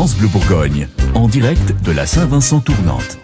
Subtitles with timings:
[0.00, 3.18] France Bleu Bourgogne, en direct de la Saint-Vincent tournante.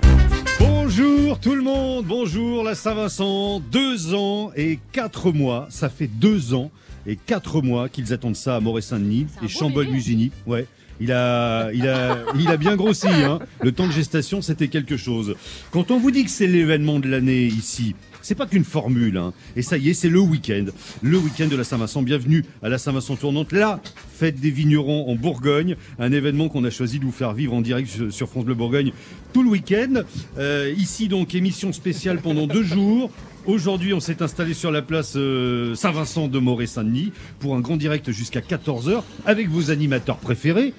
[0.61, 3.61] Bonjour tout le monde, bonjour la Saint-Vincent.
[3.61, 6.71] Deux ans et quatre mois, ça fait deux ans
[7.07, 10.33] et quatre mois qu'ils attendent ça à Moret-Saint-Denis et Chambol-Musigny.
[10.47, 10.67] Ouais.
[11.01, 13.09] Il a, il a, il a bien grossi.
[13.09, 13.39] Hein.
[13.63, 15.35] Le temps de gestation, c'était quelque chose.
[15.71, 17.95] Quand on vous dit que c'est l'événement de l'année ici,
[18.27, 19.19] c'est pas qu'une formule.
[19.19, 19.33] Hein.
[19.55, 20.65] Et ça y est, c'est le week-end.
[21.01, 22.03] Le week-end de la Saint-Vincent.
[22.03, 23.53] Bienvenue à la Saint-Vincent tournante.
[23.53, 23.81] La
[24.13, 25.77] fête des vignerons en Bourgogne.
[26.01, 28.91] Un événement qu'on a choisi de vous faire vivre en direct sur France Bleu Bourgogne
[29.33, 30.03] tout le week-end.
[30.39, 33.13] Euh, ici, donc, émission spéciale pendant deux jours.
[33.47, 38.11] Aujourd'hui, on s'est installé sur la place euh, Saint-Vincent de Moret-Saint-Denis pour un grand direct
[38.11, 40.75] jusqu'à 14h avec vos animateurs préférés.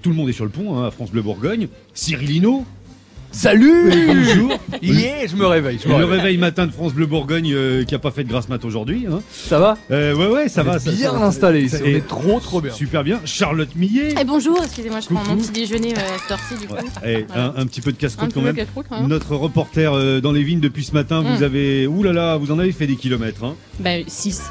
[0.00, 1.68] Tout le monde est sur le pont hein, à France Bleu Bourgogne.
[1.94, 2.64] Cyril Hinault,
[3.32, 4.52] Salut Bonjour.
[4.82, 5.78] Yeah, je me réveille.
[5.82, 6.18] Je me Le réveille.
[6.20, 9.06] réveil matin de France Bleu Bourgogne euh, qui a pas fait de grasse mat aujourd'hui.
[9.10, 9.20] Hein.
[9.30, 10.78] Ça va Euh, ouais, ouais, ça On va.
[10.78, 11.76] ça- bien ça- installé ici.
[11.76, 12.72] ça- On et- est trop trop bien.
[12.72, 13.20] Super bien.
[13.24, 14.14] Charlotte Millet.
[14.20, 15.30] Eh bonjour, excusez-moi, je prends Coucou.
[15.30, 16.74] mon petit déjeuner euh, à cette heure-ci du coup.
[17.06, 17.54] Eh, Voilà.
[17.56, 18.56] un, un petit peu de Un casse-croûte petit quand peu même.
[18.56, 19.06] casse-croûte, hein.
[19.08, 21.44] Notre reporter euh, dans les vignes depuis ce matin, vous Mm.
[21.44, 23.44] avez, ouh là là, vous en avez fait des kilomètres.
[23.44, 23.54] Hein.
[23.80, 24.42] Bah 6.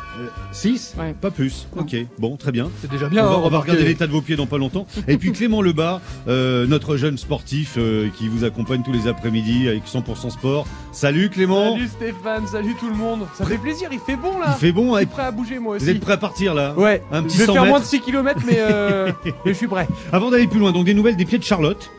[0.52, 1.14] 6 Ouais.
[1.20, 1.68] Pas plus.
[1.78, 2.70] Ok, bon, très bien.
[2.82, 3.26] C'est déjà bien.
[3.26, 4.88] on va, hein, on va regarder l'état de vos pieds dans pas longtemps.
[5.08, 9.68] Et puis Clément Lebas, euh, notre jeune sportif euh, qui vous accompagne tous les après-midi
[9.68, 10.66] avec 100% sport.
[10.92, 11.74] Salut Clément.
[11.74, 13.28] Salut Stéphane, salut tout le monde.
[13.38, 14.48] Ça fait plaisir, il fait bon là.
[14.58, 14.92] Il fait bon.
[14.92, 15.86] Je hein, suis prêt à bouger moi aussi.
[15.86, 17.84] Vous êtes prêt à partir là Ouais, Un petit je vais 100 faire moins de
[17.84, 17.90] mètres.
[17.90, 19.88] 6 km mais, euh, mais je suis prêt.
[20.12, 21.90] Avant d'aller plus loin, donc des nouvelles des pieds de Charlotte.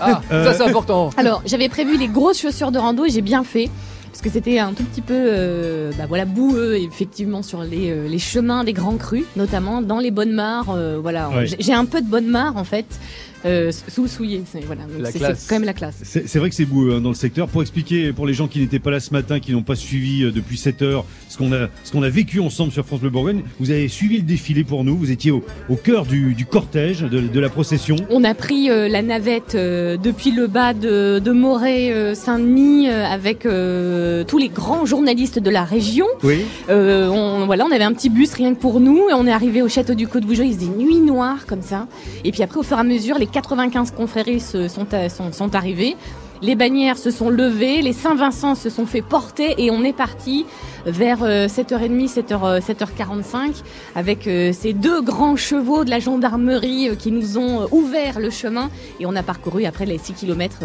[0.00, 1.10] Ah, Euh, ça c'est important.
[1.16, 3.70] Alors, j'avais prévu les grosses chaussures de rando et j'ai bien fait.
[4.10, 8.08] Parce que c'était un tout petit peu euh, bah voilà, boueux, effectivement, sur les, euh,
[8.08, 10.70] les chemins des grands crus, notamment dans les bonnes mares.
[10.74, 11.46] euh, voilà, Ouais.
[11.46, 12.86] J'ai- j'ai un peu de bonne mare en fait,
[13.44, 14.42] euh, sous souillé.
[14.50, 15.96] C'est voilà, c'est- quand même la classe.
[16.02, 17.48] C'est vrai que c'est beau hein, dans le secteur.
[17.48, 20.24] Pour expliquer pour les gens qui n'étaient pas là ce matin, qui n'ont pas suivi
[20.24, 23.10] euh, depuis 7 heures ce qu'on a, ce qu'on a vécu ensemble sur France Bleu
[23.10, 24.96] Bourgogne, vous avez suivi le défilé pour nous.
[24.96, 27.96] Vous étiez au, au cœur du, du cortège, de, de la procession.
[28.10, 32.88] On a pris euh, la navette euh, depuis le bas de, de Moret euh, Saint-Denis
[32.88, 36.06] euh, avec euh, tous les grands journalistes de la région.
[36.24, 36.38] Oui.
[36.70, 39.32] Euh, on, voilà, on avait un petit bus rien que pour nous et on est
[39.32, 40.42] arrivé au château du Côte Bougeot.
[40.42, 41.86] Il faisait nuit noire comme ça.
[42.24, 44.42] Et puis après, au fur et à mesure, les 95 confréries
[44.92, 45.96] à- sont, sont arrivées.
[46.40, 50.46] Les bannières se sont levées, les Saint-Vincent se sont fait porter et on est parti
[50.86, 53.62] vers euh, 7h30, 7h, euh, 7h45
[53.94, 58.18] avec euh, ces deux grands chevaux de la gendarmerie euh, qui nous ont euh, ouvert
[58.20, 60.58] le chemin et on a parcouru après les 6 km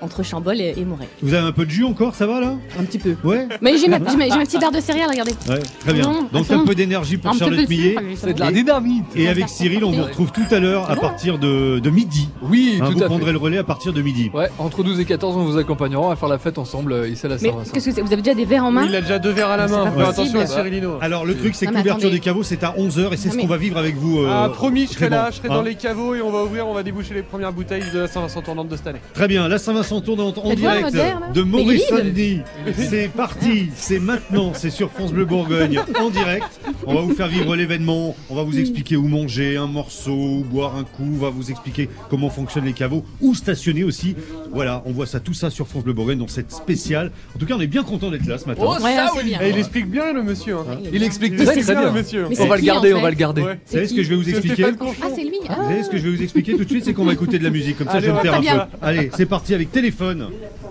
[0.00, 1.08] entre Chambol et, et Moret.
[1.22, 2.54] Vous avez un peu de jus encore, ça va là?
[2.78, 3.14] Un petit peu.
[3.24, 3.46] Ouais?
[3.60, 5.32] Mais j'ai ma, j'ai ma, j'ai ma petite barre de céréales, regardez.
[5.48, 6.02] Ouais, très bien.
[6.04, 7.96] Non, Donc un peu d'énergie pour Un petit peu Charlotte Millet.
[8.16, 9.04] C'est de la dynamite.
[9.14, 12.28] Et avec Cyril, on vous retrouve tout à l'heure à partir de, de midi.
[12.42, 13.32] Oui, Hein, tout vous à prendrez fait.
[13.32, 14.30] le relais à partir de midi.
[14.34, 16.08] Ouais, entre 12 et 14, on vous accompagnera.
[16.10, 17.70] Va faire la fête ensemble ici à la Mais Saint-Vincent.
[17.72, 18.02] qu'est-ce que c'est?
[18.02, 18.84] Vous avez déjà des verres en main?
[18.88, 20.38] Il a déjà deux à la main, pas faut faire possible.
[20.38, 20.98] attention à Cyrilino.
[21.00, 23.46] Alors le truc, c'est que l'ouverture des caveaux, c'est à 11h et c'est ce qu'on
[23.46, 24.20] va vivre avec vous.
[24.20, 26.42] euh, Ah, promis, je serai là, je serai Hein dans les caveaux et on va
[26.44, 29.00] ouvrir, on va déboucher les premières bouteilles de la Saint-Vincent tournante de cette année.
[29.14, 31.18] Très bien, la Saint-Vincent tournante en direct là.
[31.32, 31.50] de vide.
[31.50, 32.40] Moret-Saint-Denis.
[32.76, 36.60] C'est parti, c'est maintenant, c'est sur France Bleu Bourgogne en direct.
[36.86, 40.44] On va vous faire vivre l'événement, on va vous expliquer où manger un morceau, où
[40.44, 44.16] boire un coup, on va vous expliquer comment fonctionnent les caveaux, où stationner aussi.
[44.52, 47.10] Voilà, on voit ça, tout ça sur France Bleu Bourgogne dans cette spéciale.
[47.34, 48.62] En tout cas, on est bien content d'être là ce matin.
[48.66, 49.40] Oh, ça oui bien.
[49.42, 50.56] Et il explique bien le monsieur.
[50.56, 50.78] Hein.
[50.92, 52.26] Il explique très très bien, le monsieur.
[52.28, 53.42] Mais On c'est va le qui, garder, en on va fait le garder.
[53.42, 53.54] Ouais.
[53.54, 55.00] Vous savez ce que je vais vous C'est expliquer Stéphane Conchon.
[55.02, 55.38] Ah, c'est lui.
[55.48, 55.56] Ah.
[55.60, 57.38] Vous savez ce que je vais vous expliquer tout de suite, c'est qu'on va écouter
[57.38, 58.76] de la musique, comme ça Allez, je vais me taire un peu.
[58.82, 60.28] Allez, c'est parti avec téléphone.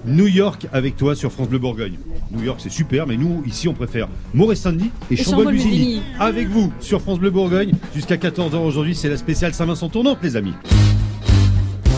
[0.08, 1.96] New York avec toi sur France Bleu Bourgogne.
[2.32, 5.96] New York c'est super, mais nous ici on préfère Moret-Saint-Denis et, Et Chambol-Musigny.
[5.96, 6.02] Chambol-Musigny.
[6.20, 10.36] Avec vous sur France Bleu Bourgogne jusqu'à 14h aujourd'hui, c'est la spéciale Saint-Vincent tournante les
[10.36, 10.54] amis.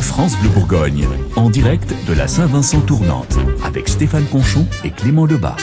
[0.02, 5.58] France Bleu Bourgogne, en direct de la Saint-Vincent tournante, avec Stéphane Conchon et Clément Lebas.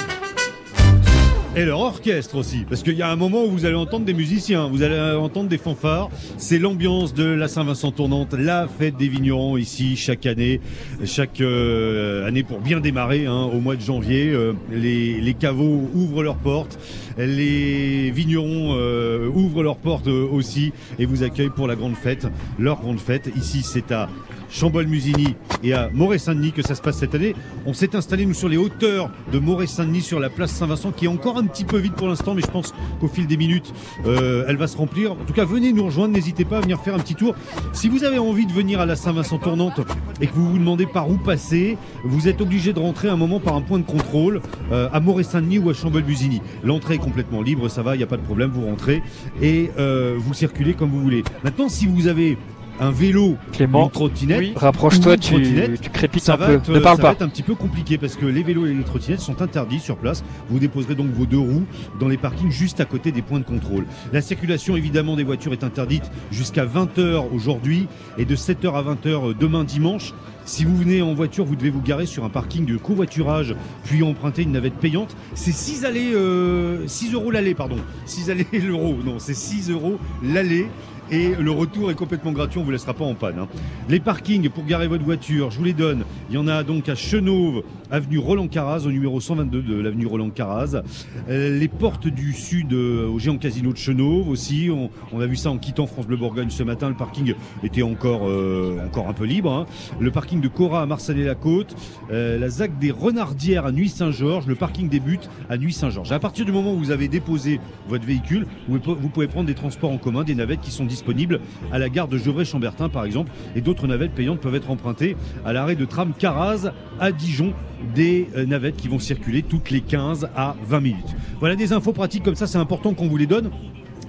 [1.56, 4.12] Et leur orchestre aussi, parce qu'il y a un moment où vous allez entendre des
[4.12, 6.10] musiciens, vous allez entendre des fanfares.
[6.36, 10.60] C'est l'ambiance de la Saint-Vincent tournante, la fête des vignerons ici chaque année,
[11.04, 14.30] chaque euh, année pour bien démarrer hein, au mois de janvier.
[14.32, 16.76] euh, les, les caveaux ouvrent leurs portes,
[17.18, 22.26] les vignerons euh, ouvrent leurs portes euh, aussi et vous accueillent pour la grande fête,
[22.58, 23.30] leur grande fête.
[23.36, 24.08] Ici, c'est à
[24.50, 27.34] Chambol-Musigny et à Moret-Saint-Denis que ça se passe cette année.
[27.66, 31.08] On s'est installé nous sur les hauteurs de Moret-Saint-Denis sur la place Saint-Vincent qui est
[31.08, 33.72] encore un petit peu vide pour l'instant mais je pense qu'au fil des minutes
[34.06, 35.12] euh, elle va se remplir.
[35.12, 37.34] En tout cas venez nous rejoindre, n'hésitez pas à venir faire un petit tour.
[37.72, 39.80] Si vous avez envie de venir à la Saint-Vincent tournante
[40.20, 43.40] et que vous vous demandez par où passer, vous êtes obligé de rentrer un moment
[43.40, 44.40] par un point de contrôle
[44.72, 46.40] euh, à Moret-Saint-Denis ou à Chambol-Musigny.
[46.62, 49.02] L'entrée est complètement libre, ça va, il n'y a pas de problème, vous rentrez
[49.42, 51.24] et euh, vous circulez comme vous voulez.
[51.42, 52.36] Maintenant si vous avez
[52.80, 54.52] un vélo, Clément, une trottinette, Oui.
[54.56, 55.34] rapproche-toi, tu,
[55.80, 56.52] tu crépites ça un peu.
[56.54, 57.08] être, ne parle ça pas.
[57.08, 59.78] va être un petit peu compliqué parce que les vélos et les trottinettes sont interdits
[59.80, 60.24] sur place.
[60.50, 61.64] Vous déposerez donc vos deux roues
[62.00, 63.84] dans les parkings juste à côté des points de contrôle.
[64.12, 67.86] La circulation évidemment des voitures est interdite jusqu'à 20h aujourd'hui
[68.18, 70.12] et de 7h à 20h demain dimanche.
[70.46, 73.54] Si vous venez en voiture, vous devez vous garer sur un parking de covoiturage,
[73.84, 75.16] puis emprunter une navette payante.
[75.34, 77.76] C'est 6 allées, euh, 6 euros l'aller, pardon.
[78.04, 78.94] 6 allées l'euro.
[79.02, 80.66] Non, c'est 6 euros l'aller.
[81.10, 83.38] Et le retour est complètement gratuit, on vous laissera pas en panne.
[83.38, 83.48] hein.
[83.88, 86.04] Les parkings pour garer votre voiture, je vous les donne.
[86.30, 90.06] Il y en a donc à Chenauve, avenue Roland Caraz, au numéro 122 de l'avenue
[90.06, 90.82] Roland Caraz.
[91.28, 94.70] Euh, les portes du sud euh, au géant casino de Chenauve aussi.
[95.12, 96.88] On, a vu ça en quittant France Bleu Bourgogne ce matin.
[96.88, 99.52] Le parking était encore, euh, encore un peu libre.
[99.52, 99.66] hein.
[100.00, 101.76] Le parking de Cora à Marseille-la-Côte.
[102.10, 104.46] La ZAC des Renardières à Nuit-Saint-Georges.
[104.46, 106.12] Le parking des Buttes à Nuit-Saint-Georges.
[106.12, 109.90] À partir du moment où vous avez déposé votre véhicule, vous pouvez prendre des transports
[109.92, 111.40] en commun, des navettes qui sont disponibles
[111.72, 113.30] à la gare de Gevrey-Chambertin par exemple.
[113.56, 117.52] Et d'autres navettes payantes peuvent être empruntées à l'arrêt de tram Caraz à Dijon.
[117.94, 121.16] Des euh, navettes qui vont circuler toutes les 15 à 20 minutes.
[121.38, 123.50] Voilà des infos pratiques comme ça, c'est important qu'on vous les donne.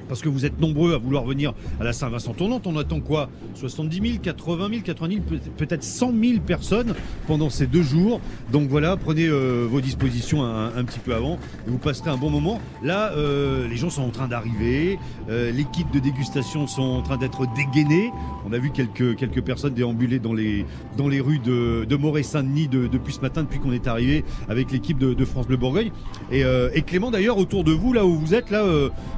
[0.08, 2.68] Parce que vous êtes nombreux à vouloir venir à la Saint-Vincent tournante.
[2.68, 3.30] On attend quoi?
[3.56, 6.94] 70 000, 80 000, 80 000, peut- peut-être 100 000 personnes
[7.28, 8.20] pendant ces deux jours.
[8.52, 12.30] Donc voilà, prenez euh, vos dispositions un, petit peu avant et vous passerez un bon
[12.30, 12.60] moment.
[12.84, 15.00] Là, euh, les gens sont en train d'arriver.
[15.30, 18.12] Euh, les kits de dégustation sont en train d'être dégainés.
[18.48, 20.66] On a vu quelques, quelques personnes déambuler dans les,
[20.98, 24.72] dans les rues de, de Moret-Saint-Denis de- depuis ce matin, depuis qu'on est arrivé avec
[24.72, 25.92] l'équipe de, France Bleu Bourgogne.
[26.32, 28.64] Et, euh, et Clément, d'ailleurs, autour de vous, là où vous êtes, là,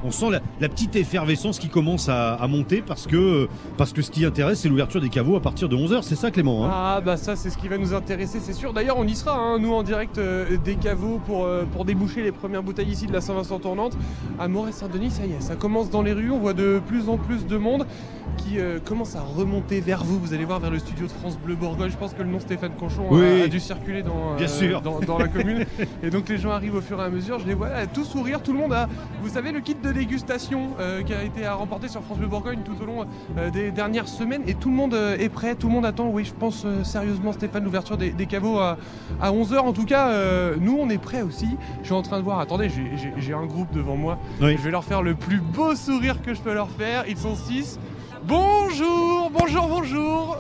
[0.04, 4.12] on sent la, la petite effervescence qui commence à, monter parce que, parce que ce
[4.12, 6.04] qui intéresse, c'est l'ouverture des caveaux à partir de 11h.
[6.04, 8.74] C'est ça, Clément hein Ah bah ça c'est ce qui va nous intéresser c'est sûr.
[8.74, 12.22] D'ailleurs on y sera hein, nous en direct euh, des caveaux pour, euh, pour déboucher
[12.22, 13.98] les premières bouteilles ici de la Saint-Vincent tournante.
[14.38, 17.18] À Moret-Saint-Denis ça y est, ça commence dans les rues, on voit de plus en
[17.18, 17.88] plus de monde
[18.38, 20.20] qui euh, commence à remonter vers vous.
[20.20, 21.90] Vous allez voir vers le studio de France Bleu Bourgogne.
[21.92, 23.42] Je pense que le nom Stéphane Conchon Oui.
[23.42, 24.82] a, a dû circuler dans, Bien sûr.
[24.82, 25.66] dans, dans la commune.
[26.04, 27.40] et donc les gens arrivent au fur et à mesure.
[27.40, 28.88] Je les vois tout sourire, tout le monde a,
[29.22, 32.28] vous savez, le kit de dégustation euh, qui a été à remporter sur France Bleu
[32.28, 33.06] Bourgogne tout au long
[33.38, 34.44] euh, des dernières semaines.
[34.48, 36.08] Et tout le monde euh, est prêt, tout le monde attend.
[36.08, 38.78] Oui, je pense euh, sérieusement, Stéphane, l'ouverture des, des caveaux à,
[39.22, 39.58] à 11h.
[39.60, 41.48] En tout cas, euh, nous, on est prêts aussi.
[41.82, 44.18] Je suis en train de voir, attendez, j'ai- un groupe devant moi.
[44.42, 44.56] Oui.
[44.58, 47.04] Je vais leur faire le plus beau sourire que je peux leur faire.
[47.08, 47.78] Ils sont 6.
[48.28, 50.38] Bonjour, bonjour, bonjour.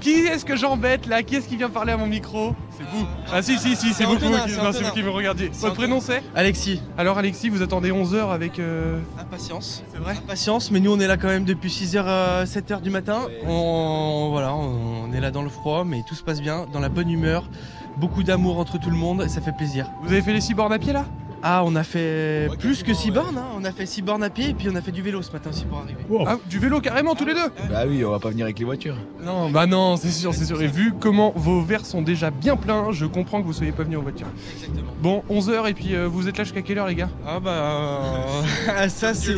[0.00, 1.24] Qui est-ce que j'embête là?
[1.24, 2.54] Qui est-ce qui vient parler à mon micro?
[2.70, 3.04] C'est vous.
[3.32, 4.88] Ah si, si, si, c'est vous, Antonin, qui- c'est non, c'est Antonin.
[4.90, 5.48] vous qui me regardiez.
[5.52, 6.22] Votre prénom c'est?
[6.36, 8.60] Alexis, Alors Alexis, vous attendez 11h avec...
[8.60, 9.82] euh, impatience.
[9.92, 10.12] C'est vrai?
[10.16, 13.22] Impatience, mais nous on est là quand même depuis 6h à 7h du matin.
[13.44, 16.88] On, voilà, on est là dans le froid, mais tout se passe bien, dans la
[16.88, 17.50] bonne humeur.
[17.96, 19.90] Beaucoup d'amour entre tout le monde, et ça fait plaisir.
[20.04, 21.04] Vous avez fait les 6 bornes à pied là?
[21.42, 23.46] Ah, on a fait plus que 6 bornes, hein.
[23.56, 25.30] on a fait 6 bornes à pied, et puis on a fait du vélo ce
[25.32, 25.98] matin aussi pour arriver.
[26.26, 28.64] Ah, du vélo carrément tous les deux Bah oui, on va pas venir avec les
[28.64, 28.96] voitures.
[29.22, 30.60] Non, bah non, c'est sûr, c'est sûr.
[30.60, 33.84] Et vu comment vos verres sont déjà bien pleins, je comprends que vous soyez pas
[33.84, 34.26] venus en voiture.
[34.54, 34.92] Exactement.
[35.00, 37.10] Bon, 11h et puis euh, vous êtes là jusqu'à quelle heure les gars?
[37.26, 39.34] Ah bah, ça c'est...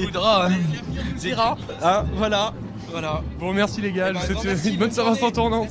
[1.19, 2.55] Dira, hein, voilà,
[2.91, 3.23] voilà.
[3.39, 5.33] Bon, merci les gars, Eh ben, je vous souhaite merci, une bonne bonne Saint-Vincent journée.
[5.33, 5.69] tournante.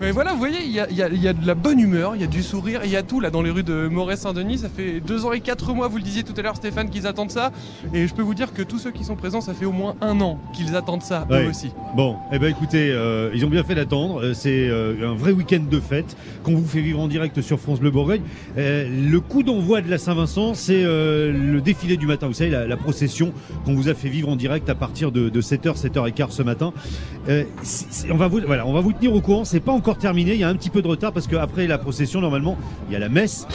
[0.00, 1.54] Mais voilà, vous voyez, il y a, il y a- il y a de la
[1.54, 3.64] bonne humeur, il y a du sourire, il y a tout là dans les rues
[3.64, 4.58] de Moret-Saint-Denis.
[4.58, 7.06] Ça fait deux ans et quatre mois, vous le disiez tout à l'heure Stéphane, qu'ils
[7.08, 7.50] attendent ça.
[7.92, 9.96] Et je peux vous dire que tous ceux qui sont présents, ça fait au moins
[10.00, 11.46] un an qu'ils attendent ça, Ouais.
[11.46, 11.72] eux aussi.
[11.96, 14.22] Bon, eh ben écoutez, euh, ils ont bien fait d'attendre.
[14.22, 17.58] Euh, C'est euh, un vrai week-end de fête qu'on vous fait vivre en direct sur
[17.58, 18.22] France Bleu Bourgogne.
[18.56, 22.28] Euh, le coup d'envoi de la Saint-Vincent, c'est le défilé du matin.
[22.28, 23.32] Vous savez, la, la procession
[23.64, 26.72] qu'on vous a fait vivre en direct à partir de, de 7h, 7h15 ce matin.
[28.10, 29.44] On va vous, voilà, on va vous tenir au courant.
[29.44, 30.34] C'est pas encore terminé.
[30.34, 32.96] Il y a un petit peu de retard parce qu'après la procession, normalement, il y
[32.96, 33.46] a la messe.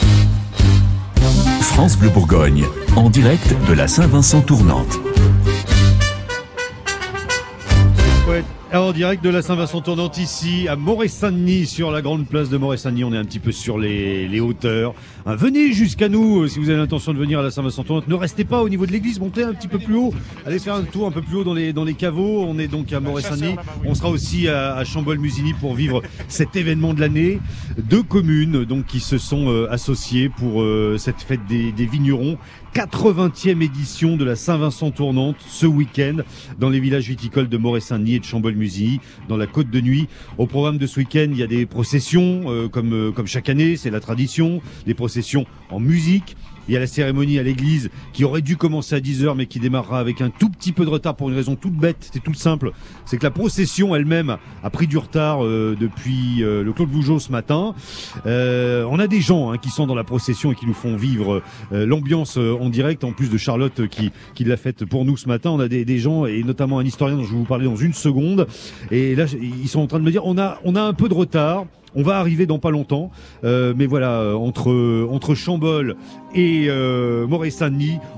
[1.60, 2.64] France Bleu Bourgogne,
[2.96, 4.98] en direct de la Saint-Vincent tournante.
[8.28, 8.42] Ouais.
[8.74, 12.56] Alors, en direct de la Saint-Vincent tournante ici à Moret-Saint-Denis sur la grande place de
[12.56, 13.04] Moret-Saint-Denis.
[13.04, 14.94] On est un petit peu sur les, les hauteurs.
[15.26, 18.08] Hein, venez jusqu'à nous euh, si vous avez l'intention de venir à la Saint-Vincent tournante.
[18.08, 20.12] Ne restez pas au niveau de l'église, montez un petit peu plus haut.
[20.44, 22.44] Allez faire un tour un peu plus haut dans les, dans les caveaux.
[22.48, 23.54] On est donc à Moret-Saint-Denis.
[23.84, 27.38] On sera aussi à, à Chambol-Musigny pour vivre cet événement de l'année.
[27.78, 32.38] Deux communes donc qui se sont euh, associées pour euh, cette fête des, des vignerons.
[32.74, 36.16] 80e édition de la Saint-Vincent tournante ce week-end
[36.58, 38.63] dans les villages viticoles de Moret-Saint-Denis et de Chambol-Musigny,
[39.28, 40.08] dans la Côte de Nuit.
[40.38, 43.48] Au programme de ce week-end, il y a des processions, euh, comme, euh, comme chaque
[43.48, 46.36] année, c'est la tradition, des processions en musique,
[46.68, 49.60] Il y a la cérémonie à l'église qui aurait dû commencer à 10h mais qui
[49.60, 52.34] démarrera avec un tout petit peu de retard pour une raison toute bête, c'est tout
[52.34, 52.72] simple.
[53.04, 57.18] C'est que la procession elle-même a pris du retard euh, depuis euh, le Claude Bougeot
[57.18, 57.74] ce matin.
[58.26, 60.96] Euh, on a des gens hein, qui sont dans la procession et qui nous font
[60.96, 61.42] vivre
[61.72, 65.04] euh, l'ambiance euh, en direct, en plus de Charlotte euh, qui, qui l'a faite pour
[65.04, 65.50] nous ce matin.
[65.50, 67.76] On a des, des gens et notamment un historien dont je vais vous parler dans
[67.76, 68.46] une seconde.
[68.90, 71.08] Et là, ils sont en train de me dire, on a, on a un peu
[71.08, 71.66] de retard.
[71.94, 73.10] On va arriver dans pas longtemps,
[73.44, 75.96] euh, mais voilà, euh, entre entre Chambol
[76.34, 77.26] et euh,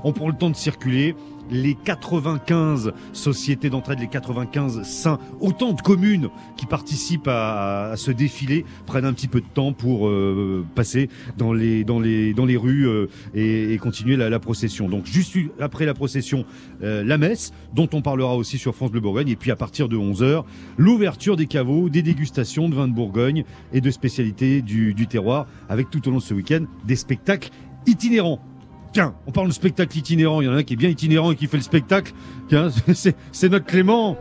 [0.03, 1.15] on prend le temps de circuler.
[1.49, 8.65] Les 95 sociétés d'entraide, les 95 saints, autant de communes qui participent à, ce défilé
[8.85, 12.57] prennent un petit peu de temps pour euh, passer dans les dans les dans les
[12.57, 14.89] rues euh, et, continuer la, procession.
[14.89, 16.45] Donc juste après la procession,
[16.83, 19.87] euh, la messe, dont on parlera aussi sur France Bleu Bourgogne, et puis à partir
[19.89, 20.43] de 11 h
[20.77, 25.89] l'ouverture des caveaux, des dégustations de vins de Bourgogne et de spécialités du terroir, avec
[25.89, 27.49] tout au long de ce week-end des spectacles
[27.85, 28.41] itinérants.
[28.97, 30.41] Tiens, on parle de spectacle itinérant.
[30.41, 32.13] Il y en a un qui est bien itinérant et qui fait le spectacle.
[32.49, 32.69] Tiens,
[33.31, 34.17] c'est notre Clément.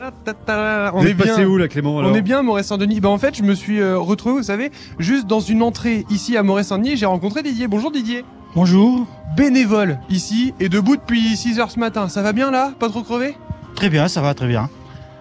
[0.00, 1.46] On est passé bien.
[1.46, 3.00] où là, Clément alors On est bien à Moret-Saint-Denis.
[3.00, 6.38] Bah en fait, je me suis euh, retrouvé, vous savez, juste dans une entrée ici
[6.38, 6.96] à Moret-Saint-Denis.
[6.96, 7.68] J'ai rencontré Didier.
[7.68, 8.24] Bonjour Didier.
[8.54, 9.06] Bonjour.
[9.36, 12.08] Bénévole ici et debout depuis 6h ce matin.
[12.08, 12.72] Ça va bien là?
[12.78, 13.36] Pas trop crevé?
[13.74, 14.70] Très bien, ça va très bien.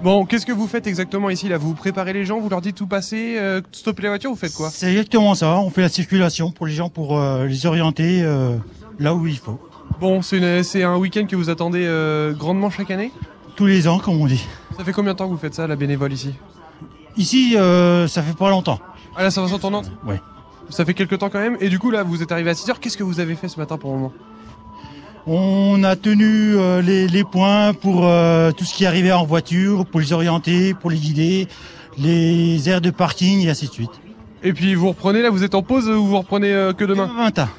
[0.06, 1.58] Bon, qu'est-ce que vous faites exactement ici là?
[1.58, 4.54] Vous préparez les gens, vous leur dites tout passer, euh, stopper la voiture, vous faites
[4.54, 4.70] quoi?
[4.70, 5.58] C'est exactement ça.
[5.58, 8.56] On fait la circulation pour les gens pour euh, les orienter euh,
[9.00, 9.60] là où il faut.
[10.00, 11.90] Bon, c'est un week-end que vous attendez
[12.38, 13.12] grandement chaque année?
[13.56, 14.46] Tous les ans, comme on dit.
[14.78, 16.36] Ça fait combien de temps que vous faites ça, la bénévole ici?
[17.18, 18.80] Ici, ça fait pas longtemps.
[19.18, 20.22] Ah là, ça va tournante Ouais.
[20.70, 21.58] Ça fait quelques temps quand même?
[21.62, 22.76] Et du coup, là, vous êtes arrivé à 6h.
[22.80, 24.14] Qu'est-ce que vous avez fait ce matin pour le moment?
[25.28, 29.86] On a tenu euh, les, les points pour euh, tout ce qui arrivait en voiture,
[29.86, 31.48] pour les orienter, pour les guider,
[31.98, 33.90] les aires de parking et ainsi de suite.
[34.44, 37.10] Et puis vous reprenez là, vous êtes en pause ou vous reprenez euh, que demain
[37.18, 37.50] 20 ans.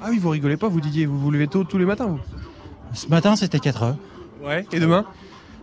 [0.00, 2.20] Ah oui, vous rigolez pas, vous Didier, vous vous levez tôt tous les matins vous
[2.92, 3.96] Ce matin, c'était 4 heures.
[4.44, 4.64] Ouais.
[4.72, 5.04] Et demain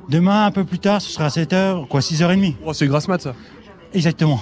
[0.10, 2.56] Demain, un peu plus tard, ce sera 7 heures, quoi, 6h30.
[2.66, 3.36] Oh, c'est grasse mat ça.
[3.94, 4.42] Exactement.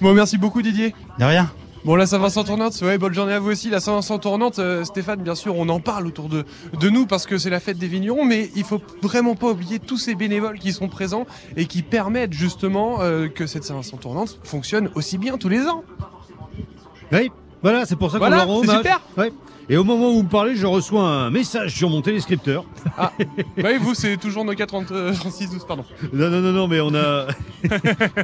[0.00, 0.94] Bon, merci beaucoup Didier.
[1.18, 1.48] De rien.
[1.82, 3.70] Bon, la Saint-Vincent tournante, ouais, bonne journée à vous aussi.
[3.70, 6.44] La Saint-Vincent tournante, euh, Stéphane, bien sûr, on en parle autour de,
[6.78, 9.78] de nous parce que c'est la fête des vignerons, mais il faut vraiment pas oublier
[9.78, 11.24] tous ces bénévoles qui sont présents
[11.56, 15.82] et qui permettent justement euh, que cette Saint-Vincent tournante fonctionne aussi bien tous les ans.
[17.12, 17.30] Oui,
[17.62, 18.76] voilà, c'est pour ça qu'on Voilà, leur rend hommage.
[18.76, 19.00] super.
[19.16, 19.32] Ouais.
[19.72, 22.64] Et au moment où vous me parlez, je reçois un message sur mon téléscripteur.
[22.96, 23.12] Bah
[23.56, 25.84] oui, vous, c'est toujours Nokia 30, euh, 36 12, pardon.
[26.12, 27.28] Non, non, non, non, mais on a,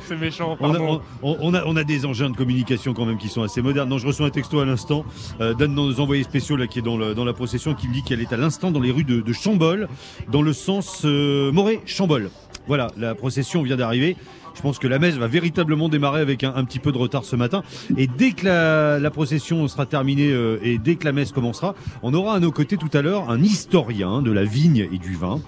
[0.08, 1.00] c'est méchant, on a, pardon.
[1.22, 3.88] on, on a, on a des engins de communication quand même qui sont assez modernes.
[3.88, 5.04] Non, je reçois un texto à l'instant
[5.40, 7.86] euh, d'un de nos envoyés spéciaux là qui est dans, le, dans la procession qui
[7.86, 9.88] me dit qu'elle est à l'instant dans les rues de, de Chambol,
[10.32, 12.28] dans le sens euh, Moret-Chambol.
[12.66, 14.16] Voilà, la procession vient d'arriver.
[14.56, 17.36] Je pense que la messe va véritablement démarrer avec un, petit peu de retard ce
[17.36, 17.62] matin.
[17.98, 22.14] Et dès que la, procession sera terminée euh, et dès que la messe commencera, on
[22.14, 25.40] aura à nos côtés tout à l'heure un historien de la vigne et du vin.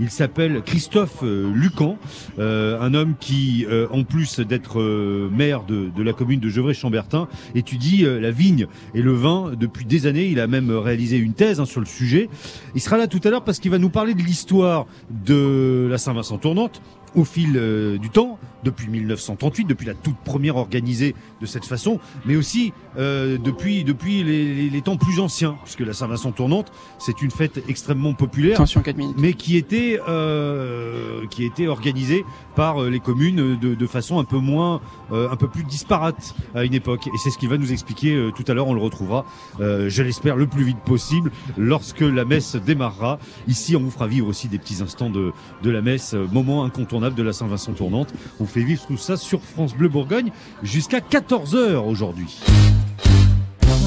[0.00, 1.98] Il s'appelle Christophe euh, Lucan,
[2.38, 4.82] euh, un homme qui, en plus d'être
[5.30, 10.26] maire de, la commune de Gevrey-Chambertin, étudie la vigne et le vin depuis des années.
[10.26, 12.30] Il a même réalisé une thèse hein, sur le sujet.
[12.74, 15.98] Il sera là tout à l'heure parce qu'il va nous parler de l'histoire de la
[15.98, 16.80] Saint-Vincent tournante
[17.14, 17.52] au fil
[18.00, 23.38] du temps, depuis 1938, depuis la toute première organisée de cette façon, mais aussi euh,
[23.38, 27.62] depuis depuis les, les- les temps plus anciens, puisque la Saint-Vincent tournante, c'est une fête
[27.68, 29.16] extrêmement populaire Attention, 4 minutes.
[29.18, 32.24] mais qui était euh, qui était organisé
[32.56, 34.80] par euh, les communes de, de façon un peu moins
[35.12, 37.06] euh, un peu plus disparate à une époque.
[37.06, 38.66] Et c'est ce qu'il va nous expliquer euh, tout à l'heure.
[38.68, 39.24] On le retrouvera
[39.60, 43.18] euh, je l'espère le plus vite possible lorsque la messe démarrera.
[43.48, 47.14] Ici on vous fera vivre aussi des petits instants de, de la messe moment incontournable
[47.16, 48.12] de la Saint-Vincent tournante.
[48.40, 50.30] On fait vivre tout ça sur France Bleu Bourgogne
[50.62, 52.38] jusqu'à 14h aujourd'hui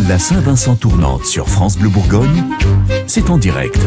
[0.09, 2.43] La Saint-Vincent tournante sur France Bleu Bourgogne,
[3.05, 3.79] c'est en direct.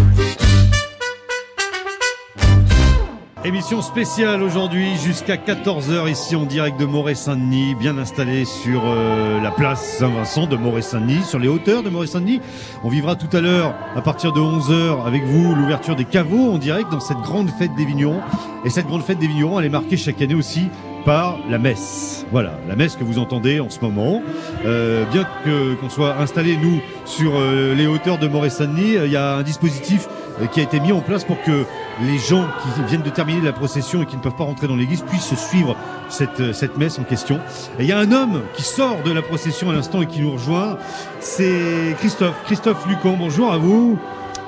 [3.43, 9.51] Émission spéciale aujourd'hui jusqu'à 14h ici en direct de Moret-Saint-Denis, bien installé sur euh, la
[9.51, 12.43] place Saint-Vincent de Moret-Saint-Denis, sur les hauteurs de Moret-Saint-Denis.
[12.85, 16.59] On vivra tout à l'heure à partir de 11h avec vous l'ouverture des caveaux en
[16.59, 18.21] direct dans cette grande fête des vignerons.
[18.67, 20.69] Et cette grande fête des vignerons, elle est marquée chaque année aussi
[21.05, 22.27] par la messe.
[22.31, 24.23] Voilà, la messe que vous entendez en ce moment.
[24.67, 29.13] Euh, bien que qu'on soit installé nous sur euh, les hauteurs de Moret-Saint-Denis, euh, il
[29.13, 30.09] y a un dispositif
[30.47, 31.65] qui a été mis en place pour que
[32.03, 34.77] les gens qui viennent de terminer la procession et qui ne peuvent pas rentrer dans
[34.77, 35.77] l'église puissent suivre
[36.09, 37.41] cette, euh, cette messe en question.
[37.79, 40.21] Et il y a un homme qui sort de la procession à l'instant et qui
[40.21, 40.79] nous rejoint.
[41.21, 42.37] C'est Christophe.
[42.47, 43.99] Christophe Lucan, bonjour à vous.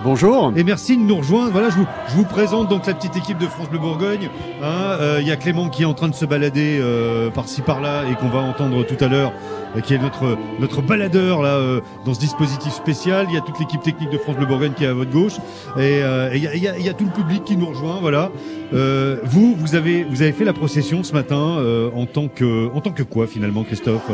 [0.04, 0.52] Bonjour.
[0.56, 1.52] Et merci de nous rejoindre.
[1.52, 4.30] Voilà, je vous, je vous présente donc la petite équipe de France Bleu Bourgogne.
[4.61, 7.62] Hein, euh, Il y a Clément qui est en train de se balader euh, par-ci
[7.62, 11.50] par-là et qu'on va entendre tout à l'heure, euh, qui est notre notre baladeur là
[11.55, 13.26] euh, dans ce dispositif spécial.
[13.29, 15.37] Il y a toute l'équipe technique de France Bleu Bourgogne qui est à votre gauche
[15.76, 17.99] et euh, il y, a, y a- y a tout le public qui nous rejoint.
[18.00, 18.31] Voilà.
[18.75, 22.71] Euh, vous, vous avez vous avez fait la procession ce matin euh, en tant que
[22.75, 24.11] en tant que quoi finalement, Christophe?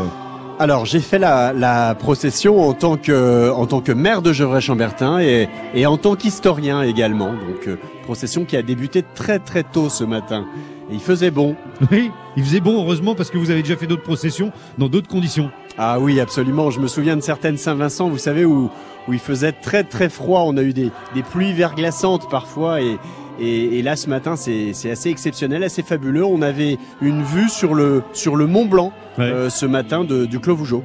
[0.60, 5.20] Alors j'ai fait la, la procession en tant que en tant que maire de Gevrey-Chambertin
[5.20, 7.28] et, et en tant qu'historien également.
[7.28, 10.46] Donc euh, procession qui a débuté très très tôt ce matin.
[10.90, 11.54] Et il faisait bon.
[11.90, 15.08] Oui, il faisait bon heureusement parce que vous avez déjà fait d'autres processions dans d'autres
[15.08, 15.50] conditions.
[15.76, 16.70] Ah oui, absolument.
[16.70, 18.70] Je me souviens de certaines Saint-Vincent, vous savez, où,
[19.06, 20.42] où il faisait très très froid.
[20.46, 22.80] On a eu des, des pluies verglaçantes parfois.
[22.82, 22.96] Et,
[23.40, 26.24] et, et là, ce matin, c'est assez exceptionnel, assez fabuleux.
[26.24, 29.24] On avait une vue sur le, sur le Mont Blanc Ouais.
[29.24, 30.84] euh, ce matin de, du Clos Vougeot.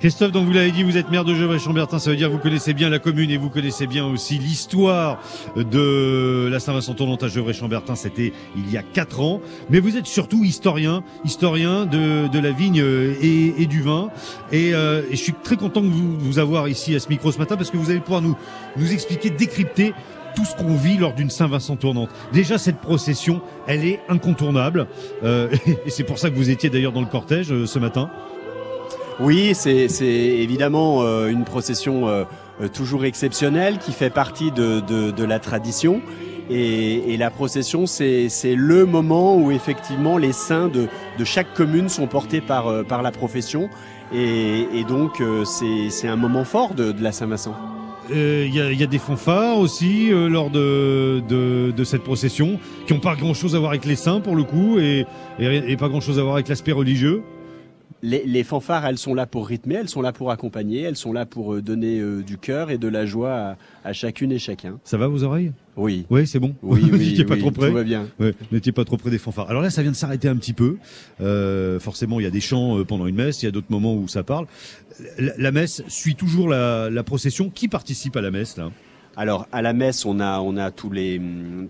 [0.00, 2.38] Christophe, donc vous l'avez dit, vous êtes maire de Gevrey-Chambertin, ça veut dire que vous
[2.38, 5.20] connaissez bien la commune et vous connaissez bien aussi l'histoire
[5.56, 7.96] de la Saint-Vincent tournante à Gevrey-Chambertin.
[7.96, 9.40] C'était il y a quatre ans,
[9.70, 12.80] mais vous êtes surtout historien, historien de, de la vigne
[13.20, 14.10] et, du vin.
[14.52, 17.32] Et, euh, et je suis très content de vous, vous avoir ici à ce micro
[17.32, 18.36] ce matin parce que vous allez pouvoir nous
[18.76, 19.94] nous expliquer, décrypter
[20.36, 22.10] tout ce qu'on vit lors d'une Saint-Vincent tournante.
[22.32, 24.86] Déjà, cette procession, elle est incontournable.
[25.24, 25.48] Euh,
[25.86, 28.08] et c'est pour ça que vous étiez d'ailleurs dans le cortège euh, ce matin.
[29.20, 32.24] Oui, c'est évidemment euh, une procession euh,
[32.60, 36.00] euh, toujours exceptionnelle qui fait partie de, de, de la tradition.
[36.50, 40.86] Et, et la procession, c'est le moment où effectivement les saints de,
[41.18, 43.68] de chaque commune sont portés par, euh, par la profession.
[44.14, 47.54] Et, et donc euh, c'est un moment fort de, de la Saint-Vincent.
[48.10, 52.94] Il y, y a des fanfares aussi euh, lors de, de, de cette procession qui
[52.94, 55.04] n'ont pas grand-chose à voir avec les saints pour le coup et,
[55.38, 57.22] et, et pas grand-chose à voir avec l'aspect religieux.
[58.00, 61.12] Les, les fanfares, elles sont là pour rythmer, elles sont là pour accompagner, elles sont
[61.12, 63.56] là pour euh, donner euh, du cœur et de la joie à,
[63.88, 64.78] à chacune et chacun.
[64.84, 65.50] Ça va vos oreilles?
[65.76, 66.06] Oui.
[66.08, 66.54] Oui, c'est bon.
[66.62, 67.68] Oui, Vous oui, n'étiez pas oui, trop près.
[67.68, 68.06] tout va bien.
[68.20, 69.50] Ouais, n'étiez pas trop près des fanfares.
[69.50, 70.76] Alors là, ça vient de s'arrêter un petit peu.
[71.20, 73.94] Euh, forcément, il y a des chants pendant une messe, il y a d'autres moments
[73.96, 74.46] où ça parle.
[75.18, 77.50] La, la messe suit toujours la, la procession.
[77.50, 78.70] Qui participe à la messe là?
[79.16, 81.20] Alors à la messe, on a on a tous les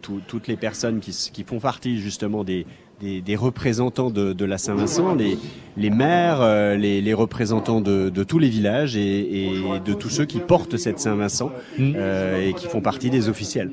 [0.02, 2.66] tout- toutes les personnes qui font partie justement des
[3.00, 5.38] des, des représentants de, de la Saint-Vincent, les
[5.76, 9.50] les maires, euh, les, les représentants de, de tous les villages et, et
[9.84, 11.92] de tous ceux qui portent cette Saint-Vincent Mm.
[11.96, 13.70] euh, et qui font partie des officiels.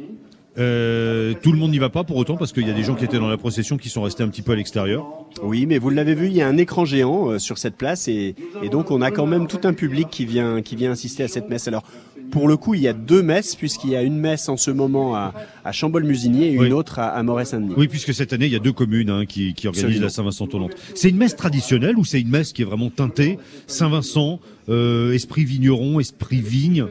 [0.57, 2.95] Euh, Tout le monde n'y va pas pour autant parce qu'il y a des gens
[2.95, 5.05] qui étaient dans la procession qui sont restés un petit peu à l'extérieur.
[5.43, 8.07] Oui, mais vous l'avez vu, il y a un écran géant euh, sur cette place
[8.07, 11.23] et, et donc on a quand même tout un public qui vient qui vient assister
[11.23, 11.67] à cette messe.
[11.67, 11.83] Alors
[12.31, 14.71] pour le coup, il y a deux messes puisqu'il y a une messe en ce
[14.71, 16.67] moment à, à Chambol-Musigny et Oui.
[16.67, 17.73] une autre à, à Moret-Saint-Denis.
[17.77, 20.03] Oui, puisque cette année, il y a deux communes hein, qui, qui organisent Absolument.
[20.05, 20.71] la Saint-Vincent tournante.
[20.95, 23.37] C'est une messe traditionnelle ou c'est une messe qui est vraiment teintée?
[23.67, 26.85] Saint-Vincent, euh, esprit vigneron, esprit vigne?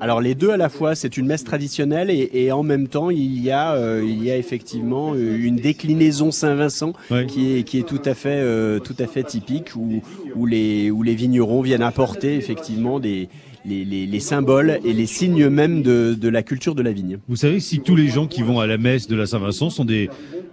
[0.00, 3.10] Alors les deux à la fois, c'est une messe traditionnelle et, et en même temps
[3.10, 7.26] il y a euh, il y a effectivement euh, une déclinaison Saint-Vincent Ouais.
[7.26, 10.02] qui est qui est tout à fait euh, tout à fait typique où
[10.34, 13.28] où les où les vignerons viennent apporter effectivement des
[13.64, 17.18] les, les, les symboles et les signes même de, de la culture de la vigne.
[17.28, 19.84] Vous savez si tous les gens qui vont à la messe de la Saint-Vincent sont
[19.84, 20.08] des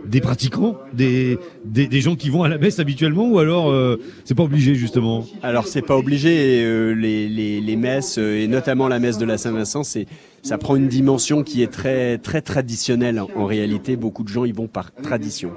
[0.06, 4.00] des pratiquants, des, des des gens qui vont à la messe habituellement ou alors euh,
[4.24, 5.26] c'est pas obligé justement?
[5.44, 9.26] Alors c'est pas obligé euh, les, les, les messes euh, et notamment la messe de
[9.26, 10.06] la Saint-Vincent, c'est
[10.44, 13.28] ça prend une dimension qui est très très traditionnelle hein.
[13.36, 13.96] en réalité.
[13.96, 15.52] Beaucoup de gens y vont par tradition.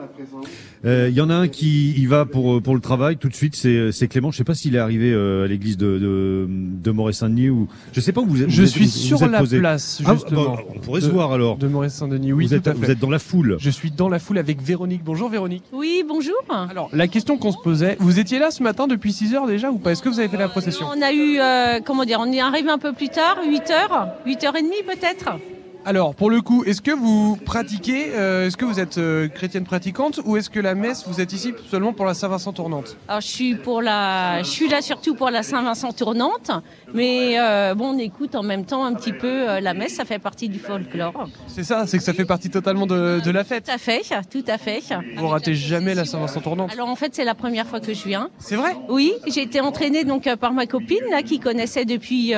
[0.84, 3.34] Il y en a un qui y va pour euh, pour le travail tout de
[3.34, 3.54] suite.
[3.54, 4.30] C'est euh, c'est Clément.
[4.30, 8.12] Je sais pas s'il est arrivé à l'église de de, de Moret-Saint-Denis ou je sais
[8.12, 8.50] pas où vous êtes.
[8.50, 10.58] Je suis sur la place ah, bah, justement.
[10.74, 11.56] On pourrait se voir alors.
[11.56, 12.32] De Moret-Saint-Denis.
[12.32, 12.46] Oui.
[12.46, 13.56] Vous êtes vous êtes dans la foule.
[13.60, 15.02] Je suis dans la foule avec Véronique.
[15.04, 15.64] Bonjour Véronique.
[15.72, 16.34] Oui bonjour.
[16.48, 17.96] Alors la question qu'on se posait.
[18.00, 19.92] Vous étiez là ce matin depuis 6 heures déjà ou pas?
[19.92, 20.86] Est-ce que vous avez fait la procession?
[20.94, 24.08] On a eu euh, comment dire On est arrivé un peu plus tard, 8 heures,
[24.26, 25.38] 8 h 30 peut-être?
[25.84, 29.64] Alors, pour le coup, est-ce que vous pratiquez, euh, est-ce que vous êtes euh, chrétienne
[29.64, 32.96] pratiquante ou est-ce que la messe, vous êtes ici seulement pour la Saint-Vincent tournante?
[33.08, 36.52] Alors, je suis, pour la, je suis là surtout pour la Saint-Vincent tournante,
[36.94, 40.20] mais euh, bon, on écoute en même temps un petit peu la messe, ça fait
[40.20, 41.28] partie du folklore.
[41.48, 43.64] C'est ça, c'est que ça fait partie totalement de, la fête.
[43.64, 44.82] Tout à fait, tout à fait.
[45.16, 46.72] Vous ratez jamais la Saint-Vincent tournante?
[46.72, 48.30] Alors, en fait, c'est la première fois que je viens.
[48.38, 48.76] C'est vrai?
[48.88, 52.34] Oui, j'ai été entraînée donc par ma copine là, qui connaissait depuis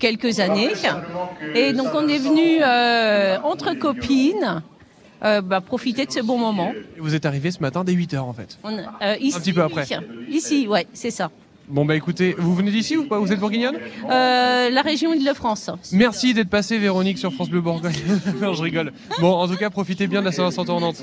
[0.00, 0.70] quelques années,
[1.54, 4.62] et donc on est venu euh, entre copines.
[5.22, 6.72] euh, bah, profiter de ce bon moment.
[6.98, 8.58] Vous êtes arrivé ce matin dès 8 heures en fait.
[8.64, 9.84] On- euh, ici, Un petit peu après.
[10.30, 11.30] Ici, ouais, c'est ça.
[11.70, 13.20] Bon bah écoutez, vous venez d'ici ou pas?
[13.20, 13.76] Vous êtes bourguignonne?
[14.10, 15.70] Euh, la région Île-de-France.
[15.92, 17.94] Merci d'être passé Véronique sur France Bleu Bourgogne.
[18.42, 18.92] non, je rigole.
[19.20, 21.02] Bon, en tout cas, profitez bien de la Saint-Vincent tournante.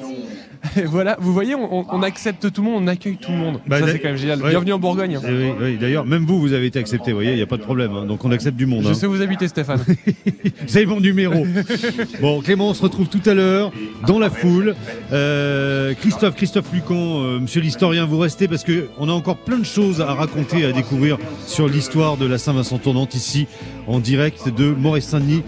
[0.85, 3.61] Voilà, vous voyez, on, accepte tout le monde, on accueille tout le monde.
[3.65, 4.41] Bah, Ça c'est quand même génial.
[4.41, 4.49] ouais.
[4.49, 5.19] Bienvenue en Bourgogne.
[5.23, 7.57] Oui, oui, D'ailleurs, même vous, vous avez été accepté, vous voyez, il n'y a pas
[7.57, 7.93] de problème.
[7.93, 8.05] hein.
[8.05, 8.83] Donc on accepte du monde.
[8.83, 8.93] Je hein.
[8.93, 9.83] sais où vous habitez Stéphane.
[10.75, 11.45] Avez mon numéro.
[12.21, 13.71] bon, Clément, on se retrouve tout à l'heure
[14.05, 14.75] dans la foule.
[15.11, 19.57] Euh, Christophe, Christophe Lucan, euh, monsieur l'historien, vous restez parce que on a encore plein
[19.57, 23.47] de choses à raconter, à découvrir sur l'histoire de la Saint-Vincent tournante ici
[23.87, 25.43] en direct de Maurice-Saint-Denis.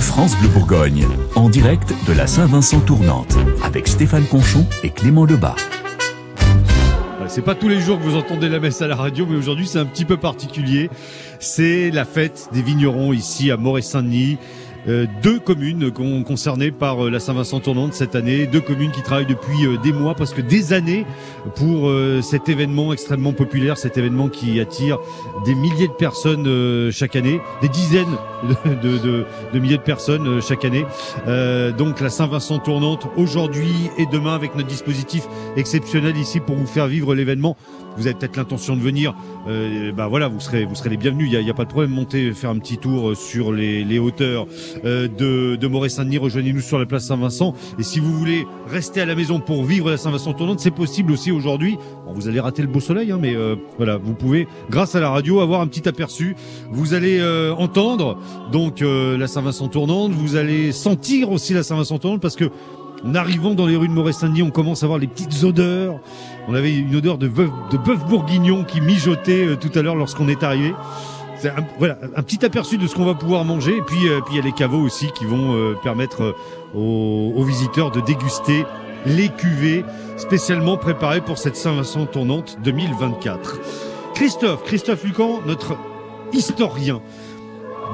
[0.00, 5.56] France Bleu Bourgogne, en direct de la Saint-Vincent tournante, avec Stéphane Conchon et Clément Lebar.
[7.20, 9.36] Ouais, C'est pas tous les jours que vous entendez la messe à la radio, mais
[9.36, 10.90] aujourd'hui c'est un petit peu particulier.
[11.38, 14.38] C'est la fête des vignerons ici à Moret-Saint-Denis.
[14.88, 19.02] Euh, deux communes con- concernées par euh, la Saint-Vincent tournante cette année, deux communes qui
[19.02, 21.06] travaillent depuis euh, des mois, presque des années,
[21.54, 21.90] pour
[22.22, 24.98] cet événement extrêmement populaire, cet événement qui attire
[25.44, 28.16] des milliers de personnes chaque année, des dizaines
[28.64, 28.98] de,
[29.52, 30.84] de- milliers de personnes chaque année.
[31.76, 35.24] Donc la Saint-Vincent tournante aujourd'hui et demain avec notre dispositif
[35.56, 37.56] exceptionnel ici pour vous faire vivre l'événement.
[37.96, 39.14] Vous avez peut-être l'intention de venir,
[39.48, 41.28] euh, bah voilà, vous serez vous serez les bienvenus.
[41.32, 43.98] Il y a, pas de problème, montez faire un petit tour euh, sur les, les
[43.98, 44.46] hauteurs
[44.84, 46.18] euh, de, de Moret-Saint-Denis.
[46.18, 47.54] Rejoignez-nous sur la place Saint-Vincent.
[47.78, 51.12] Et si vous voulez rester à la maison pour vivre la Saint-Vincent tournante, c'est possible
[51.12, 51.78] aussi aujourd'hui.
[52.06, 55.00] Bon, vous allez rater le beau soleil, hein, mais euh, voilà, vous pouvez, grâce à
[55.00, 56.36] la radio, avoir un petit aperçu.
[56.70, 58.18] Vous allez euh, entendre
[58.50, 60.12] donc euh, la Saint-Vincent tournante.
[60.12, 62.50] Vous allez sentir aussi la Saint-Vincent tournante parce que
[63.04, 65.98] en arrivant dans les rues de Moret-Saint-Denis, on commence à voir les petites odeurs.
[66.48, 69.94] On avait une odeur de bœuf, de bœuf bourguignon qui mijotait euh, tout à l'heure
[69.94, 70.74] lorsqu'on est arrivé.
[71.38, 73.76] C'est un, voilà, un petit aperçu de ce qu'on va pouvoir manger.
[73.76, 76.34] Et puis, euh, puis il y a les caveaux aussi qui vont euh, permettre
[76.74, 78.64] aux, aux visiteurs de déguster
[79.06, 79.84] les cuvées
[80.16, 83.60] spécialement préparées pour cette Saint-Vincent tournante 2024.
[84.14, 85.76] Christophe, Christophe Lucan, notre
[86.32, 87.02] historien.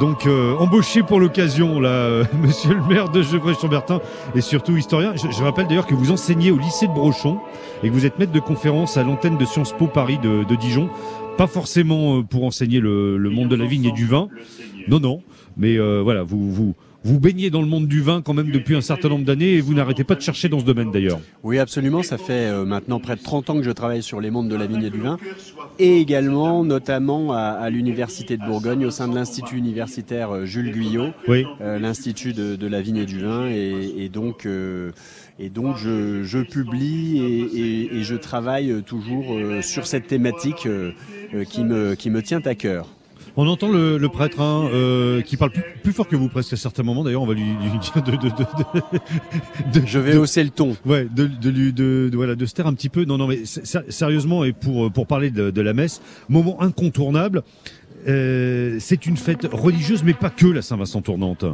[0.01, 4.01] Donc euh, embauché pour l'occasion, là, euh, Monsieur le maire de Gevrey-Chambertin
[4.35, 5.15] et surtout historien.
[5.17, 7.39] Je, je rappelle d'ailleurs que vous enseignez au lycée de Brochon
[7.83, 10.89] et que vous êtes maître de conférence à l'antenne de Sciences Po Paris de, Dijon.
[11.37, 14.29] Pas forcément euh, pour enseigner le, monde de la vigne et du vin,
[14.87, 15.23] non, non,
[15.57, 16.75] mais voilà, vous vous
[17.09, 19.61] vous baignez dans le monde du vin quand même depuis un certain nombre d'années et
[19.61, 21.21] vous n'arrêtez pas de chercher dans ce domaine d'ailleurs.
[21.43, 22.03] Oui, absolument.
[22.03, 24.57] Ça fait euh, maintenant près de 30 ans que je travaille sur les mondes de
[24.57, 25.17] la vigne et du vin.
[25.79, 30.71] Et également, notamment, à, à l'Université de Bourgogne, au sein de l'Institut universitaire euh, Jules
[30.73, 31.45] Guyot, Oui.
[31.61, 33.47] euh, l'Institut de, de la vigne et du vin.
[33.49, 34.91] Et, et donc, euh,
[35.39, 39.25] et donc je, je publie et, et- et je travaille toujours
[39.63, 40.67] sur cette thématique
[41.49, 42.89] qui, me, qui me tient à cœur.
[43.41, 46.55] On entend le, le prêtre hein, euh, qui parle plus, plus fort que vous presque
[46.55, 47.05] à certains moments.
[47.05, 50.51] D'ailleurs, on va lui, lui dire de, de, de, de- de- Je vais hausser le
[50.51, 50.77] ton.
[50.85, 53.05] Ouais, de, de, lui- de, de- voilà, de se taire un petit peu.
[53.05, 56.61] Non, non, mais sé- sé- sérieusement, et pour, pour parler de, de la messe, moment
[56.61, 57.43] incontournable,
[58.09, 61.45] euh, c'est une fête religieuse, mais pas que la Saint-Vincent tournante.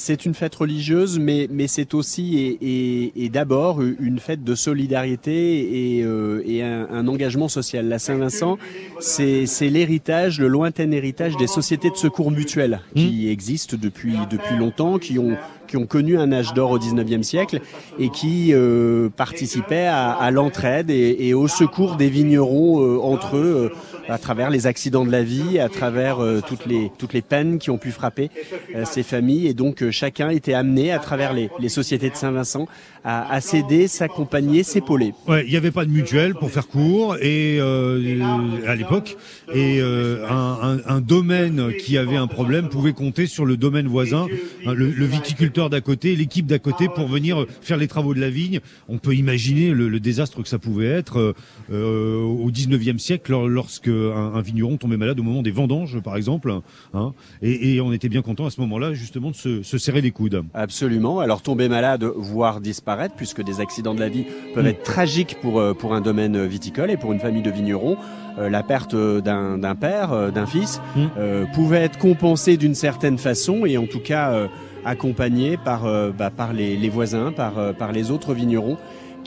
[0.00, 4.54] C'est une fête religieuse, mais, mais c'est aussi et, et, et d'abord une fête de
[4.54, 7.88] solidarité et, euh, et un, un engagement social.
[7.88, 8.58] La Saint-Vincent,
[9.00, 14.56] c'est c'est l'héritage, le lointain héritage des sociétés de secours mutuels qui existent depuis, depuis
[14.56, 17.60] longtemps, qui ont, qui ont connu un âge d'or au 19e siècle
[17.98, 23.36] et qui euh, participaient à, à l'entraide et, et au secours des vignerons euh, entre
[23.36, 23.76] eux euh,
[24.08, 27.58] à travers les accidents de la vie, à travers euh, toutes les toutes les peines
[27.58, 28.30] qui ont pu frapper
[28.74, 32.16] euh, ces familles et donc euh, chacun était amené à travers les, les sociétés de
[32.16, 32.66] Saint-Vincent
[33.04, 35.12] à, à s'aider, s'accompagner, s'épauler.
[35.28, 39.16] Ouais, il n'y avait pas de mutuelle pour faire court et à l'époque
[39.54, 44.26] et un, un, domaine qui avait un problème pouvait compter sur le domaine voisin,
[44.66, 48.30] hein, le, viticulteur d'à côté, l'équipe d'à côté pour venir faire les travaux de la
[48.30, 48.60] vigne.
[48.88, 51.34] On peut imaginer le, le désastre que ça pouvait être
[51.70, 56.16] au 19e siècle lor- lorsque un, un vigneron tombait malade au moment des vendanges par
[56.16, 56.52] exemple,
[56.94, 60.00] hein, et, et on était bien content à ce moment-là justement de se, se serrer
[60.00, 60.42] les coudes.
[60.54, 61.20] Absolument.
[61.20, 65.58] Alors tomber malade, voire disparaître, puisque des accidents de la vie peuvent être tragiques pour
[65.60, 67.96] euh, pour un domaine viticole et pour une famille de vignerons.
[68.38, 71.00] Euh, la perte d'un père, euh, d'un fils, Mm.
[71.18, 74.46] euh, pouvait être compensée d'une certaine façon et en tout cas euh,
[74.84, 75.82] accompagnée par
[76.16, 78.78] bah, par les, les voisins, par par les autres vignerons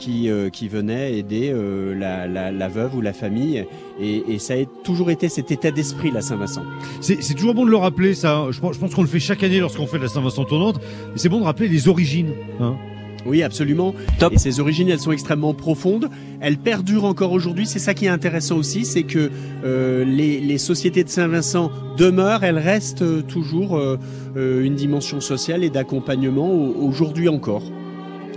[0.02, 3.64] qui euh, qui venaient aider euh, la, la la veuve ou la famille
[4.00, 6.62] et, et ça a toujours été cet état d'esprit la Saint-Vincent.
[7.00, 8.46] C'est toujours bon de le rappeler ça.
[8.50, 10.78] Je pense, je pense qu'on le fait chaque année lorsqu'on fait la Saint-Vincent tournante.
[11.12, 12.32] Mais c'est bon de rappeler les origines.
[12.60, 12.74] Hein.
[13.24, 13.94] Oui, absolument.
[14.32, 16.08] Et ces origines, elles sont extrêmement profondes.
[16.40, 17.66] Elles perdurent encore aujourd'hui.
[17.66, 19.30] C'est ça qui est intéressant aussi, c'est que
[19.64, 23.96] euh, les, les sociétés de Saint-Vincent demeurent, elles restent euh, toujours euh,
[24.64, 27.62] une dimension sociale et d'accompagnement au- aujourd'hui encore.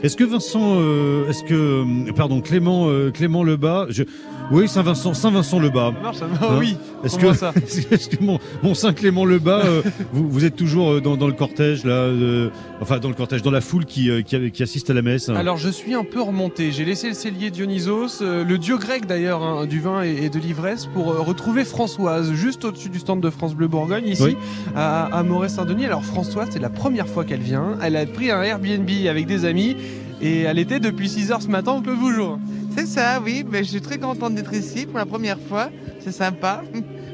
[0.06, 4.04] Est-ce que Vincent, euh, est-ce que, euh, pardon, Clément, euh, Clément Lebas, je,
[4.52, 5.92] oui, Saint-Vincent, Saint-Vincent Lebas.
[5.96, 6.78] Ça marche, ça Hein oui.
[7.04, 7.52] Est-ce que, ça
[7.92, 9.82] est-ce que mon, mon Saint Clément Lebas, euh,
[10.14, 12.50] vous, vous êtes toujours euh, dans, dans le cortège là, euh,
[12.82, 15.30] enfin dans le cortège, dans la foule qui, euh, qui, qui assiste à la messe.
[15.30, 16.72] Alors je suis un peu remonté.
[16.72, 20.30] J'ai laissé le cellier Dionysos, euh, le dieu grec d'ailleurs hein, du vin et, et
[20.30, 24.38] de l'ivresse, pour retrouver Françoise juste au-dessus du stand de France Bleu Bourgogne ici Oui.
[24.76, 25.86] à, à Moret-Saint-Denis.
[25.88, 27.78] Alors Françoise, c'est la première fois qu'elle vient.
[27.82, 29.76] Elle a pris un Airbnb avec des amis
[30.22, 32.40] et elle était depuis 6 heures ce matin au peu vous jour.
[32.76, 35.70] C'est ça, oui, mais je suis très contente d'être ici pour la première fois.
[36.00, 36.62] C'est sympa.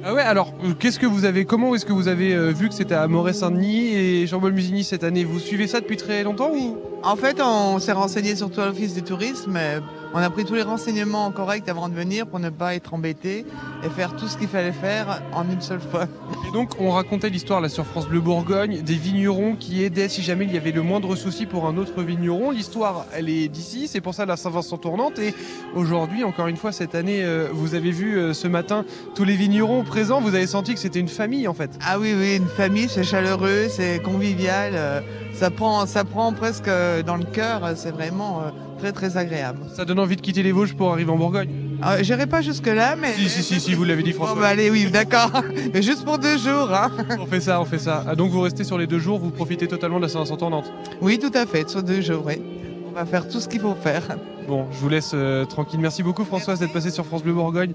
[0.03, 2.67] Ah ouais, alors euh, qu'est-ce que vous avez, comment est-ce que vous avez euh, vu
[2.69, 5.23] que c'était à Moret-Saint-Denis et Chambol-Musigny cette année?
[5.23, 6.77] Vous suivez ça depuis très longtemps ou?
[7.03, 9.51] En fait, on s'est renseigné surtout à l'Office du tourisme.
[9.51, 9.77] mais
[10.13, 13.45] On a pris tous les renseignements corrects avant de venir pour ne pas être embêté
[13.81, 16.05] et faire tout ce qu'il fallait faire en une seule fois.
[16.49, 20.21] Et donc, on racontait l'histoire là sur France Bleu Bourgogne des vignerons qui aidaient si
[20.21, 22.51] jamais il y avait le moindre souci pour un autre vigneron.
[22.51, 25.17] L'histoire, elle est d'ici, c'est pour ça la Saint-Vincent tournante.
[25.17, 25.33] Et
[25.75, 28.83] aujourd'hui, encore une fois, cette année, euh, vous avez vu euh, ce matin
[29.15, 30.19] tous les vignerons présents.
[30.19, 31.71] Vous avez senti que c'était une famille en fait.
[31.85, 35.03] Ah oui, oui, une famille, c'est chaleureux, c'est convivial.
[35.41, 37.65] Ça prend, ça prend presque euh, dans le cœur.
[37.65, 39.57] euh, C'est vraiment euh, très, très agréable.
[39.75, 41.49] Ça donne envie de quitter les Vosges pour arriver en Bourgogne.
[41.81, 43.13] Ah, J'irai pas jusque-là, mais...
[43.13, 44.39] Si, si, si, si, vous l'avez dit, Bon, François.
[44.43, 45.31] bah, allez, oui, d'accord.
[45.73, 46.91] Mais juste pour deux jours, hein.
[47.19, 48.03] On fait ça, on fait ça.
[48.07, 50.71] Ah, donc, vous restez sur les deux jours, vous profitez totalement de la Saint-Vincent tournante.
[51.01, 52.39] Oui, tout à fait, sur deux jours, oui.
[52.87, 54.03] On va faire tout ce qu'il faut faire.
[54.47, 55.79] Bon, je vous laisse euh, tranquille.
[55.79, 57.73] Merci beaucoup, Françoise, d'être passée sur France Bleu Bourgogne.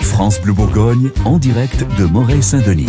[0.00, 2.86] France Bleu Bourgogne, en direct de Moret-Saint-Denis.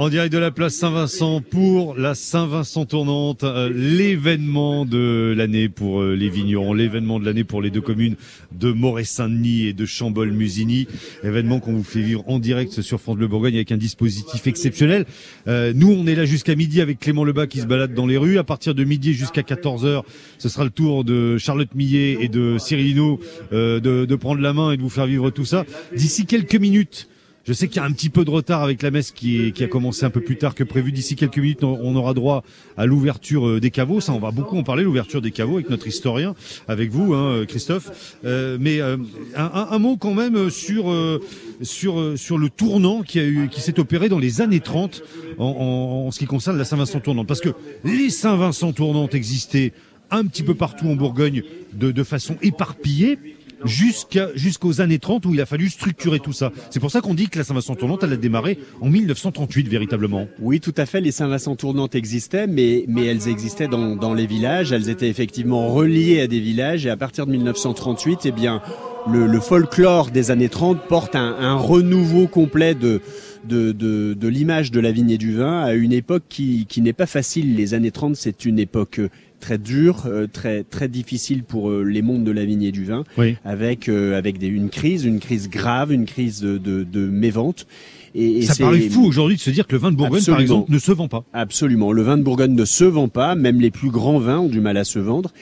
[0.00, 6.00] En direct de la place Saint-Vincent pour la Saint-Vincent tournante, euh, l'événement de l'année pour
[6.00, 8.16] euh, les vignerons, l'événement de l'année pour les deux communes
[8.50, 10.88] de Moret-Saint-Denis et de Chambol-Musigny.
[11.22, 15.04] Événement qu'on vous fait vivre en direct sur France Bleu Bourgogne avec un dispositif exceptionnel.
[15.48, 18.16] Euh, nous, on est là jusqu'à midi avec Clément Lebas qui se balade dans les
[18.16, 18.38] rues.
[18.38, 20.04] À partir de midi jusqu'à 14h,
[20.38, 23.20] ce sera le tour de Charlotte Millet et de Cyril Hinault
[23.52, 25.66] euh, de, de prendre la main et de vous faire vivre tout ça.
[25.94, 27.06] D'ici quelques minutes,
[27.46, 29.64] je sais qu'il y a un petit peu de retard avec la messe qui, qui
[29.64, 30.92] a commencé un peu plus tard que prévu.
[30.92, 32.44] D'ici quelques minutes, on aura droit
[32.76, 34.00] à l'ouverture euh, des caveaux.
[34.00, 36.34] Ça, on va beaucoup en parler, l'ouverture des caveaux avec notre historien,
[36.68, 38.16] avec vous, hein, Christophe.
[38.24, 38.96] Euh, mais euh,
[39.36, 41.20] un, un- mot quand même sur euh,
[41.62, 45.02] sur euh, sur le tournant qui a eu, qui s'est opéré dans les années 30
[45.38, 47.50] en, en- en ce qui concerne la Saint-Vincent tournante, parce que
[47.84, 49.72] les Saint-Vincent tournantes existaient
[50.10, 53.18] un petit peu partout en Bourgogne de, de façon éparpillée
[53.64, 56.52] jusqu'aux années 30 où il a fallu structurer tout ça.
[56.70, 60.28] C'est pour ça qu'on dit que la Saint-Vincent tournante elle a démarré en 1938 véritablement.
[60.40, 61.00] Oui, tout à fait.
[61.00, 64.72] Les Saint-Vincent tournantes existaient, mais, mais elles existaient dans, dans les villages.
[64.72, 66.86] Elles étaient effectivement reliées à des villages.
[66.86, 68.62] Et à partir de 1938, eh bien,
[69.10, 73.00] le, le folklore des années 30 porte un, un renouveau complet de,
[73.44, 76.80] de, de, de l'image de la vigne et du vin à une époque qui, qui
[76.80, 77.56] n'est pas facile.
[77.56, 79.00] Les années 30, c'est une époque
[79.40, 82.84] très dure, euh, très très difficile pour euh, les mondes de la vigne et du
[82.84, 83.36] vin, Oui.
[83.44, 87.66] avec euh, avec des, une crise, une crise grave, une crise de, de, de mévente.
[88.14, 90.40] Et, et ça paraît fou aujourd'hui de se dire que le vin de Bourgogne par
[90.40, 91.24] exemple ne se vend pas.
[91.32, 91.92] Absolument.
[91.92, 93.34] Le vin de Bourgogne ne se vend pas.
[93.36, 95.32] Même les plus grands vins ont du mal à se vendre.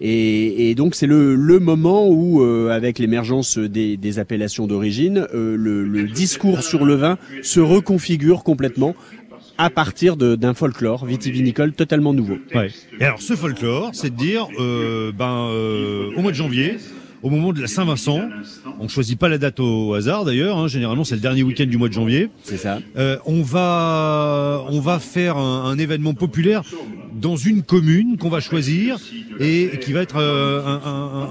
[0.00, 5.26] Et, et donc c'est le, le moment où, euh, avec l'émergence des, des appellations d'origine,
[5.34, 8.94] euh, le, le discours sur le vin se reconfigure complètement
[9.58, 12.38] à partir de- d'un folklore vitivinicole totalement nouveau.
[12.54, 12.70] Ouais.
[13.00, 16.76] Et alors ce folklore, c'est de dire, euh, ben euh, au mois de janvier,
[17.22, 18.20] au moment de la Saint-Vincent,
[18.78, 20.56] on choisit pas la date au hasard d'ailleurs.
[20.56, 22.30] Hein, généralement c'est le dernier week-end du mois de janvier.
[22.44, 22.78] C'est ça.
[22.96, 26.62] Euh, on va on va faire un, un événement populaire
[27.20, 28.98] dans une commune qu'on va choisir
[29.40, 30.60] et qui va être euh,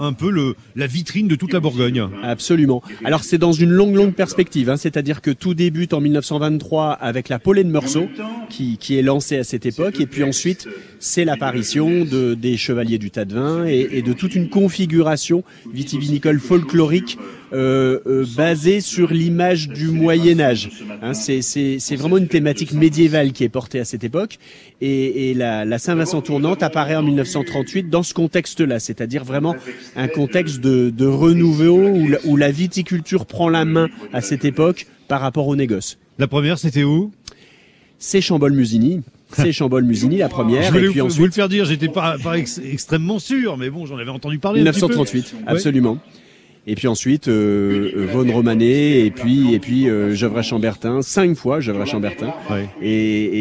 [0.02, 2.08] un, peu la vitrine de toute la Bourgogne.
[2.24, 2.82] Absolument.
[3.04, 7.30] Alors c'est dans une longue longue perspective, hein, c'est-à-dire que tout débute en 1923 avec
[7.30, 8.10] la Paulée de Meursault
[8.50, 10.68] qui, qui est lancée à cette époque, et puis ensuite
[11.00, 16.40] c'est l'apparition de, des chevaliers du tas de vin et, de toute une configuration vitivinicole
[16.40, 17.18] folklorique
[18.36, 20.70] basée sur l'image du Moyen Âge.
[21.02, 24.38] Hein, c'est, c'est, c'est vraiment une thématique médiévale qui est portée à cette époque,
[24.82, 29.56] et, et la, la Saint-Vincent tournante apparaît en 1938 dans ce contexte-là, c'est-à-dire vraiment
[29.96, 34.46] un contexte de, de renouveau où la, où la viticulture prend la main à cette
[34.46, 35.98] époque par rapport au négoce.
[36.20, 37.12] La première c'était où?
[38.00, 39.02] C'est Chambol-Musigny.
[39.34, 40.64] C'est Chambol-Musigny la première.
[40.64, 43.20] Je voulais et vous, puis vous ensuite, le faire dire, j'étais pas, pas ex- extrêmement
[43.20, 44.62] sûr, mais bon, j'en avais entendu parler.
[44.62, 44.88] un petit peu.
[44.88, 45.60] 1938, Ouais.
[46.70, 51.62] Et puis ensuite, euh, euh, Vaughan Romané, et puis et puis euh, Gevrey-Chambertin, cinq fois
[51.62, 52.34] Gevrey-Chambertin.
[52.82, 52.90] Et,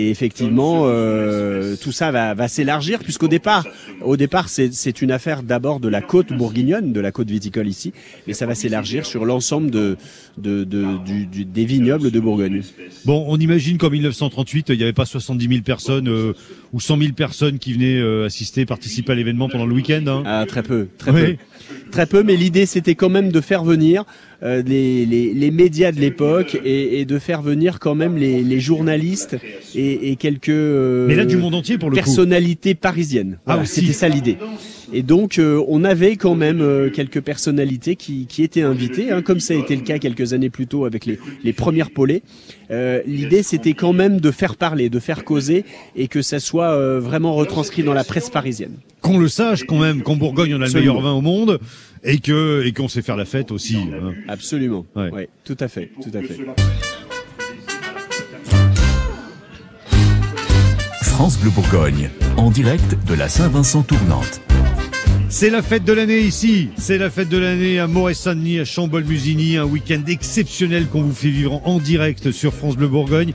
[0.06, 3.66] et effectivement, euh, tout ça va, va s'élargir, puisqu'au départ,
[4.00, 7.92] au départ, c'est une affaire d'abord de la côte bourguignonne, de la côte viticole ici,
[8.28, 9.96] mais ça va s'élargir sur l'ensemble de,
[10.38, 12.62] de, de- du- du- des vignobles de Bourgogne.
[13.06, 16.32] Bon, on imagine qu'en 1938, il n'y avait pas 70 000 personnes euh,
[16.72, 20.04] ou 100 000 personnes qui venaient assister, participer à l'événement pendant le week-end.
[20.06, 20.22] Hein.
[20.26, 21.22] Ah, très peu, très Oui.
[21.22, 21.36] peu.
[21.90, 24.04] Très peu, mais l'idée c'était quand même de faire venir
[24.42, 28.42] euh, les, les, les médias de l'époque et, et de faire venir quand même les,
[28.42, 29.36] les journalistes
[29.74, 32.02] et, et quelques euh, Mais là, du monde entier pour le coup.
[32.02, 33.38] personnalités parisiennes.
[33.46, 33.64] Ah, Voilà.
[33.64, 34.36] C'était ça l'idée.
[34.92, 39.20] Et donc euh, on avait quand même euh, quelques personnalités qui, qui étaient invitées, hein,
[39.22, 42.22] comme ça a été le cas quelques années plus tôt avec les, les premières polées.
[42.70, 45.64] Euh, l'idée c'était quand même de faire parler, de faire causer
[45.96, 48.74] et que ça soit euh, vraiment retranscrit dans la presse parisienne.
[49.00, 50.94] Qu'on le sache quand même, qu'en Bourgogne, on a le Absolument.
[50.94, 51.58] meilleur vin au monde
[52.04, 53.76] et que et qu'on sait faire la fête aussi.
[53.76, 54.12] hein.
[54.28, 54.86] Absolument.
[54.94, 55.10] Ouais.
[55.10, 56.36] Ouais, tout à fait, tout à fait.
[61.02, 64.40] France Bleu Bourgogne, en direct de la Saint-Vincent tournante.
[65.28, 66.68] C'est la fête de l'année ici.
[66.76, 69.56] C'est la fête de l'année à Moret-Saint-Denis, à Chambol-Musigny.
[69.56, 73.32] Un week-end exceptionnel qu'on vous fait vivre en direct sur France Bleu Bourgogne.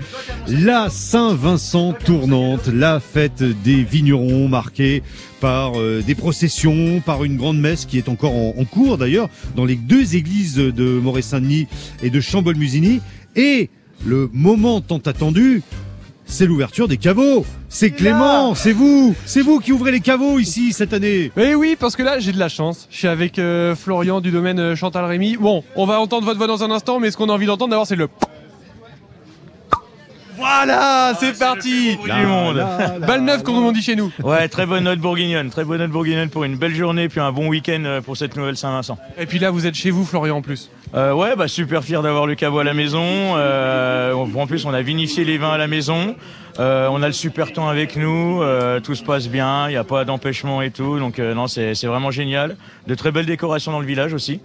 [0.47, 5.03] La Saint-Vincent tournante, la fête des vignerons marquée
[5.41, 9.65] par euh, des processions, par une grande messe qui est encore en, cours d'ailleurs dans
[9.65, 11.67] les deux églises de Moret-Saint-Denis
[12.01, 13.01] et de Chambol-Musigny.
[13.35, 13.69] Et
[14.05, 15.61] le moment tant attendu,
[16.31, 17.45] c'est l'ouverture des caveaux.
[17.69, 21.31] C'est Clément, c'est vous, c'est vous qui ouvrez les caveaux ici cette année.
[21.37, 22.87] Eh oui, parce que là, j'ai de la chance.
[22.89, 25.37] Je suis avec euh, Florian du domaine euh, Chantal Rémy.
[25.37, 27.71] Bon, on va entendre votre voix dans un instant, mais ce qu'on a envie d'entendre
[27.71, 28.07] d'abord, c'est le.
[30.41, 32.65] Voilà, c'est parti du monde.
[33.05, 34.11] Balle neuve, comme on dit chez nous.
[34.23, 37.31] Ouais, très bonne note bourguignonne, très bonne note bourguignonne pour une belle journée puis un
[37.31, 38.97] bon week-end euh, pour cette nouvelle Saint-Vincent.
[39.19, 40.71] Et puis là, vous êtes chez vous, Florian, en plus.
[40.95, 43.03] Euh, ouais, bah super fier d'avoir le caveau à la maison.
[43.05, 46.15] Euh, en plus, on a vinifié les vins à la maison.
[46.59, 48.41] Euh, on a le super temps avec nous.
[48.41, 49.67] euh, tout se passe bien.
[49.67, 50.99] Il n'y a pas d'empêchement et tout.
[50.99, 52.57] Donc euh, non, c'est vraiment génial.
[52.87, 54.41] De très belles décorations dans le village aussi.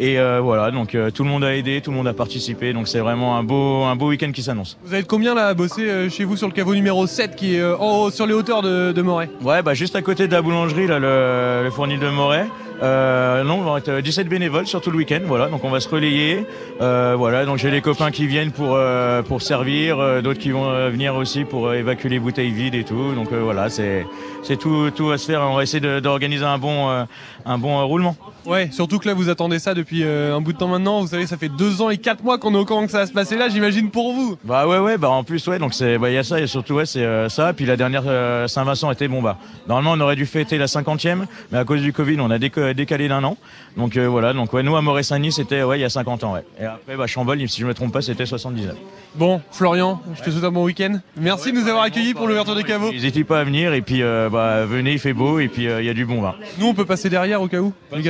[0.00, 2.72] Et euh, voilà, donc euh, tout le monde a aidé, tout le monde a participé.
[2.72, 4.78] Donc c'est vraiment un beau un beau week-end qui s'annonce.
[4.84, 7.56] Vous êtes combien là à bosser euh, chez vous sur le caveau numéro 7 qui
[7.56, 10.28] est euh, en haut, sur les hauteurs de, de Moret Ouais, bah juste à côté
[10.28, 12.46] de la boulangerie, là, le, le fournil de Moret.
[12.82, 15.48] Euh, non, on va être 17 bénévoles sur tout le week-end, voilà.
[15.48, 16.46] Donc on va se relayer,
[16.80, 17.44] euh, voilà.
[17.44, 20.88] Donc j'ai les copains qui viennent pour euh, pour servir, euh, d'autres qui vont euh,
[20.90, 23.14] venir aussi pour euh, évacuer les bouteilles vides et tout.
[23.14, 24.06] Donc euh, voilà, c'est
[24.42, 25.42] c'est tout tout à se faire.
[25.42, 27.04] On va essayer d'organiser un bon euh,
[27.44, 28.16] un bon euh, roulement.
[28.46, 31.00] Ouais, surtout que là, vous attendez ça depuis euh, un bout de temps maintenant.
[31.02, 32.98] Vous savez, ça fait deux ans et quatre mois qu'on est au courant que ça
[32.98, 34.36] va se passer là, j'imagine pour vous.
[34.44, 36.46] Bah ouais ouais bah en plus ouais donc c'est bah il y a ça et
[36.46, 39.36] surtout ouais c'est euh, ça puis la dernière euh, Saint-Vincent était bon bah
[39.68, 42.38] normalement on aurait dû fêter la 50e mais à cause du Covid on a
[42.72, 43.36] déco- décalé d'un an
[43.76, 46.32] donc euh, voilà donc ouais nous à Moret-Saint-Denis c'était ouais il y a 50 ans
[46.34, 48.74] ouais et après bah Chambol si je me trompe pas c'était 79
[49.14, 51.00] Bon, Florian, je te souhaite un bon week-end.
[51.16, 52.92] Merci de nous avoir accueillis pour l'ouverture des caveaux.
[52.92, 55.80] n'hésitez pas à venir et puis euh, bah venez il fait beau et puis euh,
[55.80, 57.72] il y a du bon vin Nous, on peut passer derrière au cas où.
[57.90, 58.02] pas de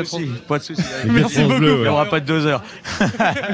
[0.49, 0.59] pas
[1.07, 1.63] Merci beaucoup.
[1.63, 2.63] il y aura pas de deux heures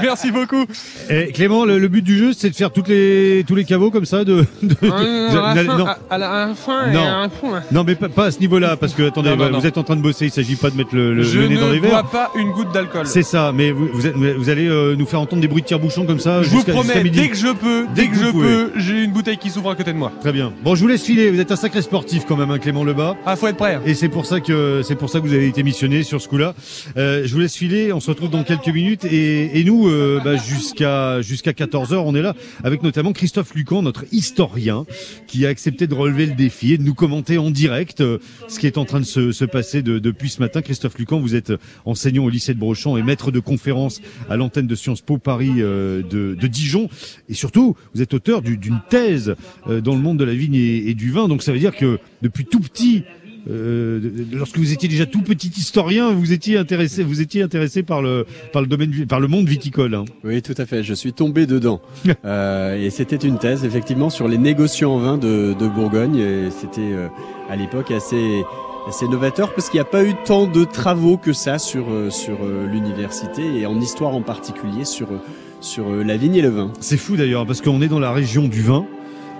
[0.02, 0.64] Merci beaucoup.
[1.10, 3.90] Et Clément, le, le but du jeu, c'est de faire toutes les, tous les caveaux
[3.90, 4.24] comme ça.
[4.24, 4.90] De, de- de-
[5.38, 7.02] à, la vous- fin, non, à- à la fin et Non.
[7.04, 7.62] à un point.
[7.72, 9.60] non, mais pas, pas à ce niveau-là, parce que attendez, Non, non, vous non.
[9.60, 10.26] êtes en train de bosser.
[10.26, 12.30] Il s'agit pas de mettre le, le- Je le nez dans les ne bois pas
[12.38, 13.07] une goutte d'alcool.
[13.07, 15.66] C'est ça, mais vous, vous, êtes- vous allez euh, nous faire entendre des bruits de
[15.66, 16.42] tire-bouchon comme ça.
[16.42, 17.20] Je vous promets, midi.
[17.20, 18.46] dès que je peux, Dès dès, que je pouvez.
[18.48, 20.12] peux, j'ai une bouteille qui s'ouvre à côté de moi.
[20.20, 20.52] Très bien.
[20.62, 21.30] Bon, je vous laisse filer.
[21.30, 23.16] Vous êtes un sacré sportif quand même, hein, Clément Lebas.
[23.26, 23.80] Ah, faut être prêt.
[23.87, 26.28] Et c'est pour ça que c'est pour ça que vous avez été missionné sur ce
[26.28, 26.54] coup-là.
[26.96, 27.92] Euh, je vous laisse filer.
[27.92, 31.96] On se retrouve dans quelques minutes et, et nous, euh, bah, jusqu'à jusqu'à 14 h
[31.96, 34.85] on est là avec notamment Christophe Lucan, notre historien,
[35.26, 38.59] qui a accepté de relever le défi et de nous commenter en direct euh, ce
[38.59, 40.61] qui est en train de se, se passer de- depuis ce matin.
[40.62, 41.52] Christophe Lucan, vous êtes
[41.84, 45.52] enseignant au lycée de Brochamp et maître de conférence à l'antenne de Sciences Po Paris
[45.58, 46.88] euh, de, de Dijon.
[47.28, 49.34] Et surtout, vous êtes auteur du- d'une thèse
[49.68, 51.28] euh, dans le monde de la vigne et, et du vin.
[51.28, 53.04] Donc ça veut dire que depuis tout petit,
[53.50, 54.00] euh,
[54.32, 58.24] lorsque vous étiez déjà tout petit historien, vous étiez intéressé, vous étiez intéressé par le
[58.54, 59.94] par le domaine, par le monde viticole.
[59.94, 60.04] hein.
[60.24, 60.82] Oui, tout à fait.
[60.82, 61.80] Je suis tombé dedans.
[62.24, 66.16] Euh, et c'était une thèse, effectivement, sur les négociants en vin de, de Bourgogne.
[66.16, 67.08] Et c'était euh,
[67.50, 68.42] à l'époque assez,
[68.88, 72.10] assez novateur parce qu'il n'y a pas eu tant de travaux que ça sur, euh,
[72.10, 75.20] sur euh, l'université et en histoire en particulier sur, euh,
[75.60, 76.70] sur la vigne et le vin.
[76.80, 78.86] C'est fou d'ailleurs parce qu'on est dans la région du vin.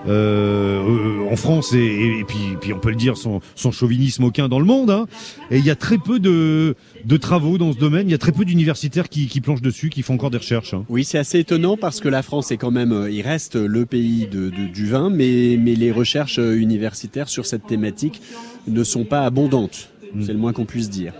[0.07, 0.83] Euh,
[1.25, 4.23] euh, en France et, et- et puis, puis on peut le dire sans, sans chauvinisme
[4.23, 4.89] aucun dans le monde.
[4.91, 5.07] hein.
[5.51, 8.07] Et il y a très peu de, de travaux dans ce domaine.
[8.07, 10.73] Il y a très peu d'universitaires qui, qui planchent dessus, qui font encore des recherches.
[10.73, 10.83] hein.
[10.89, 13.85] Oui, c'est assez étonnant parce que la France est quand même, euh, il reste le
[13.85, 18.21] pays de, de- du vin, mais, mais les recherches universitaires sur cette thématique
[18.67, 19.89] ne sont pas abondantes.
[20.21, 21.13] C'est le moins qu'on puisse dire.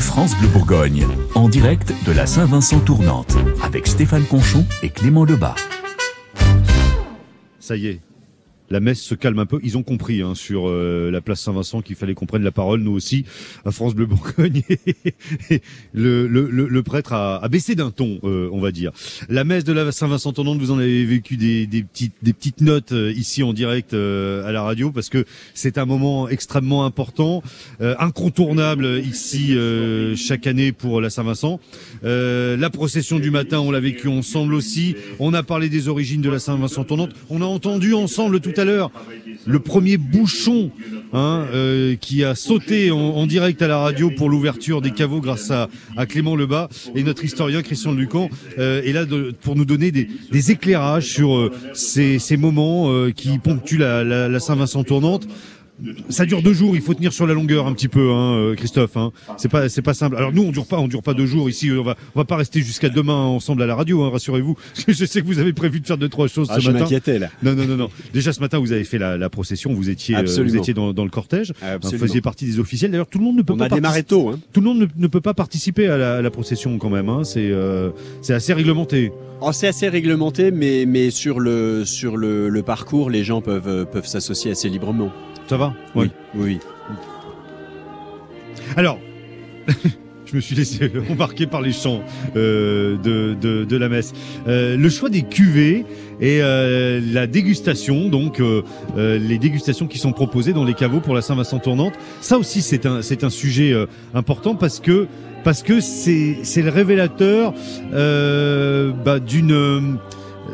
[0.00, 1.06] France Bleu Bourgogne,
[1.36, 5.54] en direct de la Saint-Vincent tournante, avec Stéphane Conchon et Clément Lebas.
[7.60, 8.00] Ça y est,
[8.70, 9.60] la messe se calme un peu.
[9.62, 12.80] Ils ont compris hein, sur euh, la place Saint-Vincent qu'il fallait qu'on prenne la parole,
[12.80, 13.24] nous aussi,
[13.64, 14.62] à France Bleu Bourgogne.
[15.92, 18.92] le, le, le, le, prêtre a, a baissé d'un ton, euh, on va dire.
[19.28, 22.62] La messe de la Saint-Vincent tournante, vous en avez vécu des, des, petites, des petites
[22.62, 27.42] notes euh, ici en direct à la radio, parce que c'est un moment extrêmement important,
[27.80, 29.56] incontournable ici
[30.16, 31.60] chaque année pour la Saint-Vincent.
[32.02, 34.96] la procession du matin, on l'a vécu ensemble aussi.
[35.18, 37.10] On a parlé des origines de la Saint-Vincent tournante.
[37.30, 38.90] On a entendu ensemble tout à l'heure
[39.46, 40.70] le premier bouchon
[41.12, 45.50] hein, euh, qui a sauté en, direct à la radio pour l'ouverture des caveaux grâce
[45.50, 45.68] à,
[46.06, 48.28] Clément Lebas et notre historien Christian Lucan
[48.58, 49.04] euh, est là
[49.42, 55.26] pour nous donner des, éclairages sur euh, ces, moments qui ponctuent la Saint-Vincent tournante
[56.08, 58.54] ça dure deux jours, il faut tenir sur la longueur un petit peu, hein, euh,
[58.54, 58.96] Christophe.
[58.96, 59.10] Hein.
[59.36, 60.16] C'est pas, c'est pas simple.
[60.16, 61.70] Alors nous, on dure pas, on dure pas deux jours ici.
[61.72, 64.56] On va, on va pas rester jusqu'à demain ensemble à la radio, hein, rassurez-vous.
[64.88, 66.84] Je sais que vous avez prévu de faire deux trois choses ah, ce matin.
[66.84, 67.30] m'inquiétais là.
[67.42, 67.90] Non, non, non, non.
[68.12, 70.92] Déjà ce matin, vous avez fait la, la procession, vous étiez, euh, vous étiez dans,
[70.92, 71.52] dans, le cortège,
[71.82, 72.90] vous faisiez partie des officiels.
[72.90, 73.66] D'ailleurs, tout le monde ne peut on pas.
[73.66, 74.28] a démarré tôt.
[74.28, 74.38] Hein.
[74.52, 77.08] Tout le monde ne, peut pas participer à la, la procession quand même.
[77.08, 77.24] Hein.
[77.24, 77.90] C'est, euh,
[78.22, 79.12] c'est assez réglementé.
[79.40, 83.86] Oh, c'est assez réglementé, mais mais sur le sur le, le parcours, les gens peuvent
[83.90, 85.12] peuvent s'associer assez librement.
[85.46, 86.58] Ça va Oui, oui.
[88.76, 88.98] Alors,
[90.26, 92.02] je me suis laissé embarquer par les chants
[92.36, 94.12] euh, de, de, de, la messe.
[94.48, 95.84] Euh, le choix des cuvées
[96.20, 98.40] et euh, la dégustation, donc
[98.96, 102.86] les dégustations qui sont proposées dans les caveaux pour la Saint-Vincent tournante, ça aussi c'est
[102.86, 103.74] un c'est un sujet
[104.14, 105.08] important parce que
[105.42, 107.52] parce que c'est c'est le révélateur
[107.92, 109.98] bah, d'une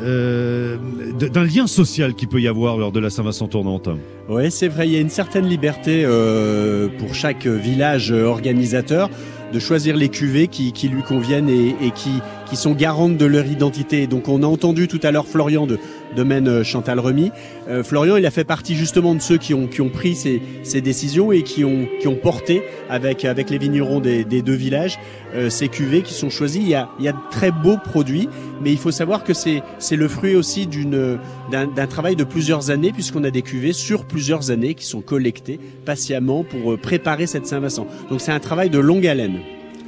[0.02, 0.76] euh,
[1.18, 3.88] d'un lien social qui peut y avoir lors de la Saint-Vincent tournante.
[4.28, 9.10] Oui, c'est vrai, il y a une certaine liberté euh, pour chaque village organisateur
[9.52, 12.10] de choisir les cuvées qui, lui conviennent et, et qui,
[12.46, 14.06] qui sont garantes de leur identité.
[14.06, 15.78] Donc on a entendu tout à l'heure Florian de
[16.16, 17.30] domaine euh, Chantal Remy.
[17.68, 20.42] Euh, Florian, il a fait partie justement de ceux qui ont, qui ont pris ces,
[20.62, 24.54] ces décisions et qui ont, qui ont porté avec, avec les vignerons des, des deux
[24.54, 24.98] villages
[25.34, 26.60] euh, ces cuvées qui sont choisies.
[26.60, 28.28] Il y, a, il y a de très beaux produits,
[28.62, 32.92] mais il faut savoir que c'est, le fruit aussi d'un, d'un travail de plusieurs années
[32.92, 37.86] puisqu'on a des cuvées sur plusieurs années qui sont collectées patiemment pour préparer cette Saint-Vincent.
[38.08, 39.40] Donc c'est un travail de longue haleine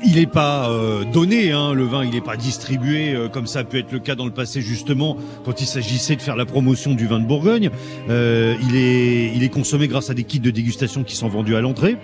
[0.05, 3.61] il n'est pas euh, donné, hein, le vin, il n'est pas distribué euh, comme ça
[3.61, 6.45] a pu être le cas dans le passé justement quand il s'agissait de faire la
[6.45, 7.71] promotion du vin de Bourgogne.
[8.09, 11.57] Euh, il est il est consommé grâce à des kits de dégustation qui sont vendus
[11.57, 11.97] à l'entrée.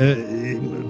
[0.00, 0.14] Euh,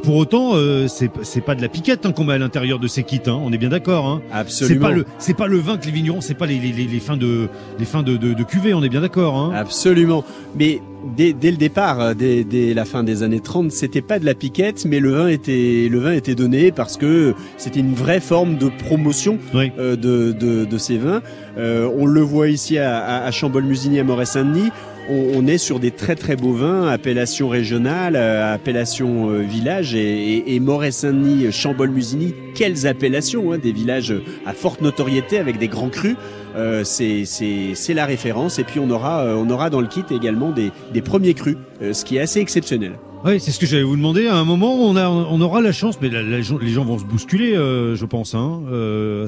[0.02, 3.02] pour autant, euh, c'est pas de la piquette hein, qu'on met à l'intérieur de ces
[3.02, 3.20] kits.
[3.26, 4.06] Hein, on est bien d'accord.
[4.06, 4.22] Hein.
[4.32, 4.86] Absolument.
[4.86, 7.00] C'est pas le c'est pas le vin que les vignerons, c'est pas les, les, les,
[7.00, 7.48] fins de
[7.78, 8.74] les fins de, de, de cuvée.
[8.74, 9.36] On est bien d'accord.
[9.36, 9.52] Hein.
[9.54, 10.24] Absolument.
[10.56, 10.80] Mais
[11.16, 14.24] dès, dès le départ, euh, dès, dès, la fin des années 30, c'était pas de
[14.24, 18.20] la piquette, mais le vin était le vin était donné parce que c'était une vraie
[18.20, 21.22] forme de promotion euh, de, de, de, ces vins.
[21.56, 24.70] Euh, on le voit ici à, à, à Chambol-Musigny, à Moret-Saint-Denis
[25.09, 30.38] on, est sur des très très beaux vins, appellation régionale, euh, appellation euh, village et,
[30.38, 34.14] et, et Saint-Denis, Chambol-Musigny, quelles appellations, hein, des villages
[34.46, 36.16] à forte notoriété avec des grands crus.
[36.56, 40.50] Euh, c'est la référence et puis on aura euh, on aura dans le kit également
[40.50, 42.92] des, des premiers crus, ce qui est assez exceptionnel.
[43.24, 44.28] Oui, c'est ce que j'allais vous demander.
[44.28, 47.56] À un moment, on, a, on aura la chance, mais les gens vont se bousculer,
[47.56, 48.34] euh, je pense.
[48.34, 48.62] Hein.
[48.70, 49.26] Euh,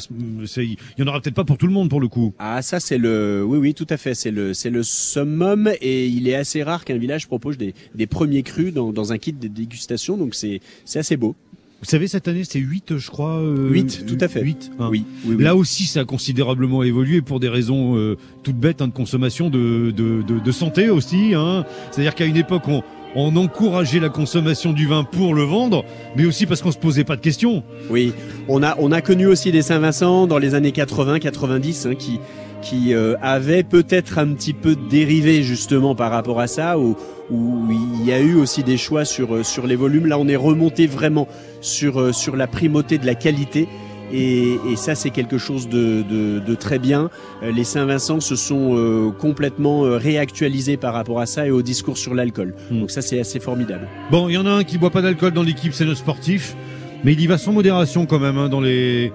[0.56, 2.32] il y en aura peut-être pas pour tout le monde pour le coup.
[2.38, 4.14] Ah, ça c'est le, oui, oui, tout à fait.
[4.14, 8.06] C'est le, c'est le summum, et il est assez rare qu'un village propose des, des
[8.06, 11.34] premiers crus dans, dans un kit de dégustation, donc c'est, c'est assez beau.
[11.80, 13.38] Vous savez, cette année, c'est 8, je crois.
[13.38, 14.42] Euh, 8, tout à fait.
[14.42, 14.70] 8.
[14.78, 14.88] Hein.
[14.90, 18.92] Oui, Là aussi, ça a considérablement évolué pour des raisons euh, toutes bêtes hein, de
[18.92, 21.32] consommation, de, de, de, de santé aussi.
[21.34, 21.64] Hein.
[21.90, 22.82] C'est-à-dire qu'à une époque, on,
[23.14, 25.84] on encourageait la consommation du vin pour le vendre,
[26.16, 27.62] mais aussi parce qu'on se posait pas de questions.
[27.90, 28.12] Oui,
[28.48, 32.20] on a, on a connu aussi des Saint-Vincent dans les années 80-90 hein, qui,
[32.62, 36.96] qui euh, avaient peut-être un petit peu dérivé justement par rapport à ça, où,
[37.30, 37.68] où
[38.00, 40.06] il y a eu aussi des choix sur, euh, sur les volumes.
[40.06, 41.28] Là, on est remonté vraiment
[41.60, 43.68] sur, euh, sur la primauté de la qualité
[44.12, 47.10] et, et ça, c'est quelque chose de, de, de, très bien.
[47.42, 51.62] Euh, les Saint-Vincent se sont euh, complètement euh, réactualisés par rapport à ça et au
[51.62, 52.54] discours sur l'alcool.
[52.70, 52.80] Hmm.
[52.80, 53.86] Donc ça, c'est assez formidable.
[54.10, 56.56] Bon, il y en a un qui boit pas d'alcool dans l'équipe, c'est notre sportif,
[57.04, 59.12] mais il y va sans modération quand même hein, dans les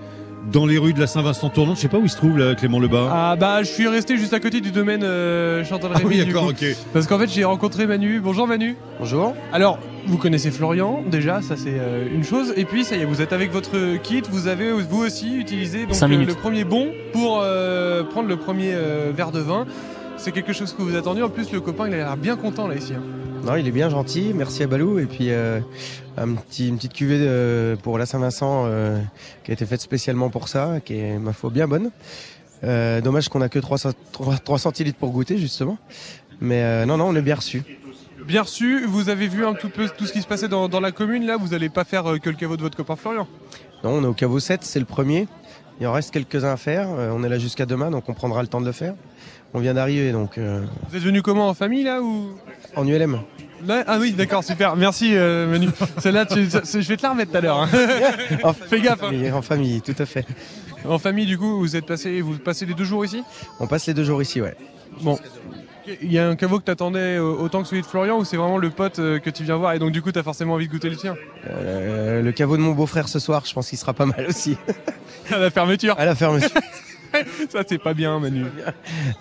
[0.51, 1.77] dans les rues de la Saint-Vincent tournante.
[1.77, 3.09] Je sais pas où il se trouve là, Clément Lebas.
[3.11, 6.03] Ah bah je suis resté juste à côté du domaine euh, Chantal Rémy.
[6.03, 6.65] Ah oui d'accord, ok.
[6.93, 8.19] Parce qu'en fait j'ai rencontré Manu.
[8.19, 8.75] Bonjour Manu.
[8.99, 9.35] Bonjour.
[9.51, 12.53] Alors vous connaissez Florian déjà, ça c'est euh, une chose.
[12.55, 14.21] Et puis ça y est, vous êtes avec votre kit.
[14.29, 18.75] Vous avez vous aussi utilisé donc, euh, le premier bon pour euh, prendre le premier
[19.15, 19.65] verre de vin.
[20.17, 21.23] C'est quelque chose que vous attendiez.
[21.23, 22.93] En plus le copain il a l'air bien content là ici.
[22.93, 23.24] Hein.
[23.45, 24.31] Non, il est bien gentil.
[24.33, 24.97] Merci à Balou.
[24.97, 25.59] Et puis euh,
[26.17, 28.99] un petit, une petite cuvée euh, pour la Saint-Vincent euh,
[29.43, 31.91] qui a été faite spécialement pour ça, qui est ma foi bien bonne.
[32.63, 33.77] Euh, dommage qu'on a que 3,
[34.11, 35.77] 3, 3 centilitres pour goûter justement.
[36.41, 37.63] Mais non, non, on est bien reçu.
[38.25, 40.79] Bien reçu, vous avez vu un tout peu tout ce qui se passait dans, dans
[40.79, 43.27] la commune là, vous n'allez pas faire que le caveau de votre copain Florian?
[43.83, 45.27] Non, on est au caveau 7, c'est le premier.
[45.79, 46.89] Il en reste quelques-uns à faire.
[46.89, 48.95] On est là jusqu'à demain, donc on prendra le temps de le faire.
[49.53, 52.31] On vient d'arriver, donc euh, Vous êtes venu comment en famille là ou?
[52.75, 53.21] En ULM.
[53.65, 54.75] Là- Ah oui, d'accord, super.
[54.75, 55.69] Merci euh, Manu.
[55.99, 57.59] Celle-là, tu- je vais te la remettre tout à l'heure.
[57.61, 58.53] hein.
[58.67, 59.03] Fais gaffe.
[59.03, 59.33] hein.
[59.33, 60.25] en famille, tout à fait.
[60.87, 63.23] En famille, du coup, vous êtes passé, vous passez les deux jours ici?
[63.59, 64.55] On passe les deux jours ici, ouais.
[65.01, 65.17] Bon.
[66.01, 68.37] Il y a un caveau que t'attendais euh, autant que celui de Florian ou c'est
[68.37, 70.65] vraiment le pote euh, que tu viens voir et donc du coup t'as forcément envie
[70.67, 71.15] de goûter le tien?
[71.47, 74.57] Euh, le caveau de mon beau-frère ce soir, je pense qu'il sera pas mal aussi.
[75.31, 75.93] À la fermeture.
[75.99, 76.49] À la fermeture.
[77.49, 78.45] ça c'est pas bien Manu.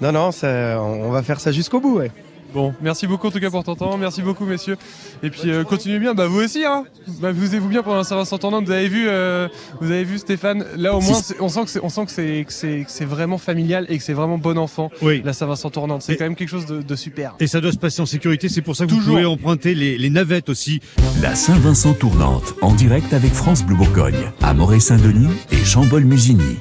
[0.00, 2.10] Non, non, ça, on on va faire ça jusqu'au bout, ouais.
[2.54, 4.76] Bon, merci beaucoup en tout cas pour ton temps, merci beaucoup messieurs.
[5.24, 6.84] Et puis euh, continuez bien, bah vous aussi hein.
[7.20, 9.48] Bah vous vous bien pendant un Saint-Vincent tournant, vous avez vu euh,
[9.80, 12.44] vous avez vu Stéphane, là au moins on sent que c'est on sent que c'est
[12.46, 14.90] que c'est que c'est vraiment familial et que c'est vraiment bon enfant.
[15.02, 15.20] Oui.
[15.24, 17.34] La Saint-Vincent tournante, c'est quand même quelque chose de, de super.
[17.40, 19.14] Et ça doit se passer en sécurité, c'est pour ça que vous Toujours.
[19.16, 20.80] pouvez emprunter les, les navettes aussi.
[21.20, 26.58] La Saint-Vincent tournante, en direct avec France Bleu Bourgogne, à Moret-Saint-Denis et Chambol-Musigny.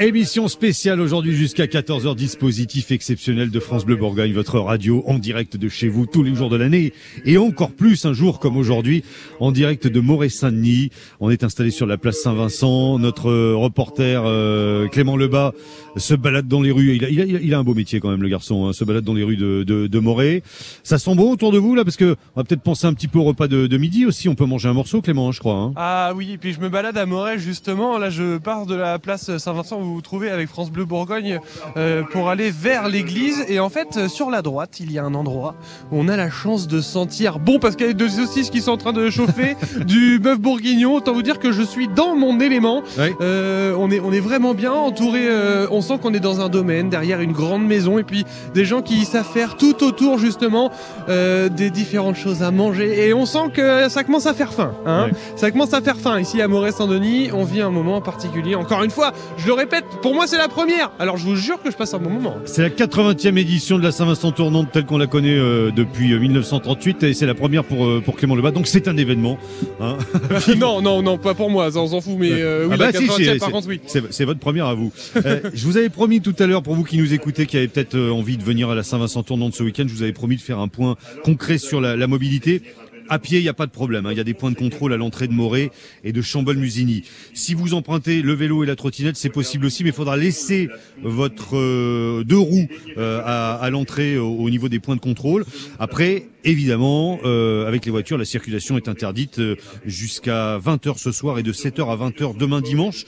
[0.00, 5.56] Émission spéciale aujourd'hui jusqu'à 14h, dispositif exceptionnel de France Bleu Bourgogne, votre radio en direct
[5.56, 6.92] de chez vous tous les jours de l'année
[7.24, 9.04] et encore plus un jour comme aujourd'hui
[9.38, 10.90] en direct de Moret-Saint-Denis.
[11.20, 15.52] On est installé sur la place Saint-Vincent, notre euh, reporter euh, Clément Lebas
[15.96, 18.10] se balade dans les rues, il a, il a, il a un beau métier quand
[18.10, 20.42] même le garçon, hein, se balade dans les rues de, de, de Moret.
[20.82, 23.06] Ça sent bon autour de vous là parce que on va peut-être penser un petit
[23.06, 25.38] peu au repas de, de midi aussi, on peut manger un morceau Clément hein, je
[25.38, 25.54] crois.
[25.54, 25.72] Hein.
[25.76, 27.96] Ah oui, et puis je me balade à Moret justement.
[27.98, 31.38] Là, je pars de la place Saint-Vincent vous vous trouvez avec France Bleu Bourgogne
[31.76, 33.44] euh, pour aller vers l'église.
[33.48, 35.54] Et en fait, euh, sur la droite, il y a un endroit
[35.92, 38.60] où on a la chance de sentir bon parce qu'il y a deux saucisses qui
[38.60, 39.56] sont en train de chauffer,
[39.86, 40.94] du bœuf bourguignon.
[40.94, 42.82] Autant vous dire que je suis dans mon élément.
[43.20, 45.26] Euh, on est on est vraiment bien entouré.
[45.28, 48.24] euh, on sent qu'on est dans un domaine derrière une grande maison et puis
[48.54, 50.70] des gens qui savent faire tout autour justement
[51.08, 53.08] des différentes choses à manger.
[53.08, 54.72] Et on sent que ça commence à faire faim.
[54.86, 57.30] Hein ça commence à faire faim ici à Moret-Saint-Denis.
[57.32, 58.54] On vit un moment particulier.
[58.54, 60.90] Encore une fois, je le répète, pour moi c'est la première.
[60.98, 62.36] Alors je vous jure que je passe un bon moment.
[62.44, 66.18] C'est la 80e édition de la Saint-Vincent tournante telle qu'on la connaît euh, depuis euh,
[66.18, 68.50] 1938 et c'est la première pour euh, pour Clément Lebas.
[68.52, 69.38] Donc c'est un événement.
[69.80, 69.96] Hein.
[70.58, 72.16] non, non, non, pas pour moi, ça on s'en fout.
[72.18, 73.80] Mais euh, oui, Ah bah la si, 80e, c'est- par contre, oui.
[73.86, 74.92] C'est c'est votre première à vous.
[75.24, 77.68] Euh, je vous avais promis tout à l'heure, pour vous qui nous écoutez, qui avez
[77.68, 80.36] peut-être euh, envie de venir à la Saint-Vincent tournante ce week-end, je vous avais promis
[80.36, 82.62] de faire un point concret sur la, la mobilité.
[83.08, 84.06] À pied, il n'y a pas de problème.
[84.06, 84.12] hein.
[84.12, 85.70] Il y a des points de contrôle à l'entrée de Moret
[86.04, 87.04] et de Chambol-Musigny.
[87.34, 90.68] Si vous empruntez le vélo et la trottinette, c'est possible aussi, mais il faudra laisser
[91.02, 95.44] votre euh, deux roues euh, à, l'entrée au, au niveau des points de contrôle.
[95.78, 101.38] Après, évidemment, euh, avec les voitures, la circulation est interdite euh, jusqu'à 20h ce soir
[101.38, 103.04] et de 7h à 20h demain dimanche.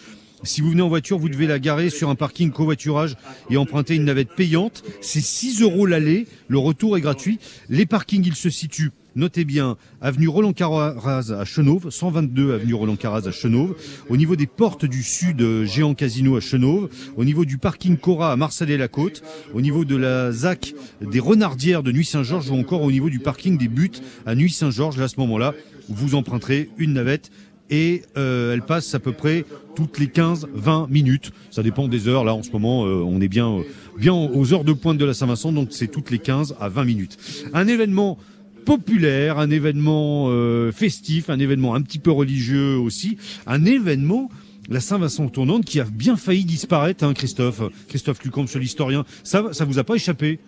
[0.47, 3.17] Si vous venez en voiture, vous devez la garer sur un parking covoiturage
[3.51, 4.85] et emprunter une navette payante.
[5.01, 6.27] C'est 6 euros l'aller.
[6.47, 7.41] Le retour est gratuit.
[7.69, 12.95] Les parkings, ils se situent, notez bien, avenue Roland Carraz à Chenauve, 122 avenue Roland
[12.95, 13.75] Carraz à Chenauve,
[14.09, 17.97] au niveau des portes du sud euh, Géant Casino à Chenauve, au niveau du parking
[17.97, 22.93] Cora à Marseille-la-Côte, au niveau de la ZAC des Renardières de Nuit-Saint-Georges ou encore au
[22.93, 25.01] niveau du parking des Buttes à Nuit-Saint-Georges.
[25.01, 25.55] À ce moment-là,
[25.89, 27.31] vous emprunterez une navette
[27.71, 29.45] et euh, elle passe à peu près
[29.75, 31.33] toutes les 15-20 minutes.
[31.51, 32.25] Ça dépend des heures.
[32.25, 33.63] Là, en ce moment, euh, on est bien, euh,
[33.99, 36.85] bien aux heures de pointe de la Saint-Vincent, donc c'est toutes les 15 à 20
[36.85, 37.19] minutes.
[37.53, 38.19] Un événement
[38.65, 44.31] populaire, un événement euh, festif, un événement un petit peu religieux aussi, un événement
[44.69, 47.63] la Saint-Vincent tournante qui a bien failli disparaître, hein, Christophe.
[47.89, 49.05] Christophe Lucombe, sur l'historien.
[49.23, 50.41] Ça, ça vous a pas échappé?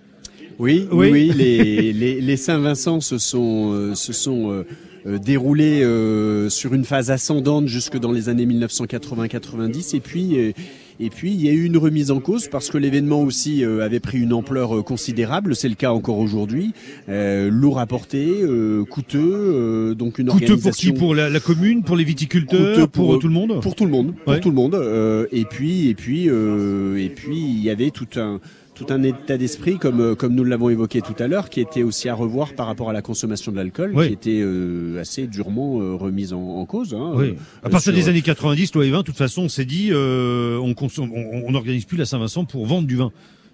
[0.59, 1.09] Oui, Oui.
[1.11, 4.67] oui, oui, les, les, les Saint-Vincent se sont, euh, se sont euh,
[5.09, 10.53] euh, déroulés euh, sur une phase ascendante jusque dans les années 1980-90 et puis euh,
[11.01, 14.01] et puis il y a eu une remise en cause parce que l'événement aussi avait
[14.01, 15.55] pris une ampleur considérable.
[15.55, 16.73] C'est le cas encore aujourd'hui.
[17.09, 20.89] Euh, lourd à porter, euh, coûteux, euh, donc une Coûteux pour qui?
[20.89, 23.61] organisation Pour la, la commune, pour les viticulteurs, Coûteux pour, pour- tout le monde?
[23.63, 24.75] pour tout le monde, pour tout le monde.
[24.75, 28.41] Euh, et puis, et puis, euh, et puis, il y avait tout un
[28.79, 31.83] tout un état d'esprit, comme euh, comme nous l'avons évoqué tout à l'heure, qui était
[31.83, 34.07] aussi à revoir par rapport à la consommation de l'alcool, Oui.
[34.09, 36.95] qui était euh, assez durement euh, remise en, en cause.
[36.95, 37.35] Hein, Oui.
[37.63, 40.75] À partir sur- des années 90, loi E20, de toute façon, on s'est dit, on,
[40.75, 43.11] consomme, on, on organise plus la Saint-Vincent pour vendre du vin.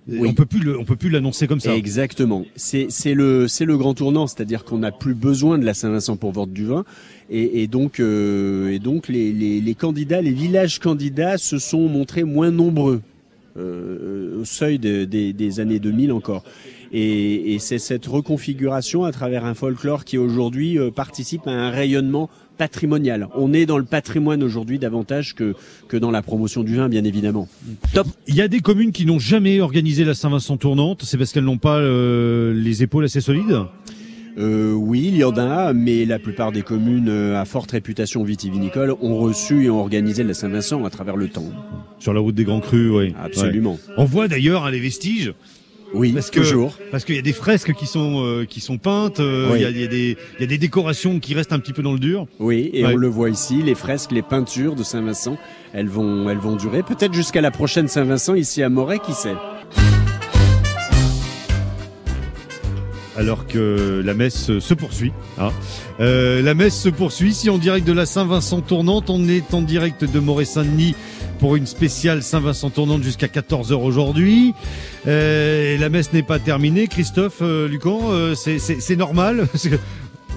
[0.06, 0.28] Oui.
[0.28, 1.74] On peut plus, le- on peut plus l'annoncer comme ça.
[1.74, 2.44] Exactement.
[2.56, 6.16] C'est c'est le c'est le grand tournant, c'est-à-dire qu'on n'a plus besoin de la Saint-Vincent
[6.18, 6.84] pour vendre du vin,
[7.30, 11.88] et, et donc euh, et donc les, les, les candidats, les villages candidats se sont
[11.88, 13.00] montrés moins nombreux
[13.56, 16.44] euh, au seuil de- des, des années 2000 encore.
[16.92, 21.70] Et, et c'est cette reconfiguration à travers un folklore qui aujourd'hui euh, participe à un
[21.70, 23.26] rayonnement patrimonial.
[23.34, 25.54] On est dans le patrimoine aujourd'hui davantage que,
[25.88, 27.48] que dans la promotion du vin, bien évidemment.
[27.94, 28.06] Top.
[28.28, 31.02] Il y a des communes qui n'ont jamais organisé la Saint-Vincent tournante.
[31.04, 33.58] C'est parce qu'elles n'ont pas euh, les épaules assez solides?
[34.38, 38.22] Euh, oui, il y en a, mais la plupart des communes euh, à forte réputation
[38.24, 41.44] vitivinicole ont reçu et ont organisé la Saint-Vincent à travers le temps.
[41.98, 43.14] Sur la route des Grands Crus, oui.
[43.22, 43.72] Absolument.
[43.88, 43.94] Ouais.
[43.96, 45.32] On voit d'ailleurs hein, les vestiges.
[45.94, 46.76] Oui, parce que, toujours.
[46.90, 49.20] Parce qu'il y a des fresques qui sont euh, qui sont peintes.
[49.20, 49.60] euh, Il Oui.
[49.60, 51.72] y, a, il y a des il y a des décorations qui restent un petit
[51.72, 52.26] peu dans le dur.
[52.40, 52.94] Oui, et Ouais.
[52.94, 55.38] on le voit ici, les fresques, les peintures de Saint-Vincent,
[55.72, 59.34] elles vont, elles vont durer peut-être jusqu'à la prochaine Saint-Vincent ici à Moret, qui sait?
[63.16, 65.12] Alors que la messe se poursuit.
[65.38, 65.50] hein.
[66.00, 67.32] Euh, la messe se poursuit.
[67.34, 70.94] Si en direct de la Saint-Vincent tournante, on est en direct de Moret-Saint-Denis
[71.38, 74.54] pour une spéciale Saint-Vincent tournante jusqu'à 14h aujourd'hui.
[75.06, 76.86] Euh, la messe n'est pas terminée.
[76.88, 79.46] Christophe, euh, Lucan, euh, c'est- normal?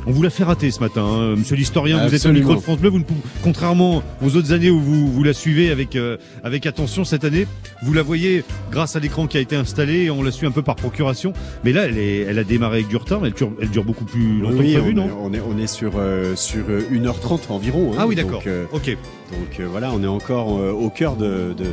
[0.10, 1.36] On vous l'a fait rater ce matin, hein.
[1.36, 2.08] Monsieur l'historien.
[2.08, 2.89] Vous êtes au micro de France Bleu.
[2.89, 6.66] Vous ne pouvez- contrairement aux autres années où vous, vous la suivez avec euh, avec
[6.66, 7.45] attention, cette année,
[7.84, 10.03] vous la voyez grâce à l'écran qui a été installé.
[10.05, 11.34] et On la suit un peu par procuration.
[11.66, 13.20] Mais là, elle, est, elle a démarré avec du retard.
[13.20, 15.34] Mais elle dure, elle dure beaucoup plus longtemps Oui, que prévu, on, non est, on
[15.34, 17.91] est on est sur euh, sur euh, 1h30 environ.
[17.91, 17.97] hein.
[17.99, 18.41] Ah oui, d'accord.
[18.47, 18.88] euh, Ok.
[19.32, 21.66] Donc euh, voilà, on est encore euh, au cœur de, de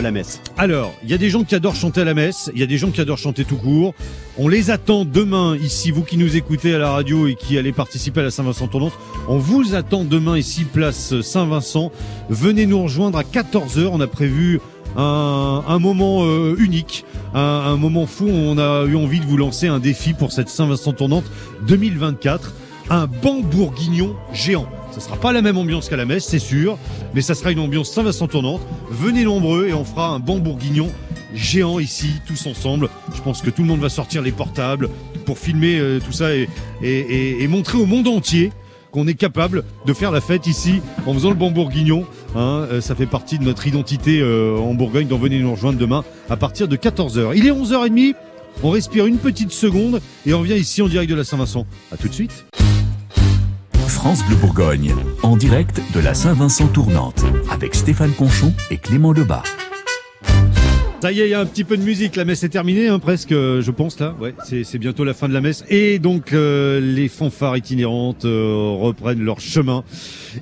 [0.00, 0.40] la messe.
[0.56, 2.66] Alors, il y a des gens qui adorent chanter à la messe, il y a
[2.66, 3.94] des gens qui adorent chanter tout court.
[4.38, 7.72] On les attend demain ici, vous qui nous écoutez à la radio et qui allez
[7.72, 8.92] participer à la Saint-Vincent tournante.
[9.28, 11.90] On vous attend demain ici, place Saint-Vincent.
[12.28, 13.88] Venez nous rejoindre à 14h.
[13.90, 14.60] On a prévu
[14.96, 18.26] un, moment euh, unique, un, un moment fou.
[18.28, 21.24] On a eu envie de vous lancer un défi pour cette Saint-Vincent tournante
[21.66, 22.54] 2024.
[22.88, 24.68] Un banc bourguignon géant.
[24.96, 26.78] Ça sera pas la même ambiance qu'à la messe, c'est sûr,
[27.12, 28.62] mais ça sera une ambiance Saint-Vincent tournante.
[28.88, 30.90] Venez nombreux et on fera un banc bourguignon
[31.34, 32.88] géant ici, tous ensemble.
[33.14, 34.88] Je pense que tout le monde va sortir les portables
[35.26, 38.52] pour filmer euh, tout ça et, montrer au monde entier
[38.90, 42.06] qu'on est capable de faire la fête ici en faisant le banc bourguignon.
[42.34, 45.08] Hein, euh, ça fait partie de notre identité euh, en Bourgogne.
[45.08, 47.32] Donc venez nous rejoindre demain à partir de 14h.
[47.36, 48.14] Il est 11h30.
[48.62, 51.66] On respire une petite seconde et on revient ici en direct de la Saint-Vincent.
[51.92, 52.46] À tout de suite.
[53.88, 59.42] France Bleu Bourgogne, en direct de la Saint-Vincent tournante, avec Stéphane Conchon et Clément Lebas.
[61.02, 62.16] Ça y est, il y a un petit peu de musique.
[62.16, 64.16] La messe est terminée, hein, presque, euh, je pense là.
[64.18, 65.62] Ouais, c'est bientôt la fin de la messe.
[65.68, 69.84] Et donc euh, les fanfares itinérantes euh, reprennent leur chemin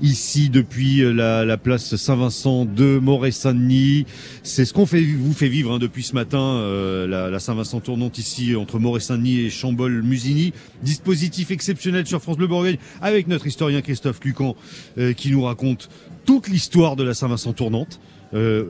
[0.01, 4.07] ici depuis euh, la, la place Saint-Vincent de Moret-Saint-Denis.
[4.43, 7.81] C'est ce qu'on fait, vous fait vivre hein, depuis ce matin, euh, la, la Saint-Vincent
[7.81, 10.53] tournante ici entre Moret-Saint-Denis et Chambol-Musigny.
[10.83, 14.57] Dispositif exceptionnel sur France Bleu Bourgogne avec notre historien Christophe Lucan
[14.99, 15.91] euh, qui nous raconte
[16.25, 18.01] toute l'histoire de la Saint-Vincent tournante.
[18.33, 18.65] Euh,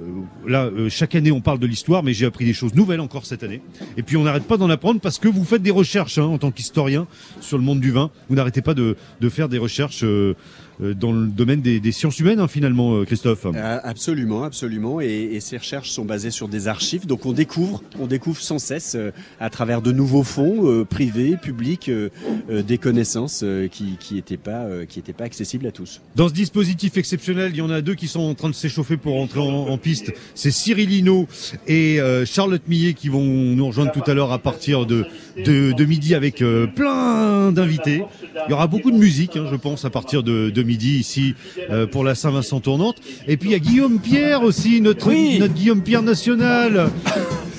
[0.46, 3.24] là, euh, chaque année, on parle de l'histoire, mais j'ai appris des choses nouvelles encore
[3.26, 3.62] cette année.
[3.96, 6.38] Et puis, on n'arrête pas d'en apprendre parce que vous faites des recherches hein, en
[6.38, 7.06] tant qu'historien
[7.40, 8.10] sur le monde du vin.
[8.28, 8.96] Vous n'arrêtez pas de,
[9.30, 10.34] faire des recherches euh,
[10.80, 13.46] dans le domaine des, des sciences humaines, hein, finalement, euh, Christophe.
[13.46, 15.00] Euh, absolument, absolument.
[15.00, 17.06] Et, et ces recherches sont basées sur des archives.
[17.06, 19.10] Donc on découvre, on découvre sans cesse euh,
[19.40, 22.10] à travers de nouveaux fonds euh, privés, publics, euh,
[22.50, 26.00] euh, des connaissances euh, qui qui étaient pas euh, qui étaient pas accessibles à tous.
[26.16, 28.96] Dans ce dispositif exceptionnel, il y en a deux qui sont en train de s'échauffer
[28.96, 30.12] pour entrer en, en piste.
[30.34, 31.26] C'est Cyril Hinault
[31.66, 35.06] et euh, Charlotte Millet qui vont nous rejoindre tout à l'heure à partir de,
[35.36, 38.02] de, de midi avec euh, plein d'invités.
[38.46, 41.34] Il y aura beaucoup de musique, hein, je pense, à partir de, de midi ici
[41.70, 42.96] euh, pour la Saint-Vincent tournante.
[43.28, 46.90] Et puis il y a Guillaume Pierre aussi, notre, notre Guillaume Pierre national.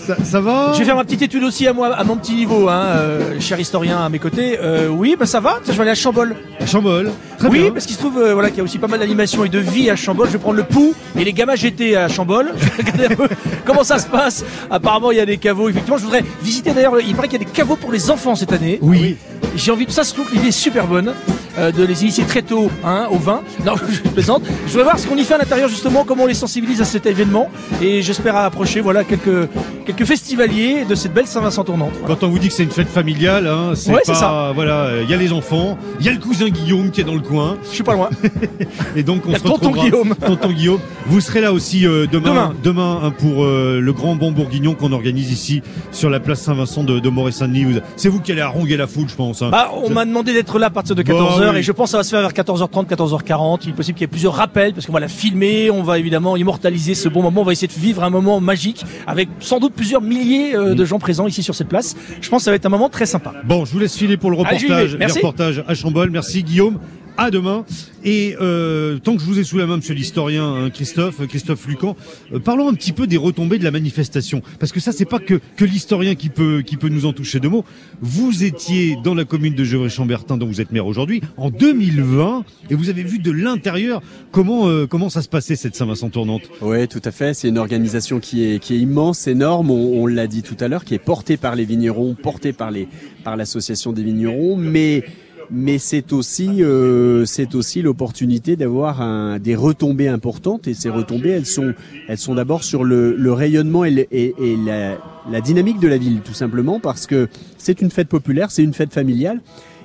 [0.05, 2.35] Ça, ça va Je vais faire ma petite étude aussi à moi, à mon petit
[2.35, 4.59] niveau, hein, euh, cher historien à mes côtés.
[4.61, 5.59] Euh, oui, bah ça va.
[5.65, 6.35] Je vais aller à Chambol.
[6.59, 7.11] À Chambol.
[7.39, 7.71] Très oui, bien.
[7.71, 9.57] parce qu'il se trouve euh, voilà qu'il y a aussi pas mal d'animation et de
[9.57, 10.27] vie à Chambol.
[10.27, 12.53] Je vais prendre le pouls et les gamins GT à Chambol.
[12.77, 13.35] Je vais regarder un peu
[13.65, 14.45] comment ça se passe.
[14.69, 15.69] Apparemment, il y a des caveaux.
[15.69, 16.99] Effectivement, je voudrais visiter d'ailleurs.
[16.99, 18.77] Il paraît qu'il y a des caveaux pour les enfants cette année.
[18.83, 19.17] Oui.
[19.55, 20.03] J'ai envie de ça.
[20.03, 21.15] Je trouve l'idée est super bonne
[21.57, 23.41] euh, de les initier très tôt hein, au vin.
[23.65, 24.43] Non, je plaisante.
[24.65, 26.85] Je voudrais voir ce qu'on y fait à l'intérieur justement, comment on les sensibilise à
[26.85, 27.49] cet événement.
[27.81, 29.49] Et j'espère approcher voilà quelques
[29.85, 31.91] quelques festivaliers de cette belle Saint-Vincent tournante.
[32.07, 34.51] Quand on vous dit que c'est une fête familiale, hein, c'est Ouais, pas ça.
[34.55, 37.13] voilà, il y a les enfants, il y a le cousin Guillaume qui est dans
[37.13, 37.57] le coin.
[37.69, 38.09] Je suis pas loin.
[38.95, 40.15] Et donc on se tonton Guillaume.
[40.25, 40.79] Tonton Guillaume.
[41.07, 42.53] Vous serez là aussi euh, demain, Demain.
[42.63, 46.83] demain hein, pour euh, le grand bon bourguignon qu'on organise ici sur la place Saint-Vincent
[46.83, 47.63] de, de Moret-Saint-Denis.
[47.65, 49.41] Vous- C'est vous qui allez haranguer la foule, je pense.
[49.41, 51.13] Bah, on m'a demandé d'être là à partir de Bah
[51.47, 51.59] 14h oui.
[51.59, 53.59] et je pense que ça va se faire vers 14h30, 14h40.
[53.63, 55.99] Il est possible qu'il y ait plusieurs rappels parce qu'on va la filmer, on va
[55.99, 59.59] évidemment immortaliser ce bon moment, on va essayer de vivre un moment magique avec sans
[59.59, 60.75] doute plusieurs milliers euh, Mm.
[60.75, 61.95] de gens présents ici sur cette place.
[62.21, 63.33] Je pense que ça va être un moment très sympa.
[63.45, 65.17] Bon, je vous laisse filer pour le Allez, reportage, les Merci.
[65.19, 66.09] reportages à Chambol.
[66.09, 66.79] Merci Guillaume.
[67.17, 67.65] À demain.
[68.03, 71.65] Et euh, tant que je vous ai sous la main, monsieur l'historien hein, Christophe, Christophe
[71.65, 71.95] Lucan,
[72.33, 75.19] euh, parlons un petit peu des retombées de la manifestation, parce que ça, c'est pas
[75.19, 77.63] que que l'historien qui peut qui peut nous en toucher deux mots.
[78.01, 82.75] Vous étiez dans la commune de Gevrey-Chambertin, dont vous êtes maire aujourd'hui, en 2020, et
[82.75, 84.01] vous avez vu de l'intérieur
[84.31, 86.43] comment euh, comment ça se passait cette Saint-Vincent tournante.
[86.61, 87.33] Oui, tout à fait.
[87.33, 89.71] C'est une organisation qui est, qui est immense, énorme.
[89.71, 92.71] On, on l'a dit tout à l'heure, qui est portée par les vignerons, portée par
[92.71, 92.89] les
[93.23, 95.05] par l'association des vignerons, mais
[95.51, 100.67] mais c'est aussi euh, c'est aussi l'opportunité d'avoir des retombées importantes.
[100.67, 101.73] Et ces retombées elles sont
[102.07, 104.97] elles sont d'abord sur le, le rayonnement et, le- et, et la,
[105.31, 107.27] la dynamique de la ville tout simplement parce que
[107.57, 109.41] c'est une fête populaire c'est une fête familiale.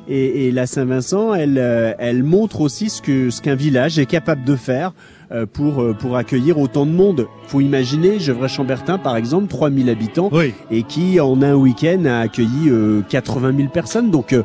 [0.08, 4.06] Et, et la Saint-Vincent elle euh, elle montre aussi ce que ce qu'un village est
[4.06, 4.92] capable de faire
[5.30, 7.26] euh, pour euh, pour accueillir autant de monde.
[7.46, 10.30] Faut imaginer Gevrey-Chambertin par exemple 3000 habitants
[10.70, 14.10] et qui en un week-end a accueilli euh, 80 000 personnes.
[14.10, 14.42] Donc euh,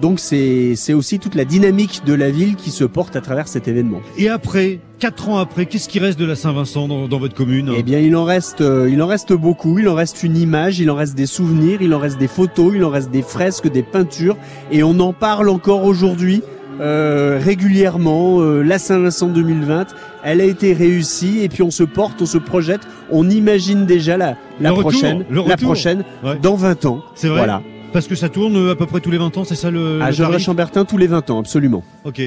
[0.00, 3.48] donc c'est c'est aussi toute la dynamique de la ville qui se porte à travers
[3.48, 4.00] cet événement.
[4.16, 7.72] Et après, quatre ans après, qu'est-ce qui reste de la Saint-Vincent dans, dans votre commune?
[7.76, 9.78] Eh bien, il en reste, euh, il en reste beaucoup.
[9.78, 12.72] Il en reste une image, il en reste des souvenirs, il en reste des photos,
[12.74, 14.36] il en reste des fresques, des peintures,
[14.70, 16.42] et on en parle encore aujourd'hui.
[16.80, 19.86] euh, régulièrement, euh, la Saint-Vincent 2020,
[20.22, 24.16] elle a été réussie et puis on se porte, on se projette, on imagine déjà
[24.16, 26.38] la, la Le retour, prochaine, la prochaine Ouais.
[26.40, 27.02] dans 20 ans.
[27.16, 27.38] C'est vrai?
[27.38, 27.62] Voilà.
[27.92, 30.00] Parce que ça tourne euh, à peu près tous les 20 ans, c'est ça le.
[30.02, 31.82] À Gevrey-Chambertin tous les 20 ans, absolument.
[32.04, 32.20] Ok.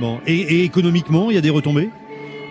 [0.00, 0.18] Bon.
[0.26, 1.90] Et, et économiquement, il y a des retombées?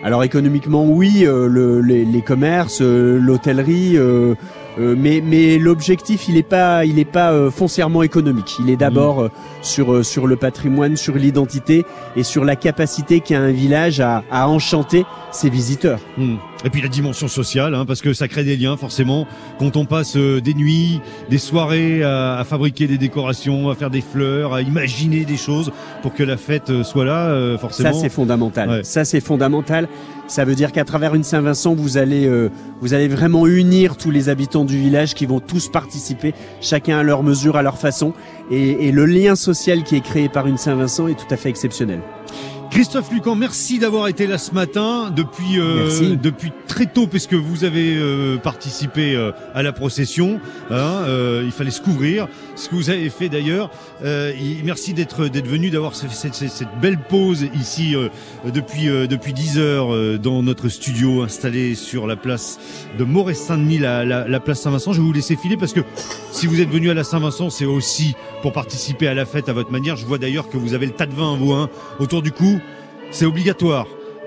[0.02, 4.34] Alors économiquement, oui, euh, le- les, les commerces, euh, l'hôtellerie, euh,
[4.78, 8.56] mais, mais l'objectif, il n'est pas, il est pas foncièrement économique.
[8.60, 9.28] Il est d'abord euh,
[9.62, 11.84] sur, sur le patrimoine, sur l'identité
[12.16, 16.00] et sur la capacité qu'a un village à, à enchanter ses visiteurs.
[16.18, 16.34] Hmm.
[16.64, 19.26] Et puis la dimension sociale, hein, parce que ça crée des liens forcément.
[19.58, 23.90] Quand on passe euh, des nuits, des soirées à, à fabriquer des décorations, à faire
[23.90, 25.70] des fleurs, à imaginer des choses
[26.02, 27.92] pour que la fête euh, soit là, euh, forcément.
[27.92, 28.68] Ça c'est fondamental.
[28.68, 28.84] Ouais.
[28.84, 29.88] Ça c'est fondamental.
[30.26, 32.48] Ça veut dire qu'à travers une Saint-Vincent, vous allez euh,
[32.80, 37.02] vous allez vraiment unir tous les habitants du village qui vont tous participer, chacun à
[37.02, 38.14] leur mesure, à leur façon,
[38.50, 41.50] et, et le lien social qui est créé par une Saint-Vincent est tout à fait
[41.50, 42.00] exceptionnel.
[42.74, 47.62] Christophe Lucan, merci d'avoir été là ce matin depuis euh, depuis très tôt puisque vous
[47.62, 50.40] avez euh, participé euh, à la procession.
[50.72, 52.26] hein, euh, il fallait se couvrir,
[52.56, 53.70] ce que vous avez fait d'ailleurs.
[54.04, 54.32] Euh,
[54.64, 58.08] merci d'être d'être venu, d'avoir cette, cette- cette- belle pause ici euh,
[58.52, 62.58] depuis euh, depuis 10 heures euh, dans notre studio installé sur la place
[62.98, 64.92] de Moret-Saint-Denis, la, la, la place Saint-Vincent.
[64.92, 65.80] Je vais vous laisser filer parce que
[66.30, 69.52] si vous êtes venu à la Saint-Vincent, c'est aussi pour participer à la fête à
[69.52, 69.96] votre manière.
[69.96, 72.60] Je vois d'ailleurs que vous avez le tas de vin vous hein, autour du cou.
[73.10, 73.86] C'est obligatoire.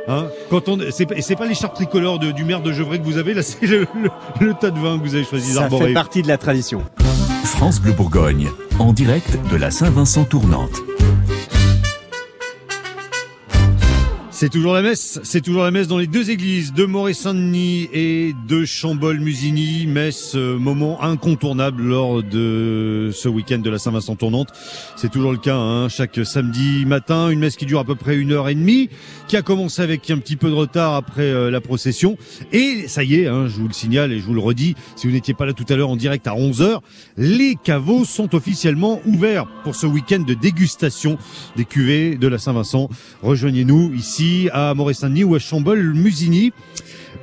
[0.09, 3.33] Hein Quand on, c'est, pas- l'écharpe tricolore de- du maire de Gevrey que vous avez,
[3.33, 4.09] là c'est le, le-
[4.47, 6.81] le tas de vin que vous avez choisi Ça fait partie de la tradition.
[7.57, 10.75] France Bleu Bourgogne, en direct de la Saint-Vincent tournante.
[14.39, 18.35] C'est toujours la messe, c'est toujours la messe dans les deux églises de Moret-Saint-Denis et
[18.47, 19.87] de Chambol-Musigny.
[19.87, 24.49] Messe, euh, moment incontournable lors de ce week-end de la Saint-Vincent tournante.
[24.95, 28.15] C'est toujours le cas, hein, chaque samedi matin, une messe qui dure à peu près
[28.15, 28.91] une heure et demie,
[29.27, 32.15] qui a commencé avec un petit peu de retard après euh, la procession.
[32.51, 35.07] Et ça y est, hein, je vous le signale et je vous le redis, si
[35.07, 36.81] vous n'étiez pas là tout à l'heure en direct à 11h,
[37.17, 41.17] les caveaux sont officiellement ouverts pour ce week-end de dégustation
[41.55, 42.87] des cuvées de la Saint-Vincent.
[43.23, 46.53] Rejoignez-nous ici à Moret-Saint-Denis ou à Chambol-Musigny.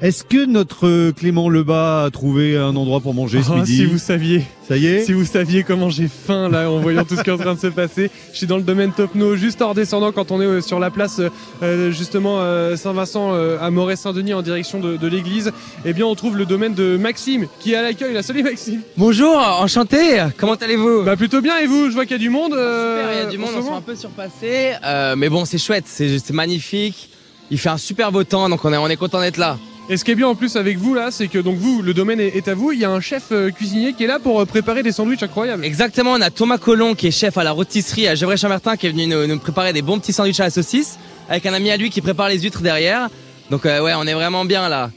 [0.05, 3.85] Est-ce que notre Clément Lebas a trouvé un endroit pour manger ce Oh, midi si
[3.87, 4.43] vous saviez.
[4.69, 7.31] Ça y est Si vous saviez comment j'ai faim là en voyant tout ce qui
[7.31, 8.11] est en train de se passer.
[8.31, 10.91] Je suis dans le domaine Topno, juste hors descendant quand on est euh, sur la
[10.91, 11.23] place
[11.63, 15.53] euh, justement euh, Saint-Vincent euh, à Moret-Saint-Denis en direction de, de l'église.
[15.87, 18.13] Eh bien on trouve le domaine de Maxime qui est à l'accueil.
[18.13, 18.83] Là, salut Maxime.
[18.99, 20.23] Bonjour, enchanté.
[20.37, 21.05] Comment allez-vous?
[21.05, 21.89] Bah plutôt bien et vous?
[21.89, 22.53] Je vois qu'il y a du monde.
[22.53, 23.77] euh, Super, il y a du en monde, on moment.
[23.79, 24.73] un peu surpassés.
[24.85, 27.09] Euh, mais bon, c'est chouette, c'est c'est magnifique.
[27.51, 29.57] Il fait un super beau temps, donc on est, on est content d'être là.
[29.91, 31.93] Et ce qui est bien en plus avec vous là, c'est que donc vous, le
[31.93, 32.72] domaine est, est à vous.
[32.72, 35.22] Il y a un chef euh, cuisinier qui est là pour euh, préparer des sandwichs
[35.22, 35.62] incroyables.
[35.62, 38.91] Exactement, on a Thomas Collomb qui est chef à la rôtisserie à Gevrey-Chambertin qui est
[38.91, 41.76] venu nous, nous préparer des bons petits sandwichs à la saucisse avec un ami à
[41.76, 43.09] lui qui prépare les huîtres derrière.
[43.51, 44.91] Donc euh, ouais, on est vraiment bien là.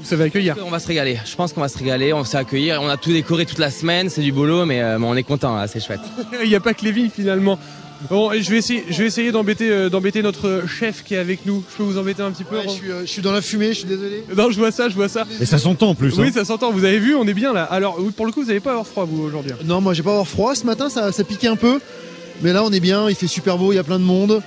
[0.00, 0.56] Vous savez accueillir.
[0.64, 1.18] On va se régaler.
[1.26, 2.80] Je pense qu'on va se régaler, on va accueillir.
[2.82, 5.54] On a tout décoré toute la semaine, c'est du boulot, mais, euh, on est content
[5.54, 6.00] là, c'est chouette.
[6.42, 7.58] Il n'y a pas que les vignes finalement.
[8.08, 11.18] Bon, et je vais essayer, je vais essayer d'embêter, euh, d'embêter notre chef qui est
[11.18, 11.62] avec nous.
[11.70, 12.56] Je peux vous embêter un petit peu.
[12.64, 14.24] je, suis, euh, je suis dans la fumée, je suis désolé.
[14.34, 15.26] Non, je vois ça, je vois ça.
[15.40, 16.16] Et ça s'entend en plus.
[16.18, 16.32] Oui, hein.
[16.32, 16.72] ça s'entend.
[16.72, 17.64] Vous avez vu, on est bien là.
[17.64, 19.52] Alors, oui, pour le coup, vous n'allez pas avoir froid vous aujourd'hui.
[19.52, 19.64] hein.
[19.66, 21.78] Non, moi j'ai pas avoir froid ce matin, ça, ça piquait un peu.
[22.42, 24.40] Mais là on est bien, il fait super beau, il y a plein de monde.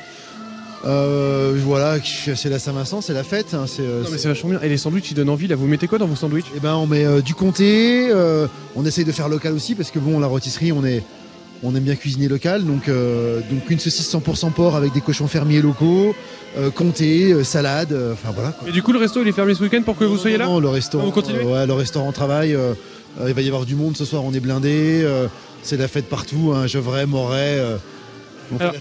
[0.86, 3.54] Euh, voilà, c'est la Saint-Vincent, c'est la fête.
[3.54, 4.62] hein, c'est, euh, Non, mais c'est- c'est vachement bien.
[4.62, 5.48] Et les sandwichs, ils donnent envie.
[5.48, 6.48] Là, vous mettez quoi dans vos sandwichs?
[6.56, 9.92] Eh ben, on met euh, du comté, euh, on essaye de faire local aussi parce
[9.92, 11.04] que bon, la rôtisserie, on est,
[11.66, 15.28] On aime bien cuisiner local, donc, euh, donc une saucisse 100% porc avec des cochons
[15.28, 16.14] fermiers locaux,
[16.58, 18.52] euh, comté, euh, salade, enfin voilà.
[18.52, 18.68] quoi.
[18.68, 20.46] Et du coup, le resto, il est fermé ce week-end pour que vous soyez là
[20.46, 22.58] Non, le restaurant, ouais, le restaurant travaille.
[23.26, 25.08] il va y avoir du monde ce soir, on est blindé.
[25.62, 27.60] c'est la fête partout, hein, Gevrey, Moret.
[28.60, 28.74] Alors,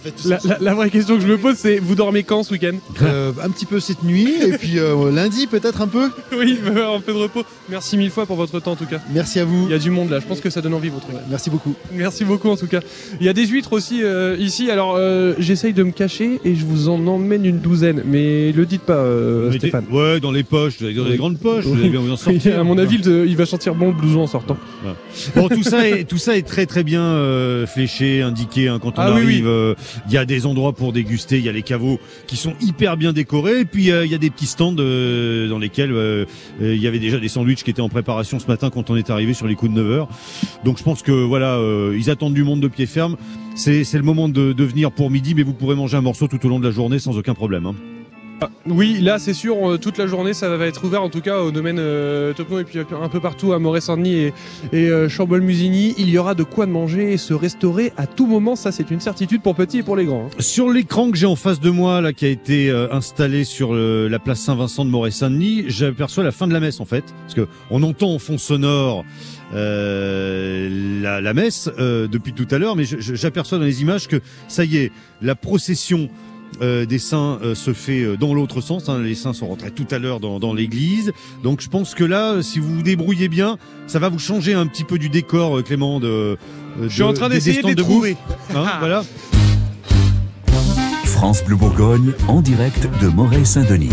[0.61, 2.77] la vraie question que je me pose, c'est vous dormez quand ce week-end?
[3.03, 6.11] Euh, un petit peu cette nuit et puis euh, lundi peut-être un peu?
[6.37, 7.43] Oui, un peu de repos.
[7.69, 8.99] Merci mille fois pour votre temps en tout cas.
[9.13, 9.67] Merci à vous.
[9.69, 11.17] Il y a du monde là, je pense que ça donne envie votre truc.
[11.31, 11.75] Merci beaucoup.
[11.93, 12.81] Merci beaucoup en tout cas.
[13.21, 16.55] Il y a des huîtres aussi euh, ici, alors euh, j'essaye de me cacher et
[16.55, 19.85] je vous en emmène une douzaine, mais le dites pas euh, Stéphane.
[19.91, 21.17] Ouais, dans les poches, dans les Oui.
[21.17, 22.59] grandes poches, vous bien vous en Oui, sortir.
[22.61, 24.57] à mon avis, il, il va sentir bon le blouson en sortant.
[25.37, 28.69] Bon, tout ça est tout ça est très très bien euh, fléché, indiqué.
[28.69, 29.43] hein, quand on Ah arrive, oui.
[30.07, 32.97] Il y a des endroits pour déguster, il y a les caveaux qui sont hyper
[32.97, 36.25] bien décorés, et puis euh, il y a des petits stands euh, dans lesquels euh,
[36.61, 38.97] euh, il y avait déjà des sandwichs qui étaient en préparation ce matin quand on
[38.97, 40.09] est arrivé sur les coups de 9 heures.
[40.65, 43.17] Donc je pense que voilà, euh, ils attendent du monde de pied ferme.
[43.55, 46.45] C'est le moment de, de venir pour midi, mais vous pourrez manger un morceau tout
[46.45, 47.67] au long de la journée sans aucun problème.
[47.67, 47.75] hein.
[48.43, 51.21] Ah, Oui, là c'est sûr, euh, toute la journée ça va être ouvert en tout
[51.21, 54.33] cas au domaine euh, et puis un peu partout à Moret-Saint-Denis
[54.73, 55.95] et, euh, Chambol-Musigny.
[55.99, 59.01] Il y aura de quoi manger et se restaurer à tout moment, ça c'est une
[59.01, 60.27] certitude pour petits et pour les grands.
[60.27, 60.37] hein.
[60.41, 63.75] Sur l'écran que j'ai en face de moi, là, qui a été euh, installé sur
[63.75, 67.47] la place Saint-Vincent de Moret-Saint-Denis, j'aperçois la fin de la messe en fait, parce que
[67.71, 69.05] on entend en fond sonore
[69.55, 74.65] euh, la, messe euh, depuis tout à l'heure, mais j'aperçois dans les images que ça
[74.65, 76.09] y est, la procession
[76.61, 78.89] euh, des saints euh, se fait euh, dans l'autre sens.
[78.89, 79.01] hein.
[79.01, 82.43] Les saints sont rentrés tout à l'heure dans, dans l'église, donc je pense que là,
[82.43, 85.63] si vous vous débrouillez bien, ça va vous changer un petit peu du décor, euh,
[85.63, 85.99] Clément.
[86.01, 86.37] De, euh,
[86.83, 88.17] Je suis en train des- des d'essayer de les trouver.
[88.55, 89.03] Hein, voilà.
[91.05, 93.91] France Bleu Bourgogne, en direct de Moret-Saint-Denis.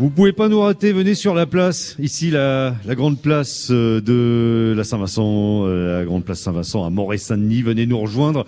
[0.00, 4.00] Vous pouvez pas nous rater, venez sur la place, ici la, la grande place euh,
[4.00, 8.46] de la Saint-Vincent, euh, la grande place Saint-Vincent à Moret-Saint-Denis, venez nous rejoindre.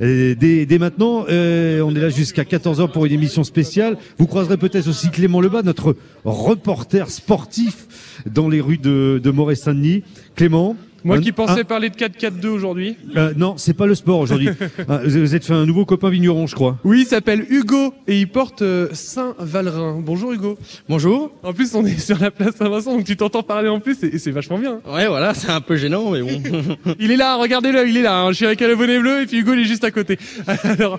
[0.00, 3.98] Dès, dès maintenant, euh, on est là jusqu'à 14h pour une émission spéciale.
[4.16, 5.94] Vous croiserez peut-être aussi Clément Lebas, notre
[6.24, 10.04] reporter sportif dans les rues de, de Moret-Saint-Denis.
[10.36, 10.74] Clément?
[11.04, 12.96] Moi qui pensais un- parler de 4-4-2 aujourd'hui.
[13.16, 14.48] euh, non, c'est pas le sport aujourd'hui.
[14.88, 16.78] Ah, vous êtes fait un nouveau copain vigneron, je crois.
[16.84, 20.00] Oui, il s'appelle Hugo et il porte euh, Saint-Valerin.
[20.04, 20.58] Bonjour Hugo.
[20.88, 21.30] Bonjour.
[21.42, 24.14] En plus, on est sur la place Saint-Vincent, donc tu t'entends parler en plus et,
[24.14, 24.80] et c'est vachement bien.
[24.90, 26.42] Ouais, voilà, c'est un peu gênant, mais bon.
[26.98, 28.20] Il est là, regardez-le, il est là.
[28.22, 28.28] hein.
[28.30, 30.18] Je suis avec le bonnet bleu et puis Hugo il est juste à côté.
[30.64, 30.98] Alors,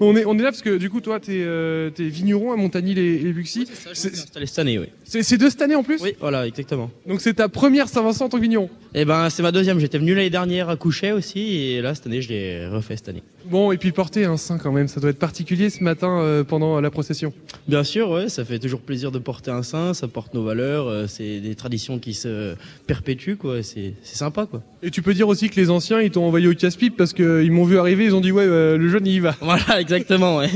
[0.00, 2.56] on est on est là parce que du coup toi t'es euh, t'es vigneron à
[2.56, 3.66] Montagny les, les Buxy.
[3.94, 4.86] C'est installé cette année, oui.
[5.04, 6.00] c'est- de cette année en plus.
[6.02, 6.90] Oui, voilà, exactement.
[7.06, 8.68] Donc c'est ta première Saint-Vincent en tant que vigneron.
[8.94, 9.78] Et ben, c'est ma deuxième.
[9.78, 13.08] J'étais venu l'année dernière à coucher aussi, et là, cette année, je l'ai refait cette
[13.08, 13.22] année.
[13.46, 16.44] Bon et puis porter un saint quand même, ça doit être particulier ce matin euh,
[16.44, 17.32] pendant la procession.
[17.66, 20.86] Bien sûr, ouais, ça fait toujours plaisir de porter un saint, ça porte nos valeurs,
[20.86, 22.54] euh, c'est des traditions qui se
[22.86, 23.62] perpétuent, quoi.
[23.62, 24.62] C'est c'est sympa, quoi.
[24.82, 27.50] Et tu peux dire aussi que les anciens ils t'ont envoyé au casse-pipe parce qu'ils
[27.50, 29.34] m'ont vu arriver, ils ont dit ouais euh, le jeune il y va.
[29.40, 30.50] Voilà, exactement, ouais.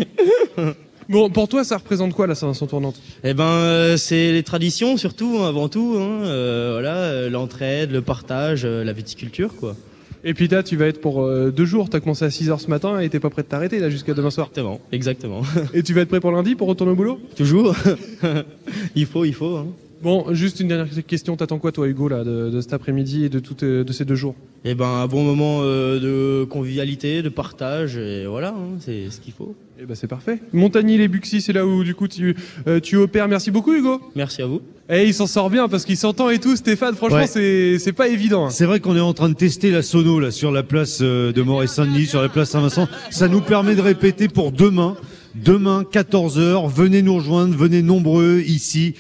[1.09, 3.01] Bon pour toi ça représente quoi la Saint-Vincent tournante?
[3.25, 5.97] Eh ben, euh, c'est les traditions surtout, hein, avant tout.
[5.99, 9.77] Hein, euh, voilà, euh, l'entraide, le partage, la viticulture, quoi.
[10.27, 12.69] Et puis là tu vas être pour euh, deux jours, t'as commencé à 6h ce
[12.69, 14.49] matin et t'es pas prêt de t'arrêter là jusqu'à demain soir.
[14.49, 15.43] Exactement, exactement.
[15.75, 17.21] Et tu vas être prêt pour lundi pour retourner au boulot?
[17.37, 17.75] Toujours.
[18.97, 19.57] il faut, il faut.
[19.57, 19.67] Hein.
[20.05, 21.35] Bon, juste une dernière question.
[21.35, 24.05] T'attends quoi, toi, Hugo, là, de, de cet après-midi et de, toutes, euh, de ces
[24.05, 24.35] deux jours?
[24.67, 29.19] Eh ben, un bon moment euh, de convivialité, de partage, et voilà, hein, c'est ce
[29.19, 29.55] qu'il faut.
[29.81, 30.41] Eh ben, c'est parfait.
[30.53, 32.37] Montagny les Buxy, c'est là où, du coup, tu,
[32.69, 33.29] euh, tu opères.
[33.29, 33.99] Merci beaucoup, Hugo.
[34.15, 34.61] Merci à vous.
[34.91, 36.95] Eh, il s'en sort bien parce qu'il s'entend et tout, Stéphane.
[36.95, 37.27] Franchement, Ouais.
[37.27, 38.45] c'est, c'est pas évident.
[38.47, 38.51] hein.
[38.51, 41.33] C'est vrai qu'on est en train de tester la sono là sur la place euh,
[41.33, 42.89] de Moret-Saint-Denis, sur la place Saint-Vincent.
[43.11, 44.97] Ça nous permet de répéter pour demain.
[45.35, 48.95] Demain, 14h, venez nous rejoindre, venez nombreux ici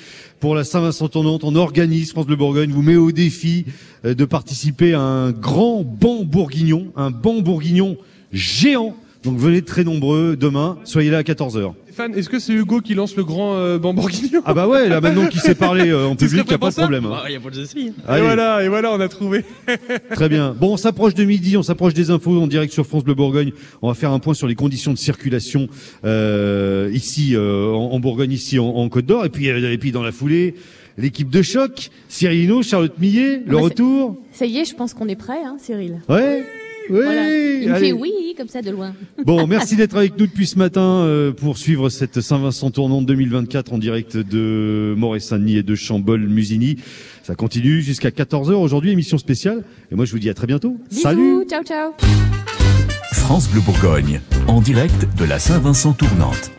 [0.45, 1.42] pour la Saint-Vincent tournante.
[1.42, 3.64] On organise, France Bleu Bourgogne vous met au défi
[4.05, 7.97] euh, de participer à un grand banc bourguignon, un banc bourguignon
[8.30, 8.95] géant.
[9.22, 11.72] Donc venez très nombreux demain, soyez là à 14h.
[11.95, 15.01] Stéphane, est-ce que c'est Hugo qui lance le grand euh, Bambourguignon Ah bah ouais, là
[15.01, 17.07] maintenant qu'il sait parler euh, en public, y a prêt pour pas de problème.
[17.07, 17.20] hein.
[17.26, 17.86] Il n'y a pas de souci.
[17.86, 18.22] Et Allez.
[18.22, 19.45] voilà, et voilà, on a trouvé.
[20.11, 20.57] Très bien.
[20.59, 23.53] Bon, on s'approche de midi, on s'approche des infos en direct sur France Bleu Bourgogne.
[23.80, 25.68] On va faire un point sur les conditions de circulation
[26.05, 29.78] euh, ici euh, en, en Bourgogne, ici en, en Côte d'Or, et puis euh, et
[29.78, 30.57] puis dans la foulée,
[30.99, 34.16] l'équipe de choc, Cyril Hinault, Charlotte Millet, le Ah, moi, retour.
[34.32, 36.01] Ça y est, je pense qu'on est prêt, hein, Cyril.
[36.09, 36.42] Ouais.
[36.91, 37.01] Oui.
[37.03, 37.30] Voilà.
[37.30, 37.87] Il me allez.
[37.89, 38.95] fait oui, comme ça, de loin.
[39.24, 43.72] Bon, merci d'être avec nous depuis ce matin euh, pour suivre cette Saint-Vincent tournante 2024
[43.72, 46.76] en direct de Moret-Saint-Denis et de Chambol-Musigny.
[47.22, 49.64] Ça continue jusqu'à 14h aujourd'hui, émission spéciale.
[49.91, 50.76] Et moi, je vous dis à très bientôt.
[50.91, 51.45] Bisous, Salut.
[51.49, 51.93] ciao, ciao.
[53.12, 56.51] France Bleu Bourgogne, en direct de la Saint-Vincent tournante.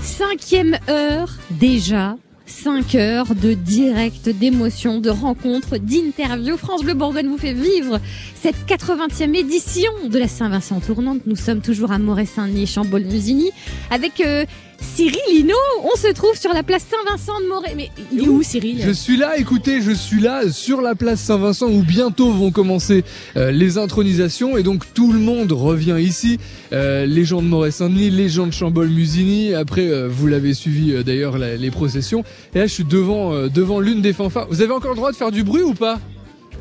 [0.00, 1.30] Cinquième heure
[1.60, 2.16] déjà.
[2.48, 6.56] 5 heures de direct, d'émotions, de rencontres, d'interviews.
[6.56, 8.00] France Bleu Bourgogne vous fait vivre
[8.34, 11.20] cette 80e édition de la Saint-Vincent tournante.
[11.26, 13.50] Nous sommes toujours à Moret-Saint-Denis, Chambol-Musigny,
[13.90, 14.46] avec euh,
[14.80, 15.54] Cyril Hinault.
[15.82, 17.74] On se trouve sur la place Saint-Vincent de Moret.
[17.76, 21.20] Mais il est où Cyril Je suis là, écoutez, je suis là sur la place
[21.20, 23.04] Saint-Vincent où bientôt vont commencer
[23.36, 26.38] euh, les intronisations et donc tout le monde revient ici.
[26.72, 29.54] Euh, les gens de Moret-Saint-Denis, les gens de Chambol-Musigny.
[29.54, 32.24] Après, euh, vous l'avez suivi d'ailleurs les processions.
[32.54, 34.46] Et là, je suis devant devant l'une des fanfares.
[34.48, 35.98] Vous avez encore le droit de faire du bruit ou pas?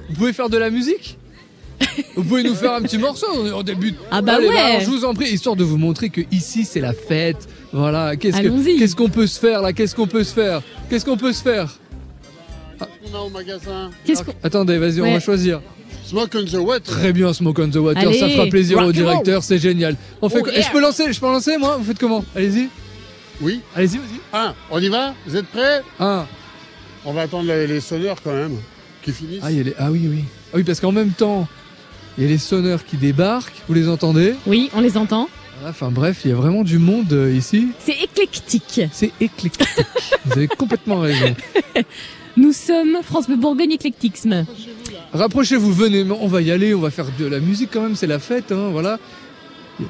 [0.09, 1.17] Vous pouvez faire de la musique?
[2.15, 3.95] Vous pouvez nous faire un petit morceau on débute.
[4.11, 4.57] Ah bah Allez, ouais.
[4.57, 7.47] alors, je vous en prie, histoire de vous montrer que ici c'est la fête.
[7.73, 9.73] Voilà, qu'est-ce que- qu'est-ce qu'on peut se faire là?
[9.73, 10.61] Qu'est-ce qu'on peut se faire?
[10.89, 11.77] Qu'est-ce qu'on peut se faire?
[12.79, 13.89] Qu'on a au magasin?
[14.05, 15.61] Qu'est-ce qu'on- Attendez, vas-y, on va choisir.
[16.05, 16.81] Smoke on the water.
[16.83, 19.95] Très bien, Smoke on the Water, ça fera plaisir rock au directeur, c'est génial.
[20.21, 20.53] On fait Oh quoi?
[20.53, 20.61] yeah.
[20.61, 21.75] Je peux lancer, je peux lancer moi?
[21.77, 22.23] Vous faites comment?
[22.35, 22.69] Allez-y.
[23.41, 23.59] Oui.
[23.75, 24.19] Allez-y, vas-y.
[24.33, 25.13] Un, on y va?
[25.27, 25.81] Vous êtes prêts?
[25.99, 26.25] Un.
[27.03, 28.55] On va attendre les, les sonneurs quand même,
[29.03, 29.41] qui finissent.
[29.43, 30.23] Ah, il y a les- ah oui, oui.
[30.53, 31.45] Ah oui, parce qu'en même temps,
[32.17, 35.29] il y a les sonneurs qui débarquent, vous les entendez Oui, on les entend.
[35.65, 37.69] Enfin bref, il y a vraiment du monde euh, ici.
[37.79, 38.81] C'est éclectique.
[38.91, 39.67] C'est éclectique.
[40.25, 41.35] vous avez complètement raison.
[42.37, 44.45] Nous sommes France Bleu Bourgogne éclectisme.
[45.13, 48.07] Rapprochez-vous, venez, on va y aller, on va faire de la musique quand même, c'est
[48.07, 48.99] la fête, hein, voilà.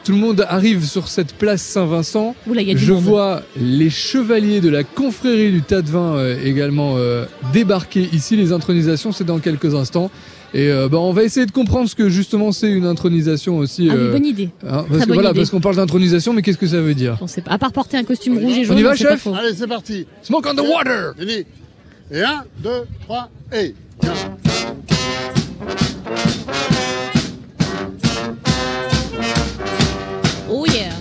[0.03, 2.36] Tout le monde arrive sur cette place Saint-Vincent.
[2.45, 3.03] Je monde.
[3.03, 8.36] vois les chevaliers de la confrérie du tas de vin euh, également euh, débarquer ici.
[8.36, 10.11] Les intronisations, c'est dans quelques instants.
[10.54, 13.89] Et euh, bah, on va essayer de comprendre ce que justement c'est une intronisation aussi.
[13.91, 14.50] Ah oui, euh, bonne idée.
[14.66, 15.39] hein, Très parce que bonne voilà, idée.
[15.39, 17.52] parce qu'on parle d'intronisation, mais qu'est-ce que ça veut dire On sait pas.
[17.52, 18.78] À part porter un costume rouge et On jaune.
[18.80, 19.28] y va, on sait pas chef.
[19.28, 20.08] Allez, c'est parti.
[20.24, 21.14] Smoke on the water.
[22.10, 23.76] Et un, deux, trois, et.
[24.00, 24.14] Tiens.
[30.50, 30.93] Oh yeah.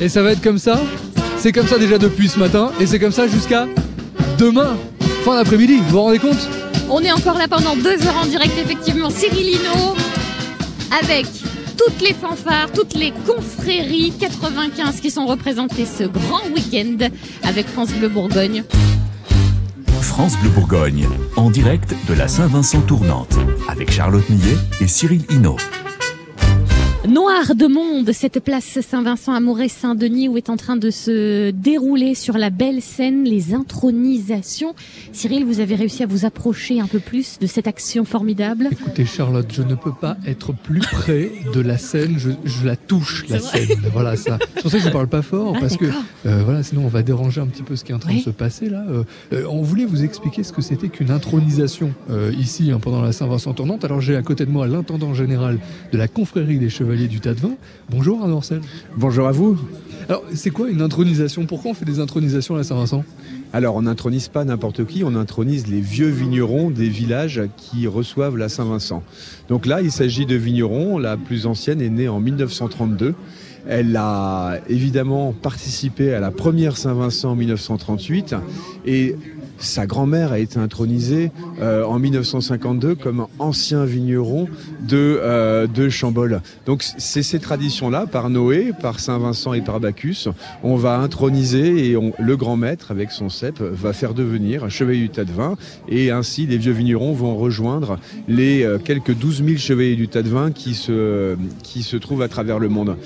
[0.00, 0.80] Et ça va être comme ça?
[1.46, 3.68] C'est comme ça déjà depuis ce matin, et c'est comme ça jusqu'à
[4.36, 4.76] demain,
[5.24, 5.76] fin d'après-midi.
[5.76, 6.48] Vous vous rendez compte?
[6.90, 9.10] On est encore là pendant deux heures en direct, effectivement.
[9.10, 9.94] Cyril Hinault,
[11.00, 11.24] avec
[11.78, 17.10] toutes les fanfares, toutes les confréries 95 qui sont représentées ce grand week-end
[17.44, 18.64] avec France Bleu Bourgogne.
[20.00, 23.36] France Bleu Bourgogne, en direct de la Saint-Vincent tournante,
[23.68, 25.58] avec Charlotte Millet et Cyril Hinault.
[27.08, 32.16] Noir de monde, cette place Saint-Vincent à Moret-Saint-Denis où est en train de se dérouler
[32.16, 34.74] sur la belle scène les intronisations.
[35.12, 38.70] Cyril, vous avez réussi à vous approcher un peu plus de cette action formidable.
[38.72, 42.74] Écoutez Charlotte, je ne peux pas être plus près de la scène, je, je la
[42.74, 43.68] touche la scène.
[43.92, 44.38] Voilà ça.
[44.56, 45.84] C'est pour ça que je ne parle pas fort Ah, parce que
[46.26, 48.18] euh, voilà, sinon on va déranger un petit peu ce qui est en train Oui.
[48.18, 48.84] de se passer là.
[48.88, 53.00] Euh, euh, on voulait vous expliquer ce que c'était qu'une intronisation euh, ici hein, pendant
[53.00, 53.84] la Saint-Vincent tournante.
[53.84, 55.60] Alors j'ai à côté de moi l'intendant général
[55.92, 57.52] de la confrérie des chevaliers du tas de vin.
[57.90, 58.62] Bonjour Arnaud Orcel.
[58.96, 59.58] Bonjour à vous.
[60.08, 61.44] Alors c'est quoi une intronisation?
[61.44, 63.04] Pourquoi on fait des intronisations à la Saint-Vincent
[63.52, 68.38] Alors on n'intronise pas n'importe qui, on intronise les vieux vignerons des villages qui reçoivent
[68.38, 69.02] la Saint-Vincent.
[69.48, 70.98] Donc là, il s'agit de vignerons.
[70.98, 73.14] La plus ancienne est née en 1932.
[73.68, 78.36] Elle a évidemment participé à la première Saint-Vincent en 1938
[78.86, 79.16] et
[79.58, 81.30] sa grand-mère a été intronisée
[81.60, 84.48] euh, en 1952 comme ancien vigneron
[84.88, 86.40] de, euh, de Chambol.
[86.66, 90.28] Donc c'est ces traditions-là, par Noé, par Saint-Vincent et par Bacchus,
[90.62, 94.68] on va introniser et on- le grand maître, avec son cep, va faire devenir un
[94.68, 95.56] chevalier du tas de vin.
[95.88, 97.98] Et ainsi, les vieux vignerons vont rejoindre
[98.28, 102.22] les euh, quelques 12 000 chevaliers du tas de vin qui se, qui se trouvent
[102.22, 102.96] à travers le monde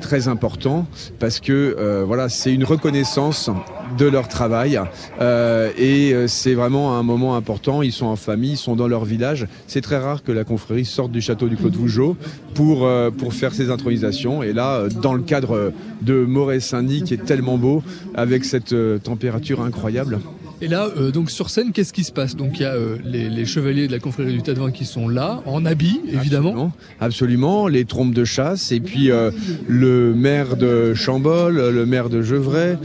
[0.00, 0.86] très important
[1.18, 3.50] parce que euh, voilà c'est une reconnaissance
[3.98, 4.80] de leur travail
[5.20, 7.82] euh, et euh, c'est vraiment un moment important.
[7.82, 9.46] Ils sont en famille ils sont dans leur village.
[9.66, 12.16] C'est très rare que la confrérie sorte du château du Clos de Vougeot
[12.54, 12.88] pour
[13.32, 15.72] faire ces intronisations et là dans le cadre
[16.02, 17.82] de Moret-Saint-Denis qui est tellement beau
[18.14, 20.20] avec cette température incroyable
[20.62, 22.34] Et là, euh, donc sur scène, qu'est-ce qui se passe?
[22.34, 24.70] Donc il y a euh, les, les chevaliers de la confrérie du tas de vin
[24.70, 26.48] qui sont là, en habit, évidemment.
[26.48, 29.30] Absolument, absolument, les trompes de chasse et puis euh,
[29.68, 32.78] le maire de Chambol, le maire de Gevrey,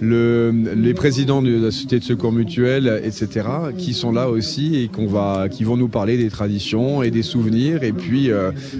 [0.00, 4.88] le, les présidents de la société de secours mutuel, etc., qui sont là aussi et
[4.88, 8.30] qu'on va, qui vont nous parler des traditions et des souvenirs et puis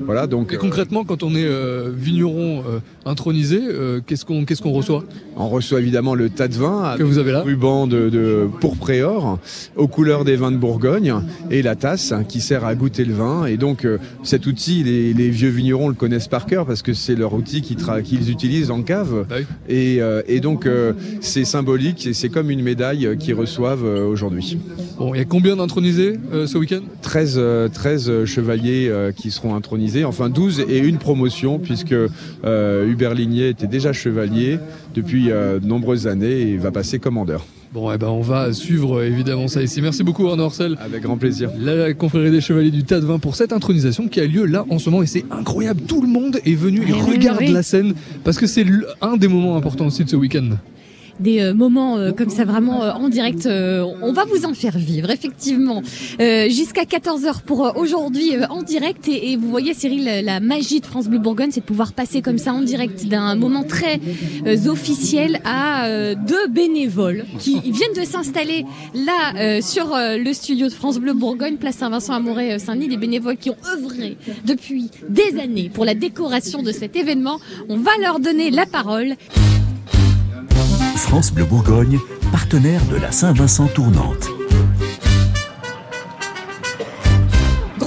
[0.04, 0.52] voilà donc.
[0.52, 1.48] Et concrètement, quand on est
[1.90, 2.62] vigneron
[3.04, 3.60] intronisé,
[4.06, 5.04] qu'est-ce qu'on qu'est-ce qu'on reçoit?
[5.36, 7.42] On reçoit évidemment le tas de vin que vous avez là.
[7.42, 9.38] ruban de, de, pourpre et or
[9.76, 11.14] aux couleurs des vins de Bourgogne
[11.50, 13.46] et la tasse qui sert à goûter le vin.
[13.46, 16.92] Et donc euh, cet outil, les, les vieux vignerons le connaissent par cœur parce que
[16.94, 19.26] c'est leur outil qu'ils utilisent en cave.
[19.68, 24.58] Et, euh, et donc euh, c'est symbolique et c'est comme une médaille qu'ils reçoivent aujourd'hui.
[24.98, 26.80] Bon, il y a combien d'intronisés euh, ce week-end?
[27.02, 31.92] 13, euh, 13 euh, chevaliers euh, qui seront intronisés, enfin 12 et une promotion puisque
[31.92, 34.58] euh, Hubert Ligné était déjà chevalier
[34.94, 37.44] depuis de nombreuses années et va passer commandeur.
[37.72, 39.82] Bon, eh ben, on va suivre évidemment ça ici.
[39.82, 40.76] Merci beaucoup Arnaud Orcel.
[40.80, 41.50] Avec grand plaisir.
[41.58, 44.64] La confrérie des chevaliers du Tas de Vin pour cette intronisation qui a lieu là
[44.70, 45.82] en ce moment et c'est incroyable.
[45.82, 47.52] Tout le monde est venu et Eh regarde oui.
[47.52, 47.92] la scène
[48.24, 48.64] parce que c'est
[49.02, 50.48] un des moments importants aussi de ce week-end.
[51.20, 53.46] Des euh, moments euh, comme ça vraiment euh, en direct.
[53.48, 55.82] on va vous en faire vivre, effectivement.
[56.18, 59.08] Jusqu'à 14h pour aujourd'hui en direct.
[59.08, 62.38] Et, vous voyez, Cyril, la- magie de France Bleu Bourgogne, c'est de pouvoir passer comme
[62.38, 64.00] ça en direct d'un moment très
[64.68, 68.64] officiel à deux bénévoles qui viennent de s'installer
[68.94, 72.88] là sur le studio de France Bleu Bourgogne, place Saint-Vincent à Moret-Saint-Denis.
[72.88, 77.38] Des bénévoles qui ont œuvré depuis des années pour la décoration de cet événement.
[77.68, 79.14] On va leur donner la parole.
[81.08, 81.98] France Bleu Bourgogne,
[82.30, 84.37] partenaire de la Saint-Vincent tournante.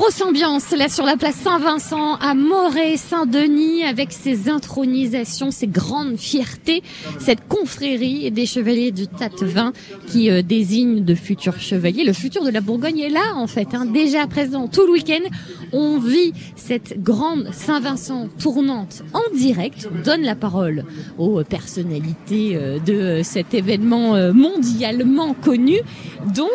[0.01, 6.81] Grosse ambiance là sur la place Saint-Vincent à Moret-Saint-Denis avec ses intronisations, ses grandes fiertés,
[7.19, 9.73] cette confrérie des chevaliers du Tatevin
[10.07, 12.03] qui euh, désigne de futurs chevaliers.
[12.03, 15.21] Le futur de la Bourgogne est là en fait, hein, déjà présent tout le week-end.
[15.71, 19.87] On vit cette grande Saint-Vincent tournante en direct.
[19.93, 20.83] On donne la parole
[21.19, 25.77] aux personnalités euh, de euh, cet événement mondialement connu,
[26.35, 26.49] dont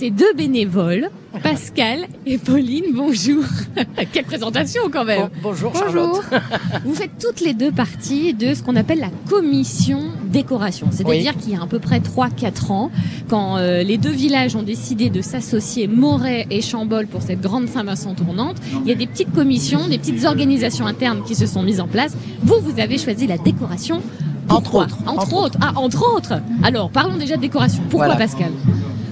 [0.00, 1.10] ces deux bénévoles,
[1.42, 3.44] Pascal et Pauline, bonjour.
[4.12, 5.28] Quelle présentation quand même.
[5.42, 6.22] bonjour, Charlotte.
[6.86, 10.86] Vous faites toutes les deux partie de ce qu'on appelle la commission décoration.
[10.90, 12.90] C'est-à-dire qu'il y a à peu près 3-4 ans,
[13.28, 17.68] quand euh, les deux villages ont décidé de s'associer, Moret et Chambol, pour cette grande
[17.68, 21.62] Saint-Vincent tournante, il y a des petites commissions, des petites organisations internes qui se sont
[21.62, 22.16] mises en place.
[22.42, 24.00] Vous, vous avez choisi la décoration.
[24.48, 24.96] Entre autres.
[25.06, 25.58] Entre, autres.
[25.60, 26.40] Ah, entre autres.
[26.62, 27.82] Alors, parlons déjà de décoration.
[27.90, 28.18] Pourquoi, Voilà.
[28.18, 28.50] Pascal?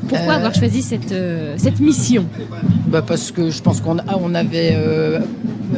[0.08, 2.24] Pourquoi Euh, avoir choisi cette, euh, cette mission?
[2.88, 5.18] Bah, parce que je pense qu'on a- on avait euh,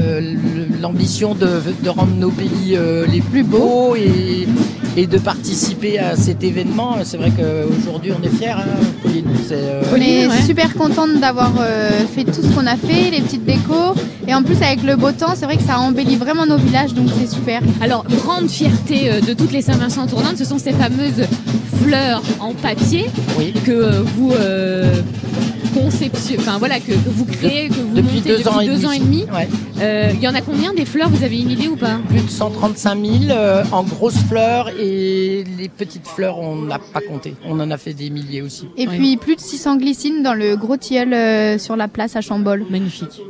[0.00, 0.34] euh,
[0.80, 1.48] l'ambition de,
[1.82, 4.46] de rendre nos pays euh, les plus beaux et,
[4.96, 6.96] et de participer à cet événement.
[7.04, 8.64] C'est vrai qu'aujourd'hui on est fiers, hein,
[9.02, 9.24] Pauline.
[9.52, 13.44] Euh, On est super contente d'avoir euh, fait tout ce qu'on a fait, les petites
[13.44, 13.94] décos.
[14.28, 16.94] Et en plus, avec le beau temps, c'est vrai que ça embellit vraiment nos villages,
[16.94, 17.60] donc c'est super.
[17.80, 21.24] Alors, grande fierté de toutes les Saint-Vincent tournantes, ce sont ces fameuses
[21.82, 23.06] fleurs en papier
[23.64, 25.00] que euh, vous euh,
[25.74, 28.66] conception, enfin voilà, que, que vous créez, que vous depuis montez deux depuis ans et
[28.66, 28.86] deux demi.
[28.86, 29.24] ans et demi.
[29.32, 29.48] Ouais.
[29.80, 32.00] Euh, Il y en a combien des fleurs Vous avez une idée ou pas?
[32.08, 37.00] Plus de 135 000 euh, en grosses fleurs et les petites fleurs, on n'a pas
[37.00, 37.34] compté.
[37.46, 38.66] On en a fait des milliers aussi.
[38.76, 42.20] Et puis plus de 600 glycines dans le gros tilleul euh, sur la place à
[42.20, 42.66] Chambol.
[42.68, 43.20] Magnifique.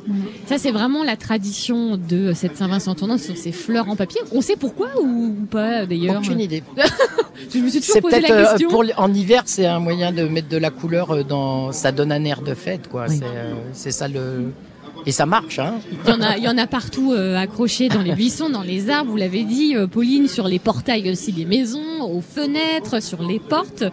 [0.47, 4.21] Ça, c'est vraiment la tradition de cette Saint-Vincent tournante sur ces fleurs en papier.
[4.33, 6.17] On sait pourquoi ou pas d'ailleurs?
[6.19, 6.63] Aucune idée.
[7.53, 10.25] Je me suis toujours C'est posé peut-être euh, pour en hiver, c'est un moyen de
[10.25, 11.73] mettre de la couleur euh, dans.
[11.73, 13.09] Ça donne un air de fête, quoi.
[13.09, 14.53] C'est euh, c'est ça le.
[15.07, 15.77] Et ça marche, hein.
[16.05, 18.63] Il y en a, il y en a partout euh, accrochés dans les buissons, dans
[18.63, 19.11] les arbres.
[19.11, 23.39] Vous l'avez dit, euh, Pauline, sur les portails aussi des maisons, aux fenêtres, sur les
[23.39, 23.85] portes.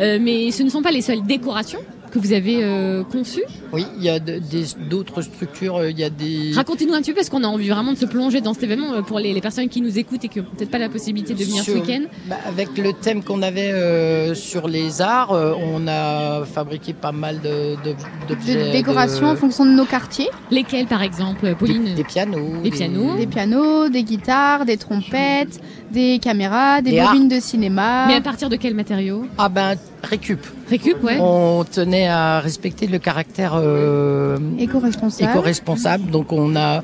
[0.00, 1.78] Euh, mais ce ne sont pas les seules décorations
[2.10, 3.44] que vous avez euh, conçues.
[3.72, 5.76] Oui, il y a d'autres structures.
[5.76, 6.52] euh, Il y a des.
[6.54, 8.92] Racontez-nous un petit peu, parce qu'on a envie vraiment de se plonger dans cet événement
[8.94, 11.34] euh, pour les, les personnes qui nous écoutent et qui n'ont peut-être pas la possibilité
[11.34, 12.02] de venir ce week-end.
[12.28, 17.12] bah, avec le thème qu'on avait euh, sur les arts, euh, on a fabriqué pas
[17.12, 17.96] mal de- de-
[18.28, 18.66] d'objets.
[18.68, 20.28] De décorations de- en fonction de nos quartiers.
[20.50, 22.62] Lesquels, par exemple, Pauline Des, des pianos.
[22.62, 23.16] Des pianos.
[23.16, 25.60] Des pianos, des guitares, des trompettes,
[25.90, 28.06] des caméras, des Des bobines de cinéma.
[28.06, 29.26] Mais à partir de quels matériaux?
[29.38, 30.40] Ah ben, récup.
[30.68, 31.18] Récup, ouais.
[31.20, 35.30] On tenait à respecter le caractère euh, éco-responsable.
[35.30, 36.82] éco-responsable, donc on n'a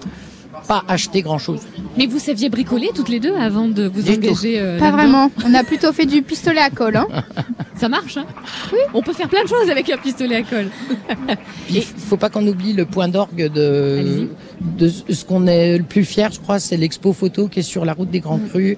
[0.69, 1.61] pas acheté grand-chose.
[1.97, 4.27] Mais vous saviez bricoler toutes les deux avant de vous Du tout.
[4.29, 5.31] engager euh, Pas là-dedans vraiment.
[5.45, 6.97] On a plutôt fait du pistolet à colle.
[6.97, 7.09] Hein.
[7.77, 8.27] Ça marche, hein
[8.73, 8.79] Oui.
[8.95, 10.69] On peut faire plein de choses avec un pistolet à colle.
[11.67, 14.29] Puis, il faut pas qu'on oublie le point d'orgue de,
[14.61, 17.85] de ce qu'on est le plus fier, je crois, c'est l'expo photo qui est sur
[17.85, 18.77] la route des Grands Crus,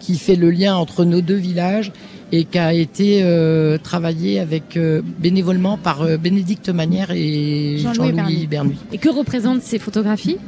[0.00, 1.92] qui fait le lien entre nos deux villages
[2.36, 8.12] et qui a été euh, travaillé avec euh, bénévolement par euh, Bénédicte Manière et Jean-Louis
[8.16, 8.76] Jean-Louis Bernuy.
[8.92, 10.38] Et que représentent ces photographies?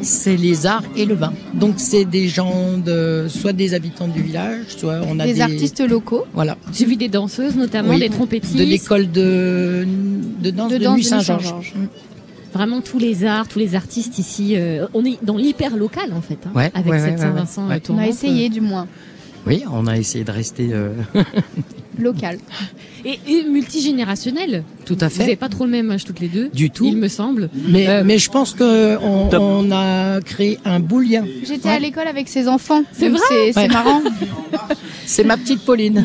[0.00, 1.34] C'est les arts et le vin.
[1.52, 5.40] Donc c'est des gens de soit des habitants du village, soit on a des, Des
[5.42, 6.24] artistes locaux.
[6.32, 6.56] Voilà.
[6.72, 8.56] J'ai vu des danseuses, notamment Oui, des trompettistes.
[8.56, 9.86] de l'école de,
[10.42, 11.74] de danse de, danse Nuit de Saint-Georges.
[12.54, 14.56] Vraiment tous les arts, tous les artistes ici.
[14.56, 17.64] euh, on est dans l'hyper local en fait, hein, Ouais, avec ouais, cette ouais, Saint-Vincent
[17.68, 17.82] ouais, ouais.
[17.90, 18.86] euh, On a essayé du moins.
[19.50, 20.68] Oui, on a essayé de rester.
[20.72, 20.92] euh,
[21.98, 22.38] local.
[23.04, 24.62] Et, et multigénérationnel.
[24.86, 25.20] Tout à Vous fait.
[25.24, 26.48] n'avez pas trop le même âge toutes les deux.
[26.48, 26.84] Du tout.
[26.86, 27.50] Il me semble.
[27.68, 31.24] Mais, Euh, mais je pense que on, on a créé un beau lien.
[31.44, 32.82] J'étais à l'école avec ses enfants.
[32.92, 33.20] C'est vrai
[33.52, 33.68] C'est Ouais.
[33.68, 34.00] marrant.
[35.06, 36.04] C'est ma petite Pauline.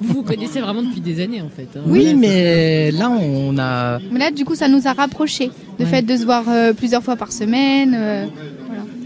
[0.00, 1.68] Vous vous connaissez vraiment depuis des années en fait.
[1.76, 1.82] hein.
[1.86, 4.00] Oui, mais là on a.
[4.10, 5.50] Mais là, du coup, ça nous a rapprochés.
[5.78, 5.90] Le Ouais.
[5.90, 7.94] fait de se voir euh, plusieurs fois par semaine.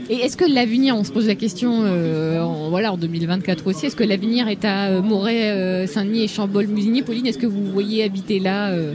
[0.08, 3.86] Et est-ce que l'avenir, on se pose la question, euh, en, voilà, en 2024 aussi,
[3.86, 7.64] est-ce que l'avenir est à euh, Moret, euh, Saint-Denis et Chambol-Musigny Pauline, est-ce que vous
[7.72, 8.94] voyez habiter là euh,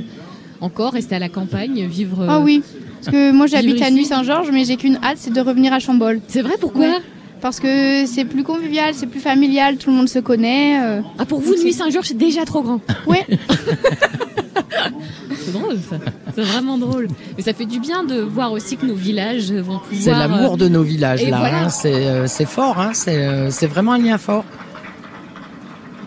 [0.62, 2.64] encore, rester à la campagne, vivre Ah oui.
[3.04, 3.96] Parce que moi, j'habite à ici?
[3.96, 6.22] Nuit-Saint-Georges, mais j'ai qu'une hâte, c'est de revenir à Chambol.
[6.28, 6.86] C'est vrai, pourquoi?
[6.86, 6.98] Ouais.
[7.42, 10.80] Parce que c'est plus convivial, c'est plus familial, tout le monde se connaît.
[10.82, 11.02] euh.
[11.18, 12.80] Ah, pour vous, Nuit Saint-Georges, c'est déjà trop grand.
[13.08, 13.26] Ouais.
[15.44, 15.96] C'est drôle, ça.
[16.36, 17.08] C'est vraiment drôle.
[17.36, 20.00] Mais ça fait du bien de voir aussi que nos villages vont pouvoir.
[20.00, 21.40] C'est l'amour euh, de nos villages et là.
[21.40, 21.64] voilà.
[21.66, 21.70] hein.
[21.70, 22.80] C'est euh, c'est fort.
[22.80, 22.92] Hein.
[22.94, 24.46] C'est euh, c'est vraiment un lien fort.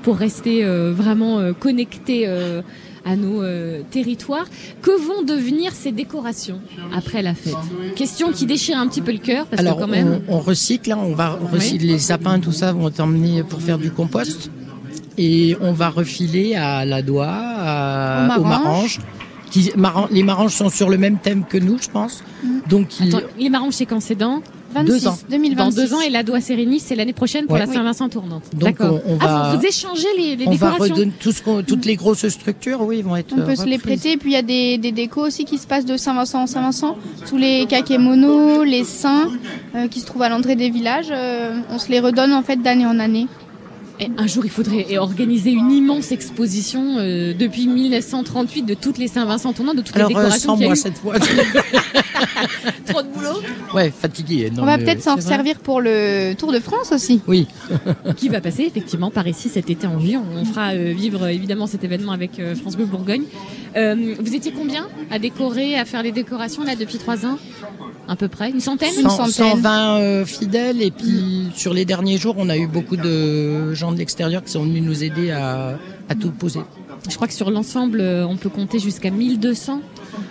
[0.02, 2.62] pour rester euh, vraiment euh, connectés euh,
[3.04, 4.46] à nos euh, territoires.
[4.82, 6.60] Que vont devenir ces décorations
[6.94, 7.54] après la fête?
[7.96, 10.20] Question qui déchire un petit peu le cœur parce Alors que quand même.
[10.28, 10.92] on, on recycle.
[10.92, 10.98] hein.
[11.02, 14.50] On va recycler les sapins, tout ça vont être emmenés pour faire du compost.
[15.16, 18.64] Et on va refiler à la doigt, à, Aux aux maranges.
[18.64, 19.00] maranges.
[19.50, 22.24] Qui, maran- les maranges sont sur le même thème que nous, je pense.
[22.68, 24.00] Donc ils- Attends, les marrons c'est quand?
[24.00, 24.42] C'est dans?
[24.74, 25.18] 26, Deux ans.
[25.30, 25.56] 2026.
[25.56, 27.60] Dans deux ans et la doigt Sérénis c'est l'année prochaine pour Ouais.
[27.60, 28.42] la Saint-Vincent tournante.
[28.52, 29.00] Donc, D'accord.
[29.06, 31.42] on- on Ah, va- vous, vous échangez les, les on va décorations redonner tout ce
[31.42, 33.32] qu'on- toutes les grosses structures, oui, vont être.
[33.32, 34.16] On peut euh, se les prêter.
[34.16, 36.96] Puis il y a des, des décos aussi qui se passent de Saint-Vincent en Saint-Vincent.
[37.28, 39.30] Tous les kakémonos, les saints
[39.74, 42.56] euh, qui se trouvent à l'entrée des villages, euh, on se les redonne en fait
[42.60, 43.26] d'année en année.
[44.00, 49.06] Et un jour, il faudrait organiser une immense exposition euh, depuis 1938 de toutes les
[49.06, 50.80] Saint-Vincent tournantes, de toutes Alors les décorations sans qu'il y a moi eu.
[50.80, 51.14] cette fois.
[52.86, 53.40] Trop de boulot.
[53.74, 54.50] ouais, fatigué.
[54.54, 57.20] non, on va peut-être s'en servir pour le Tour de France aussi.
[57.26, 57.46] Oui.
[58.16, 60.16] qui va passer effectivement par ici cet été en juillet.
[60.16, 63.24] On fera euh, vivre euh, évidemment cet événement avec euh, France Bleu Bourgogne.
[63.76, 67.38] Euh, vous étiez combien à décorer, à faire les décorations là depuis trois ans?
[68.06, 68.92] À peu près Une centaine?
[68.92, 73.72] Cent- 120 euh, fidèles et puis sur les derniers jours, on a eu beaucoup de
[73.72, 75.78] gens de l'extérieur qui sont venus nous aider à,
[76.08, 76.60] à tout poser.
[77.08, 79.80] Je crois que sur l'ensemble, on peut compter jusqu'à 1200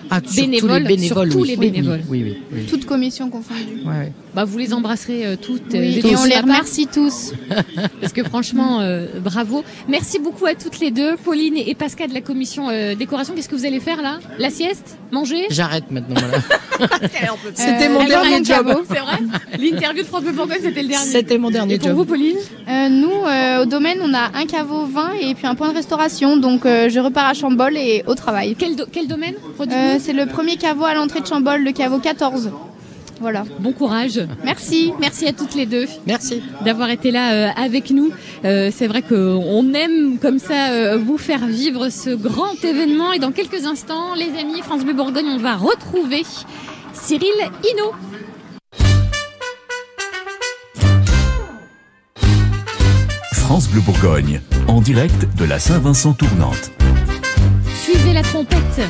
[0.09, 0.83] Ah, sur tous les bénévoles.
[0.83, 1.47] bénévoles, sur tous oui.
[1.49, 2.01] les bénévoles.
[2.09, 2.65] oui, oui, oui.
[2.69, 3.81] Toutes commissions confondues.
[3.85, 4.11] Ouais.
[4.35, 5.73] Bah, vous les embrasserez euh, toutes.
[5.75, 7.33] euh, et dit on les remercie tous.
[8.01, 9.63] Parce que franchement, euh, bravo.
[9.87, 13.33] Merci beaucoup à toutes les deux, Pauline et Pascal de la commission euh, décoration.
[13.35, 14.19] Qu'est-ce que vous allez faire là?
[14.39, 14.97] La sieste?
[15.11, 15.45] Manger?
[15.49, 16.15] J'arrête maintenant.
[16.19, 16.89] Voilà.
[17.53, 18.73] C'était mon dernier job.
[18.89, 19.19] C'est vrai?
[19.59, 21.05] L'interview de France Bleu Bourgogne, c'était le dernier.
[21.05, 21.97] C'était mon dernier Et pour job.
[21.97, 22.37] vous, Pauline?
[22.67, 25.75] Euh, nous, euh, au domaine, on a un caveau vin et puis un point de
[25.75, 26.37] restauration.
[26.37, 28.55] Donc euh, je repars à Chambol et au travail.
[28.57, 29.35] Quel, do- quel domaine?
[29.73, 32.51] Euh, C'est le premier caveau à l'entrée de Chambol, le caveau 14.
[33.23, 33.45] Voilà.
[33.59, 34.19] Bon courage.
[34.43, 34.91] Merci.
[34.99, 35.85] Merci à toutes les deux.
[36.05, 36.43] Merci.
[36.65, 38.11] D'avoir été là euh, avec nous.
[38.43, 43.13] Euh, c'est vrai qu'on aime comme ça euh, vous faire vivre ce grand événement.
[43.13, 46.23] Et dans quelques instants, les amis, France Bleu Bourgogne, on va retrouver
[46.93, 47.29] Cyril
[47.63, 47.93] Hinault.
[53.31, 56.71] France Bleu Bourgogne, en direct de la Saint-Vincent tournante.
[57.83, 58.81] Suivez la trompette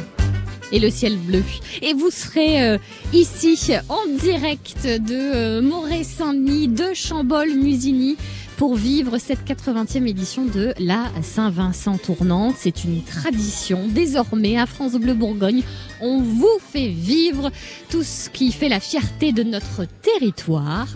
[0.74, 1.44] et le ciel bleu.
[1.82, 2.78] Et vous serez euh,
[3.14, 8.18] ici en direct de euh, Moret-Saint-Denis, de Chambol-Musigny
[8.58, 12.56] pour vivre cette 80e édition de la Saint-Vincent tournante.
[12.58, 15.64] C'est une tradition désormais à France Bleu Bourgogne.
[16.06, 17.50] On vous fait vivre
[17.90, 20.88] tout ce qui fait la fierté de notre territoire.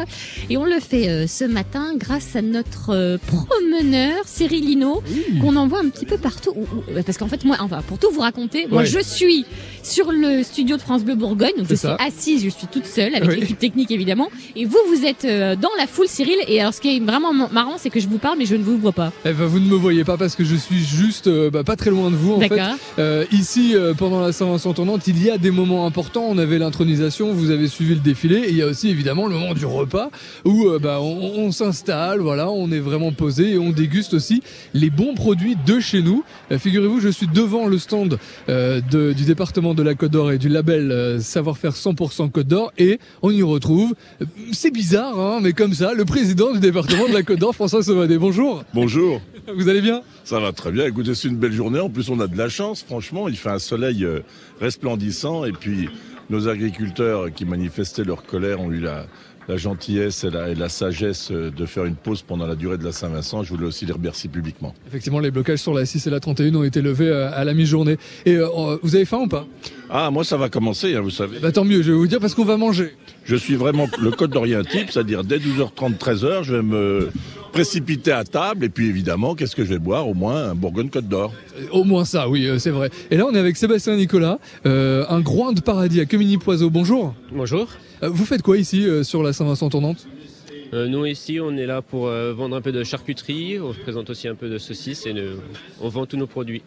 [0.49, 5.01] Et on le fait euh, ce matin grâce à notre euh, promeneur Cyril Hinault,
[5.41, 6.51] qu'on envoie un petit peu partout.
[6.55, 8.85] Ou- ou- Parce qu'en fait, moi, enfin, pour tout vous raconter, moi Ouais.
[8.85, 9.45] je suis
[9.81, 13.15] sur le studio de France Bleu Bourgogne, donc je suis assise, je suis toute seule
[13.15, 13.39] avec Oui.
[13.39, 14.27] l'équipe technique évidemment.
[14.55, 16.35] Et vous, vous êtes euh, dans la foule, Cyril.
[16.49, 18.63] Et alors, ce qui est vraiment marrant, c'est que je vous parle, mais je ne
[18.63, 19.11] vous vois pas.
[19.25, 21.75] Eh ben, vous ne me voyez pas parce que je suis juste euh, bah, pas
[21.77, 22.59] très loin de vous en fait.
[22.99, 24.73] Euh, ici, euh, pendant la Saint-Vincent
[25.05, 26.25] il y a des moments importants.
[26.27, 29.33] On avait l'intronisation, vous avez suivi le défilé, et il y a aussi évidemment le
[29.35, 30.09] moment du repas
[30.45, 34.41] où euh, bah, on, on s'installe, voilà, on est vraiment posé et on déguste aussi
[34.73, 36.23] les bons produits de chez nous.
[36.51, 38.17] Euh, Figurez-vous, je suis devant le stand
[38.49, 42.71] euh, de- du département de la Côte d'Or et du label Savoir-faire 100% Côte d'Or,
[42.77, 43.93] et on y retrouve,
[44.51, 47.83] c'est bizarre, hein, mais comme ça, le président du département de la Côte d'Or, François
[47.83, 48.17] Sauvadet.
[48.17, 48.63] Bonjour.
[48.73, 49.21] Bonjour.
[49.55, 50.01] Vous allez bien?
[50.23, 50.85] Ça va très bien.
[50.85, 51.79] Écoutez, c'est une belle journée.
[51.79, 52.83] En plus, on a de la chance.
[52.85, 54.05] Franchement, il fait un soleil
[54.59, 55.45] resplendissant.
[55.45, 55.89] Et puis,
[56.29, 59.05] nos agriculteurs qui manifestaient leur colère ont eu la,
[59.55, 63.43] gentillesse et la, sagesse de faire une pause pendant la durée de la Saint-Vincent.
[63.43, 64.73] Je voulais aussi les remercier publiquement.
[64.87, 67.53] Effectivement, les blocages sur la 6 et la 31 ont été levés euh, à la
[67.53, 67.97] mi-journée.
[68.25, 69.47] Et euh, vous avez faim ou pas?
[69.89, 71.39] Ah, moi, ça va commencer, hein, vous savez.
[71.39, 72.93] Bah tant mieux, je vais vous dire parce qu'on va manger.
[73.23, 77.09] Je suis vraiment le code d'Orient type, c'est-à-dire dès 12h30, 13h, je vais me
[77.53, 78.65] précipiter à table.
[78.65, 80.07] Et puis évidemment, qu'est-ce que je vais boire?
[80.07, 81.33] Au moins un Bourgogne Côte d'Or.
[81.71, 82.89] Au moins ça, oui, euh, c'est vrai.
[83.11, 86.69] Et là, on est avec Sébastien Nicolas, euh, un groin de paradis à Comini-Poiseau.
[86.69, 87.13] Bonjour.
[87.31, 87.67] Bonjour.
[88.03, 90.05] Euh, vous faites quoi ici euh, sur la Saint-Vincent tournante
[90.73, 94.09] Euh, nous ici, on est là pour euh, vendre un peu de charcuterie, on présente
[94.09, 95.15] aussi un peu de saucisses et
[95.79, 96.61] on vend tous nos produits.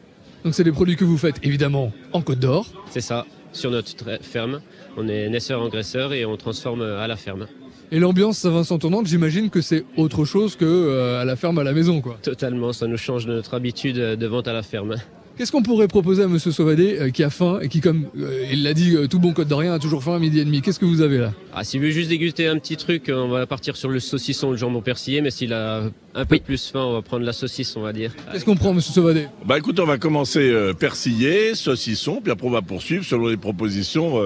[0.44, 2.66] Donc c'est des produits que vous faites évidemment en Côte d'Or.
[2.90, 4.60] C'est ça, sur notre ferme.
[4.96, 7.46] On est naisseur-engraisseur et on transforme à la ferme.
[7.92, 11.64] Et l'ambiance Saint-Vincent tournante, j'imagine que c'est autre chose que euh, à la ferme à
[11.64, 12.18] la maison, quoi.
[12.22, 14.96] Totalement, ça nous change de notre habitude de vente à la ferme.
[15.40, 18.46] Qu'est-ce qu'on pourrait proposer à Monsieur Sauvadé euh, qui a faim et qui, comme euh,
[18.52, 20.60] il l'a dit, euh, tout bon Côte d'Orien a toujours faim à midi et demi?
[20.60, 21.32] Qu'est-ce que vous avez là?
[21.54, 24.58] Ah, s'il veut juste déguster un petit truc, on va partir sur le saucisson, le
[24.58, 25.84] jambon persillé, mais s'il a
[26.14, 28.12] un peu plus faim, on va prendre la saucisse, on va dire.
[28.30, 32.46] Qu'est-ce qu'on prend, Monsieur Sauvadé Bah écoute, on va commencer euh, persillé, saucisson, puis après
[32.46, 34.20] on va poursuivre selon les propositions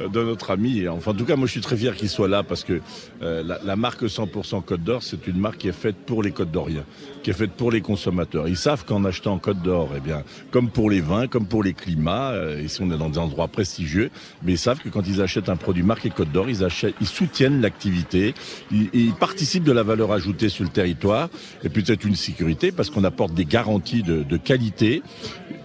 [0.00, 0.88] de notre ami.
[0.88, 2.80] Enfin, en tout cas, moi je suis très fier qu'il soit là parce que
[3.22, 6.32] euh, la, la marque 100% Côte d'Or, c'est une marque qui est faite pour les
[6.32, 6.84] Côtes d'Oriens,
[7.22, 8.48] qui est faite pour les consommateurs.
[8.48, 11.74] Ils savent qu'en achetant Côte d'Or, eh bien, comme pour les vins, comme pour les
[11.74, 14.10] climats, euh, ici on est dans des endroits prestigieux,
[14.42, 17.06] mais ils savent que quand ils achètent un produit marqué Côte d'Or, ils, achètent, ils
[17.06, 18.34] soutiennent l'activité,
[18.70, 21.28] ils, ils participent de la valeur ajoutée sur le territoire,
[21.64, 25.02] et puis c'est une sécurité parce qu'on apporte des garanties de, de qualité.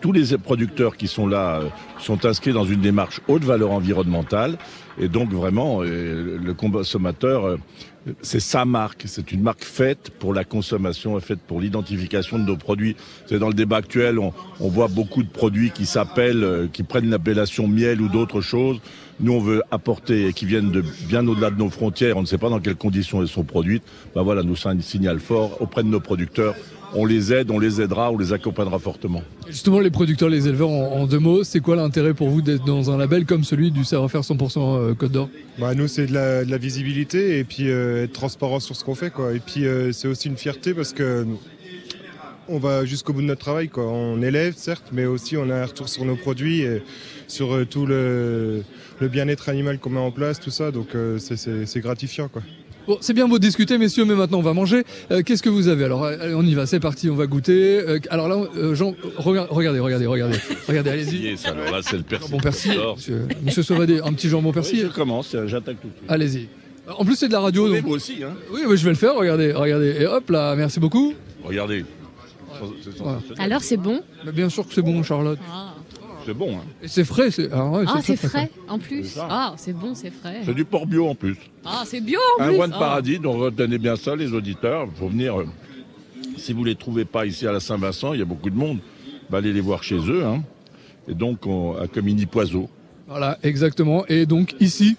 [0.02, 4.58] Tous les producteurs qui sont là euh, sont inscrits dans une démarche haute valeur environnementale,
[5.00, 7.58] et donc vraiment euh, le consommateur, euh,
[8.22, 12.56] c'est sa marque, c'est une marque faite pour la consommation, faite pour l'identification de nos
[12.56, 12.96] produits.
[13.30, 17.10] Dans le débat actuel, on, on voit beaucoup de produits qui s'appellent, euh, qui prennent
[17.10, 18.80] l'appellation miel ou d'autres choses.
[19.20, 22.18] Nous, on veut apporter et qui viennent de bien au-delà de nos frontières.
[22.18, 23.84] On ne sait pas dans quelles conditions elles sont produites.
[24.14, 26.56] Ben voilà, nous c'est un signal fort auprès de nos producteurs.
[26.94, 29.22] On les aide, on les aidera, on les accompagnera fortement.
[29.48, 32.64] Justement, les producteurs, les éleveurs, en, en deux mots, c'est quoi l'intérêt pour vous d'être
[32.66, 35.30] dans un label comme celui du savoir-faire 100% euh, Côte d'Or?
[35.60, 38.84] Bah nous c'est de la, de la visibilité et puis euh, être transparent sur ce
[38.86, 39.34] qu'on fait quoi.
[39.34, 41.26] Et puis euh, c'est aussi une fierté parce que
[42.50, 43.86] on va jusqu'au bout de notre travail quoi.
[43.86, 46.82] On élève certes, mais aussi on a un retour sur nos produits et
[47.28, 48.64] sur euh, tout le,
[49.02, 50.72] le bien-être animal qu'on met en place, tout ça.
[50.72, 52.42] Donc euh, c'est gratifiant quoi.
[52.88, 54.84] Bon, c'est bien beau de discuter, messieurs, mais maintenant on va manger.
[55.12, 57.80] Euh, Qu'est-ce que vous avez Alors, allez, on y va, c'est parti, on va goûter.
[57.80, 60.38] Euh, alors là, euh, Jean, regarde- regardez, regardez, regardez,
[60.68, 61.18] regardez, allez-y.
[61.32, 62.28] Yes, alors là, c'est le persil.
[62.30, 64.80] Jambon persil, monsieur, monsieur Sauvadé, un petit jambon persil.
[64.80, 66.10] Oui, je commence, j'attaque tout de suite.
[66.10, 66.48] Allez-y.
[66.98, 67.68] En plus, c'est de la radio.
[67.68, 68.34] Donc- moi aussi, hein.
[68.54, 69.98] Oui, mais je vais le faire, regardez, regardez.
[70.00, 71.14] Et hop là, merci beaucoup.
[71.44, 71.84] Regardez.
[73.00, 73.20] Voilà.
[73.38, 75.38] Alors c'est bon Mais bien sûr que c'est bon, Charlotte.
[76.28, 76.64] C'est bon, hein.
[76.84, 77.48] Et c'est frais, c'est.
[77.54, 79.18] Ah, ouais, Ah, frais en plus.
[79.18, 80.42] Ah, c'est bon, c'est frais.
[80.44, 81.38] C'est du porc bio en plus.
[81.64, 82.56] Ah, c'est bio en Un plus.
[82.58, 82.80] roi de Ah.
[82.80, 84.90] paradis, donc retenez bien ça, les auditeurs.
[84.94, 85.40] Il faut venir.
[85.40, 85.46] euh,
[86.36, 88.80] si vous les trouvez pas ici à la Saint-Vincent, il y a beaucoup de monde.
[89.30, 90.26] Bah, allez les voir chez eux.
[90.26, 90.44] Hein.
[91.08, 92.70] Et donc, on, à Comini Poiseau.
[93.08, 94.06] Voilà, exactement.
[94.08, 94.98] Et donc ici,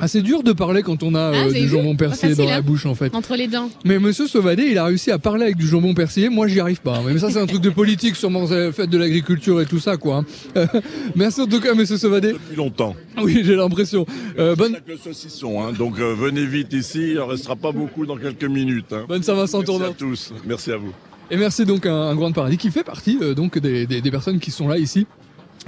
[0.00, 2.56] ah, c'est dur de parler quand on a Ah, euh, du jambon persillé dans la
[2.56, 2.60] hein.
[2.62, 3.14] bouche en fait.
[3.14, 3.70] Entre les dents.
[3.84, 6.28] Mais Monsieur Sauvadé, il a réussi à parler avec du jambon persillé.
[6.28, 7.00] Moi, j'y arrive pas.
[7.06, 9.96] Mais ça, c'est un truc de politique, sûrement euh, fait de l'agriculture et tout ça,
[9.96, 10.24] quoi.
[10.56, 10.66] hein.
[11.14, 12.32] Merci en tout cas, Monsieur Sauvadé.
[12.32, 12.94] Depuis longtemps.
[13.22, 14.06] Oui, j'ai l'impression.
[14.38, 15.62] Euh, bonne, Avec le saucisson.
[15.62, 15.72] Hein.
[15.76, 17.10] Donc, euh, venez vite ici.
[17.12, 18.92] Il en restera pas beaucoup dans quelques minutes.
[18.92, 19.04] Hein.
[19.08, 20.32] bonne Saint-Vincent Merci à tous.
[20.46, 20.92] Merci à vous.
[21.30, 24.00] Et merci donc à un, un grand paradis qui fait partie euh, donc des, des-
[24.00, 25.06] des personnes qui sont là ici.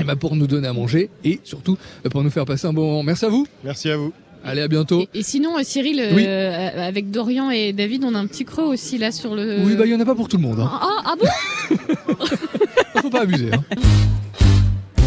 [0.01, 2.73] Et ben pour nous donner à manger et surtout euh, pour nous faire passer un
[2.73, 3.03] bon moment.
[3.03, 3.47] Merci à vous.
[3.65, 4.13] Merci à vous.
[4.43, 5.05] Allez, à bientôt.
[5.13, 6.25] Et sinon, euh, Cyril, euh, Oui.
[6.27, 9.59] euh, avec Dorian et David, on a un petit creux aussi là sur le.
[9.65, 10.61] Oui, bah il y en a pas pour tout le monde.
[10.61, 10.71] Hein.
[10.73, 11.77] Ah, ah bon
[13.03, 13.51] Faut pas abuser.
[13.53, 13.63] Hein.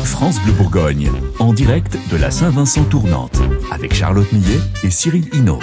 [0.03, 1.09] France Bleu Bourgogne,
[1.39, 3.39] en direct de la Saint-Vincent tournante,
[3.71, 5.59] avec Charlotte Millet et Cyril Hinault.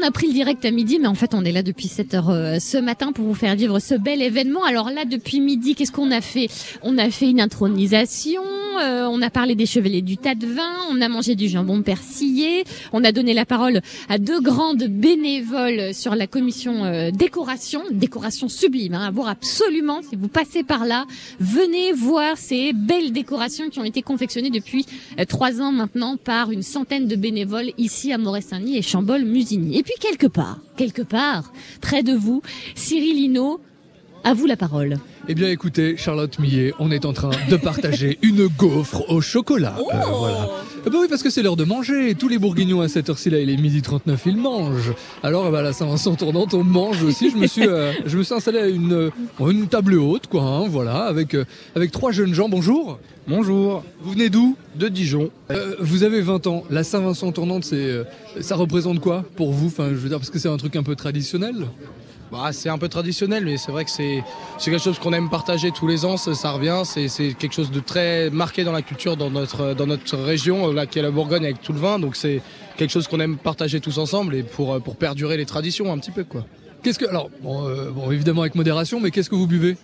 [0.00, 2.14] On a pris le direct à midi, mais en fait, on est là depuis 7
[2.14, 4.64] heures euh, ce matin pour vous faire vivre ce bel événement.
[4.64, 6.48] Alors là, depuis midi, qu'est-ce qu'on a fait?
[6.82, 8.42] On a fait une intronisation,
[8.78, 11.82] euh, on a parlé des chevaliers du tas de vin, on a mangé du jambon
[11.82, 17.82] persillé, on a donné la parole à deux grandes bénévoles sur la commission euh, décoration,
[17.90, 21.06] décoration sublime, hein, à voir absolument si vous passez par là,
[21.38, 24.86] venez voir ces belles décorations qui ont été confectionnées depuis
[25.18, 29.78] euh, trois ans maintenant par une centaine de bénévoles ici à Moret-Saint-Denis et Chambol-Musigny.
[29.78, 32.42] Et puis quelque part, quelque part, près de vous,
[32.74, 33.60] Cyril Hinault,
[34.24, 34.96] à vous la parole.
[35.28, 39.76] Eh bien écoutez, Charlotte Millet, on est en train de partager une gaufre au chocolat.
[39.78, 40.48] Euh, voilà.
[40.86, 42.14] Eh ben oui, parce que c'est l'heure de manger.
[42.14, 44.94] Tous les bourguignons à cette heure-ci, là, il est midi 39, ils mangent.
[45.22, 47.30] Alors, eh ben, la Saint-Vincent tournante, on mange aussi.
[47.30, 49.10] Je me suis, euh, je me suis installé à une, euh,
[49.50, 51.44] une table haute, quoi, hein, voilà, avec, euh,
[51.76, 52.48] avec trois jeunes gens.
[52.48, 52.98] Bonjour.
[53.28, 53.84] Bonjour.
[54.02, 54.56] Vous venez d'où?
[54.74, 55.30] De Dijon.
[55.80, 56.64] vous avez 20 ans.
[56.70, 58.04] La Saint-Vincent tournante, c'est, euh,
[58.40, 59.66] ça représente quoi pour vous?
[59.66, 61.66] Enfin, je veux dire, parce que c'est un truc un peu traditionnel.
[62.32, 64.22] Bah, c'est un peu traditionnel, mais c'est vrai que c'est
[64.58, 66.16] quelque chose qu'on aime partager tous les ans.
[66.16, 70.16] Ça, revient, c'est quelque chose de très marqué dans la culture, dans notre dans notre
[70.16, 71.98] région, là qui est la Bourgogne avec tout le vin.
[71.98, 72.40] Donc c'est
[72.76, 75.98] quelque chose qu'on aime partager tous ensemble et pour euh, pour perdurer les traditions un
[75.98, 76.44] petit peu quoi.
[76.82, 79.76] Qu'est-ce que alors bon, euh, bon, évidemment avec modération, mais qu'est-ce que vous buvez?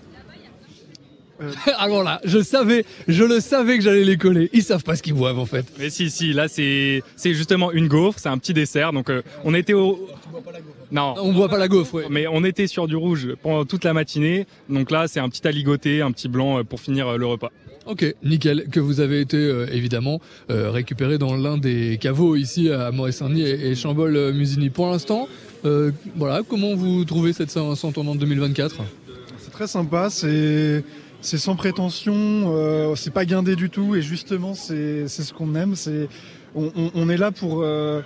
[1.78, 4.48] Alors là, je savais, je le savais que j'allais les coller.
[4.52, 5.66] Ils savent pas ce qu'ils boivent en fait.
[5.78, 8.92] Mais si, si, là c'est c'est justement une gaufre, c'est un petit dessert.
[8.92, 10.08] Donc euh, on était au.
[10.90, 11.14] Non.
[11.18, 12.06] On boit pas la gaufre, ouais.
[12.10, 14.46] Mais on était sur du rouge pendant toute la matinée.
[14.68, 17.50] Donc là, c'est un petit aligoté, un petit blanc euh, pour finir euh, le repas.
[17.86, 18.66] Ok, nickel.
[18.70, 23.42] Que vous avez été euh, évidemment euh, récupéré dans l'un des caveaux ici à Moret-Saint-Denis
[23.42, 24.70] et, et Chambol-Musigny.
[24.70, 25.28] Pour l'instant,
[25.64, 28.76] euh, voilà, comment vous trouvez cette Saint-Vincent tournante 2024
[29.38, 30.82] C'est très sympa, c'est
[31.26, 35.74] c'est sans prétention, euh, c'est pas guindé du tout et justement c'est ce qu'on aime.
[35.74, 36.08] C'est
[36.54, 38.00] on, est là pour euh,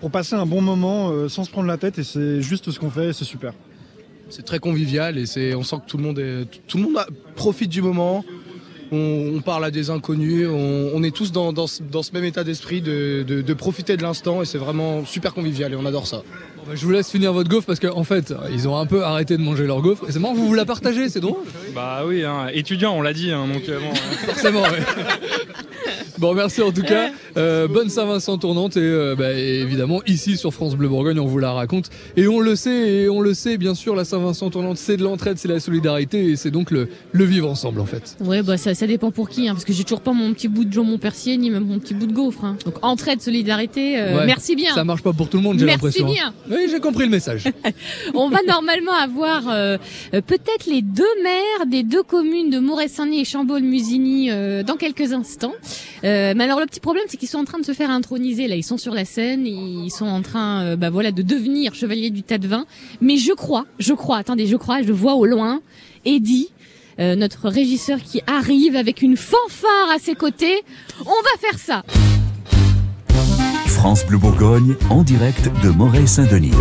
[0.00, 2.80] pour passer un bon moment euh, sans se prendre la tête et c'est juste ce
[2.80, 3.52] qu'on fait et c'est super.
[4.30, 6.98] C'est très convivial et c'est on sent que tout le monde tout le monde
[7.34, 8.24] profite du moment.
[8.92, 12.12] On, on parle à des inconnus, on, on est tous dans, dans, ce, dans ce
[12.12, 15.76] même état d'esprit de, de, de profiter de l'instant et c'est vraiment super convivial et
[15.76, 16.22] on adore ça.
[16.56, 18.86] Bon, bah, Je vous laisse finir votre gaufre parce qu'en en fait, ils ont un
[18.86, 20.04] peu arrêté de manger leur gaufre.
[20.08, 21.38] Et c'est marrant, vous vous la partagez, c'est drôle.
[21.74, 23.30] Bah oui, hein, étudiant, on l'a dit.
[23.32, 23.94] hein, donc euh, bon,
[24.26, 24.82] Forcément, ouais.
[26.18, 27.10] Bon, merci en tout cas.
[27.36, 31.26] Euh, bonne Saint-Vincent tournante et, euh, bah, et évidemment ici sur France Bleu Bourgogne, on
[31.26, 31.90] vous la raconte.
[32.16, 32.70] Et on le sait,
[33.02, 36.30] et on le sait, bien sûr, la Saint-Vincent tournante, c'est de l'entraide, c'est la solidarité
[36.30, 38.16] et c'est donc le, le vivre ensemble en fait.
[38.20, 40.46] Ouais, bah ça, ça dépend pour qui, hein, parce que j'ai toujours pas mon petit
[40.46, 42.44] bout de jambon persillé ni même mon petit bout de gaufre.
[42.44, 42.56] hein.
[42.64, 44.72] Donc entraide, solidarité, euh, Ouais, merci bien.
[44.74, 46.06] Ça marche pas pour tout le monde, j'ai Merci l'impression.
[46.12, 46.32] bien.
[46.48, 47.44] Oui, j'ai compris le message.
[48.14, 49.76] On va normalement avoir euh,
[50.14, 55.12] euh, peut-être les deux maires des deux communes de Moret-Saint-Denis et Chambol-Musigny euh, dans quelques
[55.12, 55.54] instants.
[56.04, 58.46] Euh, mais alors le petit problème, c'est qu'ils sont en train de se faire introniser.
[58.48, 61.74] Là, ils sont sur la scène, ils sont en train, euh, bah voilà, de devenir
[61.74, 62.66] chevaliers du tas de vin.
[63.00, 65.60] Mais je crois, je crois, attendez, je crois, je vois au loin
[66.04, 66.50] Eddie.
[66.98, 70.62] Euh, notre régisseur qui arrive avec une fanfare à ses côtés.
[71.00, 71.82] On va faire ça.
[73.66, 76.52] France Bleu Bourgogne en direct de Moret-Saint-Denis.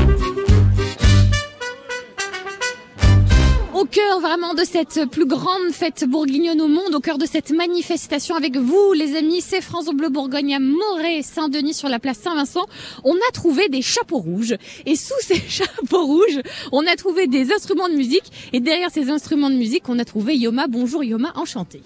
[3.75, 7.51] Au cœur vraiment de cette plus grande fête bourguignonne au monde, au cœur de cette
[7.51, 12.19] manifestation avec vous, les amis, c'est France Bleu Bourgogne à Moret, Saint-Denis sur la place
[12.19, 12.65] Saint-Vincent.
[13.03, 16.39] On a trouvé des chapeaux rouges et sous ces chapeaux rouges,
[16.71, 20.05] on a trouvé des instruments de musique et derrière ces instruments de musique, on a
[20.05, 20.67] trouvé Yoma.
[20.67, 21.81] Bonjour Yoma, enchanté.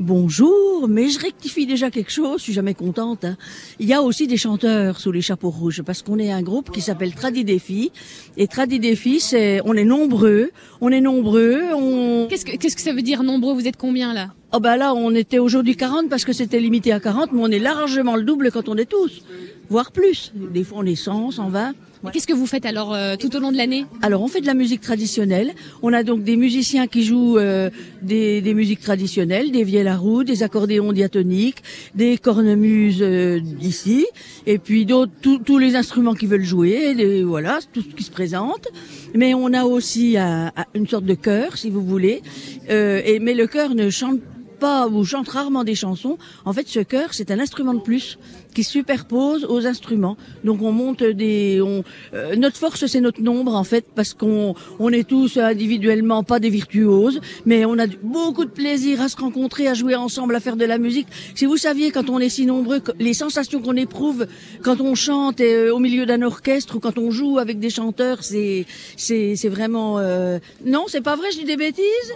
[0.00, 3.24] Bonjour, mais je rectifie déjà quelque chose, je suis jamais contente.
[3.24, 3.36] hein.
[3.80, 6.70] Il y a aussi des chanteurs sous les chapeaux rouges, parce qu'on est un groupe
[6.70, 7.90] qui s'appelle Tradi Défi.
[8.36, 12.28] Et Tradi Défi, c'est, on est nombreux, on est nombreux, on...
[12.30, 14.28] Qu'est-ce que, qu'est-ce que ça veut dire nombreux Vous êtes combien là?
[14.52, 17.48] Oh bah là, on était aujourd'hui 40 parce que c'était limité à 40, mais on
[17.50, 19.24] est largement le double quand on est tous,
[19.68, 20.32] voire plus.
[20.36, 21.74] Des fois on est 100, 120.
[22.12, 23.84] Qu'est-ce que vous faites alors euh, tout au long de l'année?
[24.02, 25.52] Alors on fait de la musique traditionnelle.
[25.82, 27.70] On a donc des musiciens qui jouent euh,
[28.02, 31.62] des, des musiques traditionnelles, des vielles à roue, des accordéons diatoniques,
[31.94, 34.06] des cornemuses euh, d'ici,
[34.46, 35.12] et puis d'autres
[35.44, 38.68] tous- les instruments qui veulent jouer, les, voilà tout ce qui se présente.
[39.14, 42.22] Mais on a aussi un- une sorte de chœur, si vous voulez.
[42.70, 44.20] Euh, mais le chœur ne chante
[44.58, 46.18] pas ou chante rarement des chansons.
[46.44, 48.18] En fait, ce chœur, c'est un instrument de plus
[48.54, 50.16] qui se superpose aux instruments.
[50.44, 51.60] Donc on monte des.
[51.62, 56.22] On, euh, notre force, c'est notre nombre en fait, parce qu'on on est tous individuellement
[56.24, 60.34] pas des virtuoses, mais on a beaucoup de plaisir à se rencontrer, à jouer ensemble,
[60.34, 61.06] à faire de la musique.
[61.34, 64.26] Si vous saviez, quand on est si nombreux, les sensations qu'on éprouve
[64.62, 68.24] quand on chante euh, au milieu d'un orchestre ou quand on joue avec des chanteurs,
[68.24, 68.66] c'est
[68.96, 69.98] c'est c'est vraiment.
[69.98, 72.10] euh, Non, c'est pas vrai, je dis des bêtises?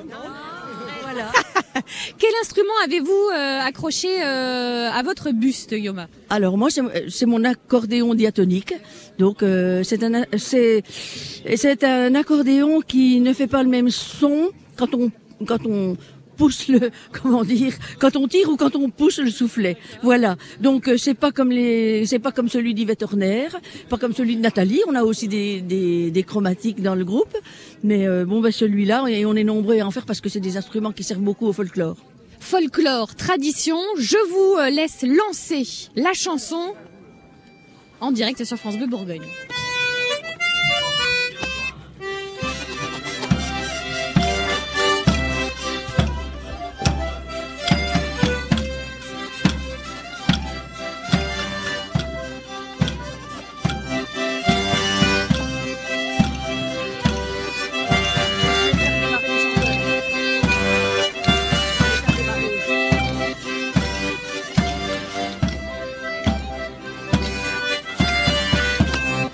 [1.12, 1.30] Voilà.
[2.18, 6.08] Quel instrument avez-vous euh, accroché euh, à votre buste, Yoma?
[6.30, 8.74] Alors moi c'est mon accordéon diatonique.
[9.18, 14.94] Donc euh, c'est un c'est un accordéon qui ne fait pas le même son quand
[14.94, 15.10] on
[15.46, 15.96] quand on
[16.42, 19.76] pousse le comment dire quand on tire ou quand on pousse le soufflet.
[20.02, 20.36] Voilà.
[20.60, 23.48] Donc euh, c'est pas comme les c'est pas comme celui d'Yvette Horner,
[23.88, 27.36] pas comme celui de Nathalie, on a aussi des des, chromatiques dans le groupe,
[27.84, 30.40] mais euh, bon bah celui-là et on est nombreux à en faire parce que c'est
[30.40, 31.96] des instruments qui servent beaucoup au folklore.
[32.40, 35.64] Folklore, tradition, je vous euh, laisse lancer
[35.94, 36.74] la chanson
[38.00, 39.28] en direct sur France Bleu Bourgogne.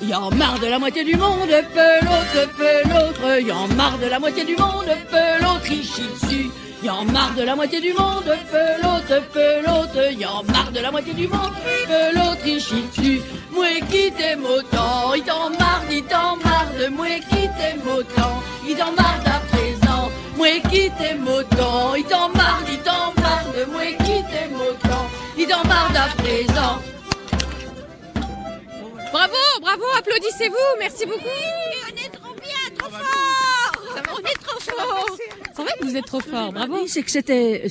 [0.08, 3.98] Y a marre de la moitié du monde, peu l'autre, peu l'autre, y en marre
[3.98, 6.50] de la moitié du monde, pelote dessus.
[6.82, 10.90] Y en marre de la moitié du monde, pelote, pelote, y en marre de la
[10.90, 11.52] moitié du monde,
[11.86, 13.20] pelote dessus.
[13.52, 18.42] Moi qui t'aime autant, il t'en marre, il t'en marre de moi qui t'aime autant,
[18.66, 20.10] il t'en marre d'à présent.
[20.38, 25.06] Moi qui t'aime autant, il t'en marre, il t'en marre de moi qui t'aime autant,
[25.36, 26.97] il t'en marre d'à présent.
[29.12, 31.24] Bravo, bravo, applaudissez-vous, merci beaucoup.
[31.24, 34.14] on est trop bien, trop fort.
[34.14, 35.16] On est trop fort.
[35.54, 36.74] C'est vrai que vous êtes trop fort, bravo.
[36.82, 37.68] Oui, c'est que c'était,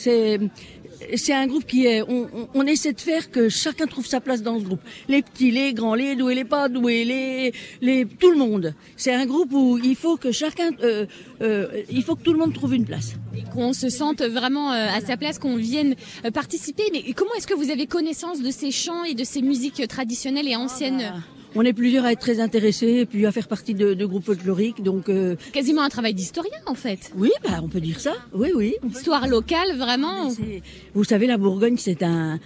[1.15, 4.19] c'est, un groupe qui est, on, on- on essaie de faire que chacun trouve sa
[4.21, 4.81] place dans ce groupe.
[5.07, 8.73] Les petits, les grands, les doués, les pas doués, les, les, tout le monde.
[8.95, 11.05] C'est un groupe où il faut que chacun, euh,
[11.41, 13.13] euh, il faut que tout le monde trouve une place.
[13.53, 15.95] Qu'on se sente vraiment euh, à sa place, qu'on vienne
[16.33, 16.83] participer.
[16.91, 20.47] Mais comment est-ce que vous avez connaissance de ces chants et de ces musiques traditionnelles
[20.47, 21.13] et anciennes?
[21.59, 24.25] On est plusieurs à être très intéressés et puis à faire partie de, de groupes
[24.25, 25.09] folkloriques, donc.
[25.09, 27.11] euh, Quasiment un travail d'historien en fait.
[27.15, 28.13] Oui, bah, on peut dire ça.
[28.31, 28.75] Oui, oui.
[28.87, 30.29] Histoire locale, vraiment.
[30.93, 32.39] Vous savez, la Bourgogne, c'est un,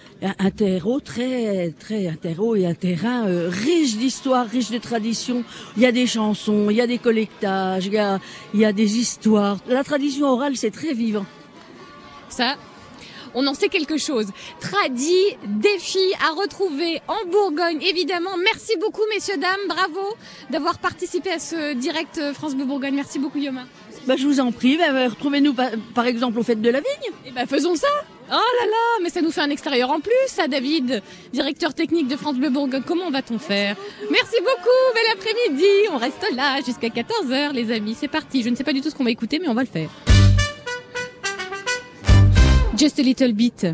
[0.56, 5.44] terreau très, très, un terreau et un terrain euh, riche d'histoire, riche de traditions.
[5.76, 8.18] Il y a des chansons, il y a des collectages, il y a,
[8.54, 9.58] il y a des histoires.
[9.68, 11.26] La tradition orale, c'est très vivant.
[12.30, 12.56] Ça,
[13.34, 14.28] on en sait quelque chose.
[14.60, 18.38] Tradi, défi à retrouver en Bourgogne, évidemment.
[18.44, 19.68] Merci beaucoup, messieurs, dames.
[19.68, 20.16] Bravo
[20.50, 22.96] d'avoir participé à ce direct euh, France Bleu Bourgogne.
[22.96, 23.66] Merci beaucoup, Yoma.
[24.08, 26.80] Bah, je vous en prie, bah, bah, retrouvez-nous par, par exemple aux fêtes de la
[26.80, 27.14] vigne.
[27.26, 27.88] Eh ben, faisons ça.
[28.30, 31.04] Oh là là, mais ça nous fait un extérieur en plus, ça, David,
[31.34, 32.82] directeur technique de France Bleu Bourgogne.
[32.86, 33.76] Comment va-t-on faire?
[34.10, 35.68] Merci beaucoup, bel après-midi.
[35.92, 37.96] On reste là jusqu'à 14h, les amis.
[38.00, 38.42] C'est parti.
[38.42, 39.90] Je ne sais pas du tout ce qu'on va écouter, mais on va le faire.
[42.82, 43.68] Just a little bit.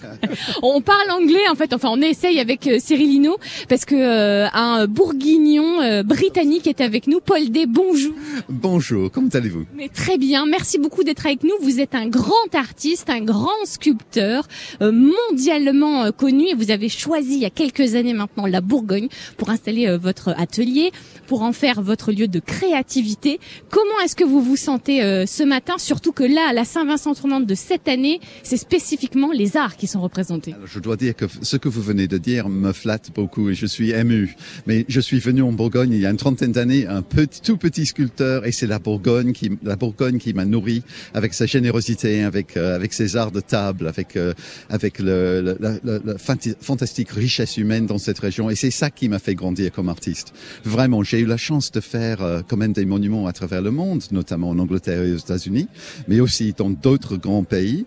[0.62, 4.46] On parle anglais en fait, enfin on essaye avec euh, Cyril Hinault parce que euh,
[4.52, 7.18] un bourguignon euh, britannique est avec nous.
[7.18, 8.14] Paul D, bonjour.
[8.48, 9.64] Bonjour, comment allez-vous?
[9.74, 11.54] Mais très bien, merci beaucoup d'être avec nous.
[11.62, 14.46] Vous êtes un grand artiste, un grand sculpteur,
[14.82, 18.60] euh, mondialement euh, connu et vous avez choisi il y a quelques années maintenant la
[18.60, 20.92] Bourgogne pour installer euh, votre atelier,
[21.26, 23.40] pour en faire votre lieu de créativité.
[23.70, 27.14] Comment est-ce que vous vous sentez euh, ce matin, surtout que là, à la Saint-Vincent
[27.14, 30.54] tournante de cette année, c'est spécifiquement les arts qui sont représentés.
[30.64, 33.66] Je dois dire que ce que vous venez de dire me flatte beaucoup et je
[33.66, 34.36] suis ému.
[34.66, 37.86] Mais je suis venu en Bourgogne il y a une trentaine d'années, un tout petit
[37.86, 40.82] sculpteur, et c'est la Bourgogne qui, la Bourgogne qui m'a nourri
[41.14, 44.34] avec sa générosité, avec euh, avec ses arts de table, avec euh,
[44.68, 46.18] avec le, la,
[46.60, 48.50] fantastique richesse humaine dans cette région.
[48.50, 50.34] Et c'est ça qui m'a fait grandir comme artiste.
[50.64, 53.70] Vraiment, j'ai eu la chance de faire euh, quand même des monuments à travers le
[53.70, 55.68] monde, notamment en Angleterre et aux États-Unis,
[56.08, 57.86] mais aussi dans d'autres grands pays.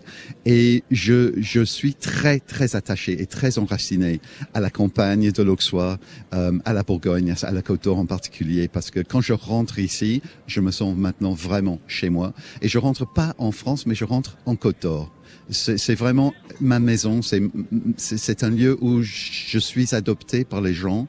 [0.50, 4.18] Et je, je suis très, très attaché et très enraciné
[4.54, 5.98] à la campagne de l'Auxois,
[6.32, 9.78] euh, à la Bourgogne, à la Côte d'Or en particulier, parce que quand je rentre
[9.78, 12.32] ici, je me sens maintenant vraiment chez moi.
[12.62, 15.12] Et je rentre pas en France, mais je rentre en Côte d'Or.
[15.50, 17.20] C'est vraiment ma maison.
[17.22, 21.08] C'est un lieu où je suis adopté par les gens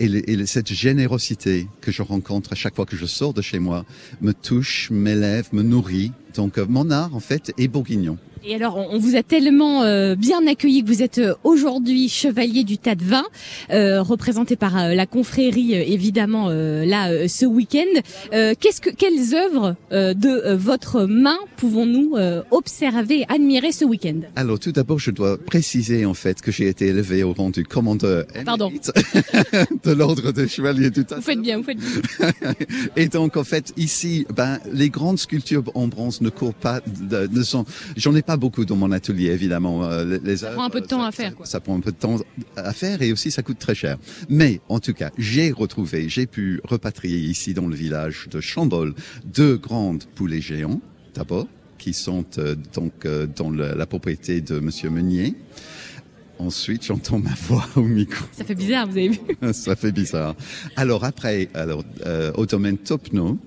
[0.00, 3.84] et, cette générosité que je rencontre à chaque fois que je sors de chez moi
[4.20, 6.12] me touche, m'élève, me nourrit.
[6.36, 8.18] Donc euh, mon art en fait est bourguignon.
[8.48, 12.62] Et alors, on vous a tellement euh, bien accueilli que vous êtes euh, aujourd'hui chevalier
[12.62, 13.24] du tas de vin,
[13.70, 18.00] euh, représenté par euh, la confrérie, euh, évidemment, euh, là, euh, ce week-end.
[18.32, 23.84] Euh, Qu'est-ce que, quelles œuvres euh, de euh, votre main pouvons-nous euh, observer, admirer ce
[23.84, 24.20] week-end?
[24.36, 27.64] Alors tout d'abord, je dois préciser en fait que j'ai été élevé au rang du
[27.64, 28.70] commandeur Pardon.
[29.84, 31.16] de l'ordre des chevaliers du tas.
[31.16, 32.52] Vous faites bien, vous faites bien.
[32.96, 37.26] Et donc, en fait, ici, ben, les grandes sculptures en bronze ne courent pas, de-
[37.30, 37.64] ne sont,
[37.96, 39.84] j'en ai pas beaucoup dans mon atelier, évidemment.
[39.84, 41.34] euh, les, les Ça prend un peu de temps à faire.
[41.34, 41.46] Quoi.
[41.46, 42.16] ça prend un peu de temps
[42.56, 43.96] à faire et aussi ça coûte très cher.
[44.28, 48.94] Mais en tout cas, j'ai retrouvé, j'ai pu repatrier ici dans le village de Chambol
[49.24, 50.80] deux grandes poulets géants,
[51.14, 51.46] d'abord,
[51.78, 55.34] qui sont euh, donc euh, dans le- la propriété de Monsieur Meunier.
[56.38, 58.26] Ensuite, j'entends ma voix au micro.
[58.32, 59.18] Ça fait bizarre, vous avez vu
[59.54, 60.34] Ça fait bizarre.
[60.76, 63.38] Alors après, alors euh, au domaine Topno,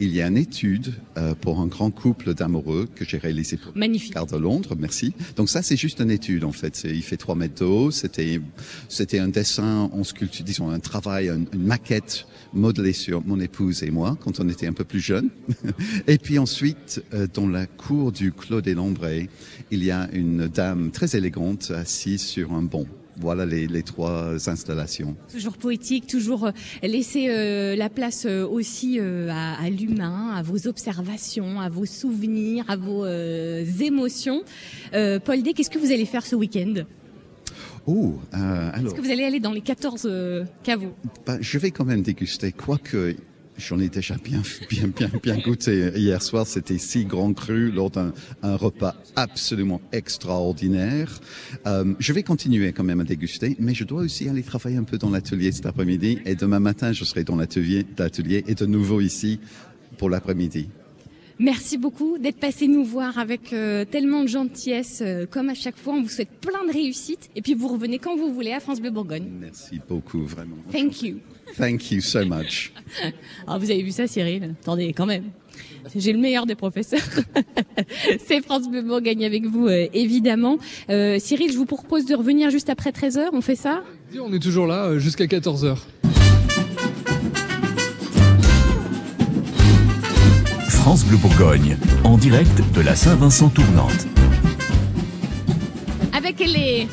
[0.00, 3.76] il y a une étude euh, pour un grand couple d'amoureux que j'ai réalisé pour
[3.76, 4.14] Magnifique.
[4.30, 5.12] De Londres, merci.
[5.36, 6.82] Donc ça, c'est juste une étude en fait.
[6.84, 7.90] Il fait trois mètres d'eau.
[7.90, 8.40] C'était
[8.88, 13.82] c'était un dessin en sculpture, disons un travail, un- une maquette modelée sur mon épouse
[13.82, 15.30] et moi quand on était un peu plus jeunes.
[16.06, 19.28] et puis ensuite, euh, dans la cour du Clos des Lombrés,
[19.70, 22.86] il y a une dame très élégante assise sur un banc.
[23.18, 25.16] Voilà les, les trois installations.
[25.32, 26.50] Toujours poétique, toujours euh,
[26.82, 31.86] laisser euh, la place euh, aussi euh, à, à l'humain, à vos observations, à vos
[31.86, 34.42] souvenirs, à vos émotions.
[34.92, 36.74] Paul D, qu'est-ce que vous allez faire ce week-end?
[37.86, 38.86] Oh, alors.
[38.86, 40.92] Est-ce que vous allez aller dans les 14 euh, caveaux?
[41.24, 43.14] Bah, je vais quand même déguster, quoique
[43.58, 45.90] J'en ai déjà bien, bien, bien, bien goûté.
[45.96, 48.12] Hier soir, c'était six grands crus lors d'un
[48.42, 51.20] un repas absolument extraordinaire.
[51.66, 54.84] Euh, je vais continuer quand même à déguster, mais je dois aussi aller travailler un
[54.84, 56.18] peu dans l'atelier cet après-midi.
[56.26, 59.40] Et demain matin, je serai dans l'atelier, l'atelier et de nouveau ici
[59.96, 60.68] pour l'après-midi.
[61.38, 65.76] Merci beaucoup d'être passé nous voir avec euh, tellement de gentillesse, euh, comme à chaque
[65.76, 65.94] fois.
[65.94, 67.28] On vous souhaite plein de réussite.
[67.36, 69.28] Et puis vous revenez quand vous voulez à France Bleu Bourgogne.
[69.40, 70.56] Merci beaucoup, vraiment.
[70.72, 71.18] Thank you.
[71.56, 72.72] Thank you so much.
[73.46, 74.54] Ah, vous avez vu ça, Cyril?
[74.62, 75.24] Attendez, quand même.
[75.94, 77.00] J'ai le meilleur des professeurs.
[78.26, 80.58] C'est France Bleu Bourgogne avec vous, euh, évidemment.
[80.90, 83.28] Euh, Cyril, je vous propose de revenir juste après 13h.
[83.32, 83.82] On fait ça?
[84.20, 85.76] On est toujours là euh, jusqu'à 14h.
[90.86, 94.06] France Bleu Bourgogne, en direct de la Saint-Vincent tournante.
[96.16, 96.86] avec les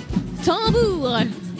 [0.43, 1.19] tambours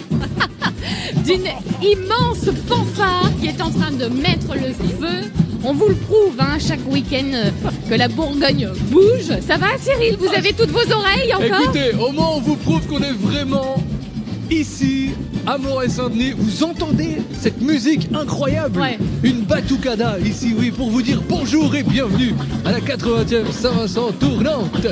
[1.26, 1.46] d'une
[1.84, 5.30] immense fanfare qui est en train de mettre le feu.
[5.64, 7.52] On vous le prouve hein, chaque week-end
[7.88, 9.40] que la Bourgogne bouge.
[9.48, 10.18] Ça va Cyril?
[10.18, 11.62] Vous avez toutes vos oreilles encore?
[11.66, 13.76] Écoutez, au moins on vous prouve qu'on est vraiment
[14.52, 15.12] ici
[15.46, 16.34] à Moret-Saint-Denis.
[16.38, 18.82] Vous entendez cette musique incroyable
[19.24, 22.34] Une batucada ici, oui, pour vous dire bonjour et bienvenue
[22.66, 24.88] à la 80e Saint-Vincent tournante.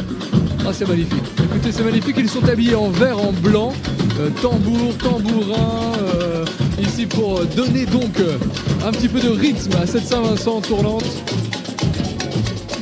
[0.66, 1.24] Ah, c'est magnifique.
[1.44, 2.16] Écoutez, c'est magnifique.
[2.20, 3.74] Ils sont habillés en vert, en blanc,
[4.20, 5.94] euh, tambour, tambourin.
[5.98, 6.46] euh,
[6.82, 8.38] ici pour euh, donner donc euh,
[8.86, 11.06] un petit peu de rythme à cette Saint-Vincent tournante.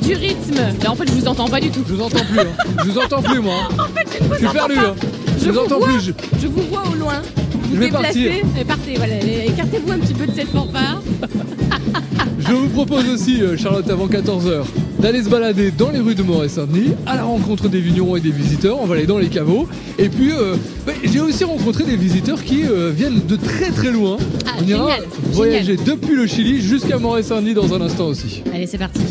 [0.10, 0.60] Du rythme.
[0.82, 1.82] Mais en fait, je vous entends pas du tout.
[1.88, 2.40] Je vous entends plus.
[2.40, 2.46] hein.
[2.84, 3.54] Je vous entends plus, moi.
[3.80, 4.76] en fait, je ne vous Je suis entends perdu.
[4.76, 4.82] pas.
[4.88, 4.96] hein.
[5.40, 6.02] Je vous vous entends vois, plus.
[6.02, 6.12] Je-
[6.42, 7.22] Je vous vois au loin.
[7.54, 8.24] Vous Je vais déplacez.
[8.30, 8.46] partir.
[8.60, 9.14] Et partez, voilà.
[9.46, 11.02] Écartez-vous un petit peu de cette fanfare.
[12.40, 14.64] Je vous propose aussi, euh, Charlotte, avant 14h,
[15.00, 18.32] d'aller se balader dans les rues de Moret-Saint-Denis, à la rencontre des vignerons et des
[18.32, 18.82] visiteurs.
[18.82, 19.68] On va aller dans les caveaux.
[20.00, 20.56] Et puis, euh,
[20.88, 24.18] bah, j'ai aussi rencontré des visiteurs qui euh, viennent de très très loin.
[24.60, 28.42] On ira Ah, génial, voyager depuis le Chili jusqu'à Moret-Saint-Denis dans un instant aussi.
[28.52, 29.02] Allez, c'est parti.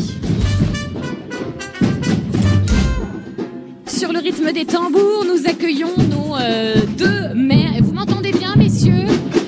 [4.39, 7.73] Rythme des tambours, nous accueillons nos euh, deux maires.
[7.81, 9.05] Vous m'entendez bien, messieurs?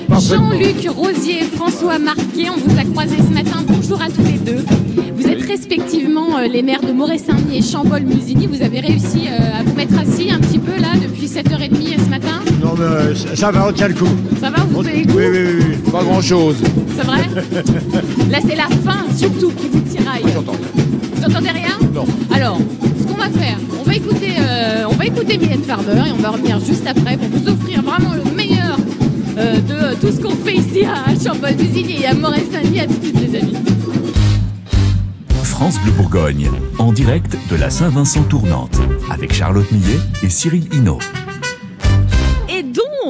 [0.09, 3.63] Jean-Luc Rosier et François Marquet, on vous a croisés ce matin.
[3.67, 4.65] Bonjour à tous les deux.
[5.15, 8.47] Vous êtes respectivement euh, les maires de Moret-Saint-Denis et Chambol-Musigny.
[8.47, 12.09] Vous avez réussi euh, à vous mettre assis un petit peu là depuis 7h30 ce
[12.09, 12.41] matin?
[12.61, 14.09] Non, mais euh, ça, va, on tient le coup.
[14.41, 15.17] Ça va, vous avez le coup?
[15.17, 15.91] Oui, oui, oui.
[15.91, 16.57] Pas grand chose.
[16.97, 17.21] C'est vrai?
[18.29, 20.23] Là, c'est la fin surtout qui vous tiraille.
[20.23, 21.77] Vous entendez rien?
[21.93, 22.05] Non.
[22.33, 22.57] Alors,
[23.21, 26.59] va faire, on va écouter, euh, on va écouter Mylène Farmer et on va revenir
[26.59, 28.77] juste après pour vous offrir vraiment le meilleur
[29.37, 32.79] euh, de euh, tout ce qu'on fait ici à Chambol-Musigny et à Moret-Saint-Denis.
[32.79, 33.55] À tout de suite, les amis.
[35.43, 36.49] France Bleu Bourgogne,
[36.79, 38.79] en direct de la Saint-Vincent tournante,
[39.11, 40.99] avec Charlotte Millet et Cyril Hinault.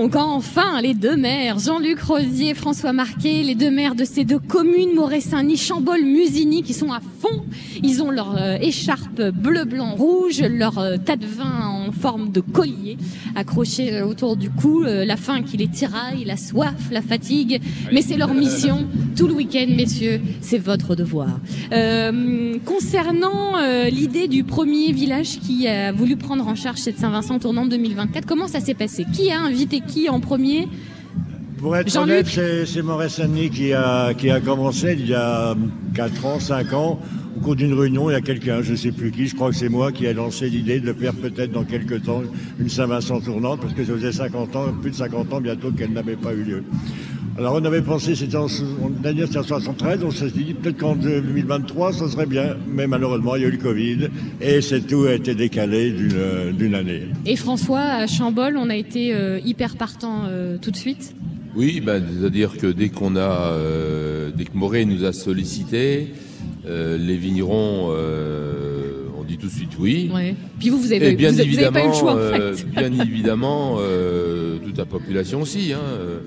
[0.01, 4.39] Donc, enfin, les deux maires, Jean-Luc Rosier François Marquet, les deux maires de ces deux
[4.39, 7.43] communes, Moret-Saint-Denis, Chambol-Musigny, qui sont à fond.
[7.83, 12.31] Ils ont leur euh, écharpe bleu, blanc, rouge, leur euh, tas de vin en forme
[12.31, 12.97] de collier
[13.35, 17.61] accroché euh, autour du cou, euh, la faim qui les tiraille, la soif, la fatigue.
[17.91, 20.21] Mais c'est leur mission tout le week-end, messieurs.
[20.41, 21.39] C'est votre devoir.
[21.71, 23.51] Euh, concernant
[23.89, 28.47] l'idée du premier village qui a voulu prendre en charge cette Saint-Vincent tournante 2024, comment
[28.47, 29.05] ça s'est passé?
[29.13, 30.67] Qui a invité qui en premier
[31.57, 35.55] Pour être honnête, c'est Maurice Saint-Denis qui a, qui a commencé il y a
[35.93, 36.99] 4 ans, 5 ans.
[37.37, 39.49] Au cours d'une réunion, il y a quelqu'un, je ne sais plus qui, je crois
[39.49, 42.21] que c'est moi qui a lancé l'idée de faire peut-être dans quelques temps
[42.59, 45.91] une Saint-Vincent tournante, parce que ça faisait 50 ans, plus de 50 ans bientôt qu'elle
[45.91, 46.63] n'avait pas eu lieu.
[47.37, 48.47] Alors on avait pensé, c'était en,
[49.03, 53.35] l'année, c'était en 73, on s'est dit peut-être qu'en 2023, ça serait bien, mais malheureusement
[53.35, 54.09] il y a eu le Covid,
[54.41, 57.03] et c'est tout a été décalé d'une d'une année.
[57.25, 61.15] Et François, à Chambol, on a été euh, hyper partant euh, tout de suite?
[61.55, 63.19] Oui, ben, c'est-à-dire que dès qu'on a,
[63.53, 66.09] euh, dès que Moret nous a sollicité,
[66.65, 70.09] euh, les vignerons euh, ont dit tout de suite oui.
[70.13, 70.35] Ouais.
[70.59, 72.17] Puis vous, vous avez, Et bien vous, vous avez évidemment, pas eu le choix en
[72.17, 72.65] euh, fait.
[72.65, 75.73] bien évidemment, euh, toute la population aussi.
[75.73, 76.19] Hein, euh,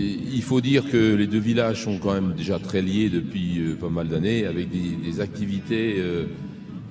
[0.00, 3.74] il faut dire que les deux villages sont quand même déjà très liés depuis euh,
[3.74, 6.24] pas mal d'années, avec des, des activités euh,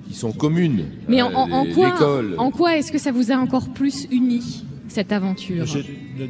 [0.08, 0.84] qui sont communes.
[1.08, 1.94] Mais en, Euh, en- en les- quoi,
[2.38, 5.66] en quoi est-ce que ça vous a encore plus uni cette aventure?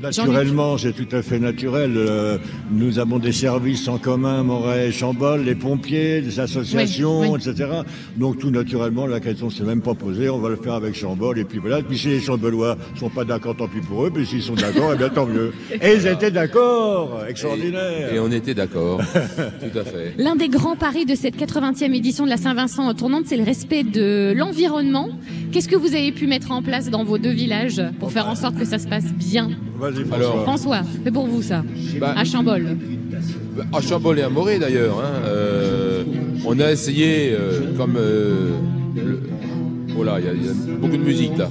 [0.02, 1.92] Naturellement, c'est tout à fait naturel.
[1.96, 2.38] Euh,
[2.70, 7.38] nous avons des services en commun, Moret et Chambol, les pompiers, les associations, Oui, oui.
[7.38, 7.68] etc.
[8.16, 10.28] Donc tout naturellement, la question s'est même pas posée.
[10.28, 11.82] On va le faire avec Chambol et puis voilà.
[11.82, 14.10] Puis si les Chambolois sont pas d'accord, tant pis pour eux.
[14.10, 15.52] Puis s'ils sont d'accord, eh bien tant mieux.
[15.80, 18.12] Et ils étaient d'accord, extraordinaire.
[18.12, 20.14] Et on était d'accord, tout à fait.
[20.18, 23.84] L'un des grands paris de cette 80e édition de la Saint-Vincent tournante, c'est le respect
[23.84, 25.08] de l'environnement.
[25.52, 28.34] Qu'est-ce que vous avez pu mettre en place dans vos deux villages pour faire en
[28.34, 29.50] sorte que ça se passe bien?
[29.78, 30.16] Vas-y, François.
[30.16, 31.62] Alors- François, c'est pour vous ça,
[32.00, 32.76] Bah, à Chambol.
[33.72, 34.98] À Chambol et à Moret d'ailleurs.
[35.00, 36.02] Hein, euh,
[36.48, 38.50] On a essayé, euh, comme euh,
[38.94, 39.20] le-
[39.98, 41.48] oh là, il y, a- il y a beaucoup de musique là,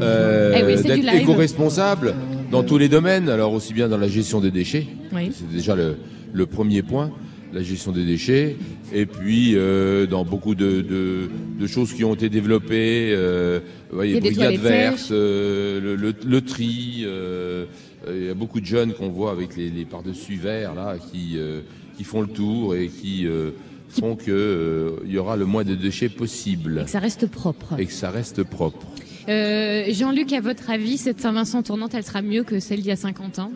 [0.00, 2.14] euh, Eh oui, d'être éco-responsable
[2.50, 3.28] dans tous les domaines.
[3.28, 5.30] Alors aussi bien dans la gestion des déchets, Oui.
[5.32, 5.96] c'est déjà le,
[6.32, 7.10] le premier point,
[7.54, 8.56] la gestion des déchets,
[8.92, 11.28] et puis euh, dans beaucoup de, de-
[11.58, 13.60] de choses qui ont été développées, euh,
[13.92, 17.02] voyez, brigades vertes, euh, le, le- le tri.
[17.04, 17.66] euh,
[18.10, 21.34] il y a beaucoup de jeunes qu'on voit avec les, les par-dessus verts là, qui,
[21.38, 21.60] euh,
[21.96, 23.50] qui font le tour et qui euh,
[23.88, 27.26] font que euh, il y aura le moins de déchets possible Et que ça reste
[27.30, 27.78] propre.
[27.78, 28.86] et que ça reste propre.
[29.28, 32.90] Euh, Jean-Luc, à votre avis, cette Saint-Vincent tournante, elle sera mieux que celle d'il y
[32.90, 33.50] a 50 ans?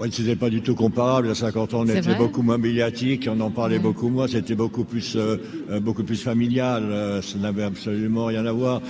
[0.00, 1.28] Ouais, c'était pas du tout comparable.
[1.30, 4.26] À 50 ans, on était beaucoup moins médiatique, on en parlait beaucoup moins.
[4.28, 5.36] C'était beaucoup plus, euh,
[5.70, 6.84] euh, beaucoup plus familial.
[6.90, 8.80] euh, ça n'avait absolument rien à voir.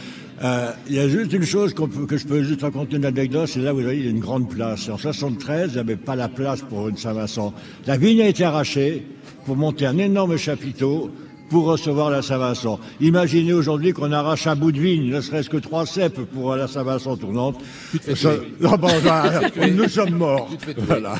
[0.44, 3.48] Euh, Il y a juste une chose peut- que je peux juste raconter une anecdote.
[3.48, 4.88] C'est là, vous voyez, il y a une grande place.
[4.88, 7.52] En 73, il n'y avait pas la place pour une Saint-Vincent.
[7.88, 9.04] La vigne a été arrachée
[9.46, 11.10] pour monter un énorme chapiteau
[11.50, 12.78] pour recevoir la Saint-Vincent.
[13.00, 16.68] Imaginez aujourd'hui qu'on arrache un bout de vigne, ne serait-ce que trois cèpes pour la
[16.68, 17.56] Saint-Vincent tournante.
[18.14, 18.36] Ça-.
[18.60, 18.88] Non, bon,
[19.52, 19.70] tuer.
[19.72, 20.48] nous sommes morts.
[20.78, 21.14] Voilà.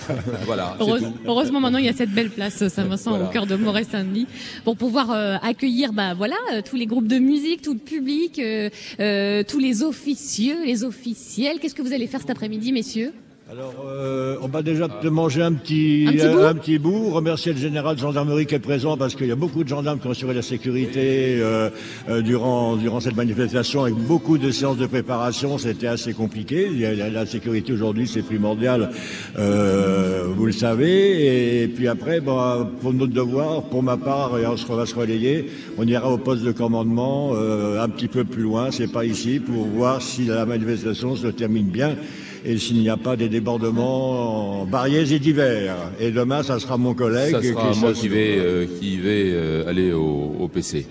[0.47, 0.97] Voilà, tout.
[1.27, 3.27] Heureusement, maintenant, il y a cette belle place Saint-Vincent Voilà.
[3.27, 4.27] au cœur de Moret-Saint-Denis
[4.65, 8.39] pour pouvoir euh, accueillir, bah voilà, euh, tous les groupes de musique, tout le public,
[8.39, 8.71] euh,
[9.01, 11.59] euh, tous les officieux, les officiels.
[11.61, 13.13] Qu'est-ce que vous allez faire cet après-midi, messieurs?
[13.53, 16.79] Alors, euh, on va déjà te manger un petit, Un petit euh, bout un petit
[16.79, 17.11] bout.
[17.11, 19.99] Remercier le général de gendarmerie qui est présent parce qu'il y a beaucoup de gendarmes
[19.99, 21.69] qui ont assuré la sécurité euh,
[22.09, 25.59] euh, durant, durant cette manifestation avec beaucoup de séances de préparation.
[25.59, 26.69] C'était assez compliqué.
[26.69, 28.91] La, la sécurité aujourd'hui, c'est primordial,
[29.37, 31.65] euh, vous le savez.
[31.65, 34.95] Et puis après, bon, pour notre devoir, pour ma part, et on se va se
[34.95, 39.05] relayer, on ira au poste de commandement euh, un petit peu plus loin, c'est pas
[39.05, 41.97] ici, pour voir si la manifestation se termine bien
[42.45, 45.77] et s'il n'y a pas des débordements variés et divers.
[46.01, 47.33] Et demain, ça sera mon collègue.
[47.33, 50.87] Ça sera qui moi qui vais, euh, qui vais euh, aller au, au PC.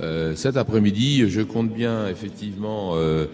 [0.00, 3.26] Euh, cet après-midi, je compte bien effectivement, euh,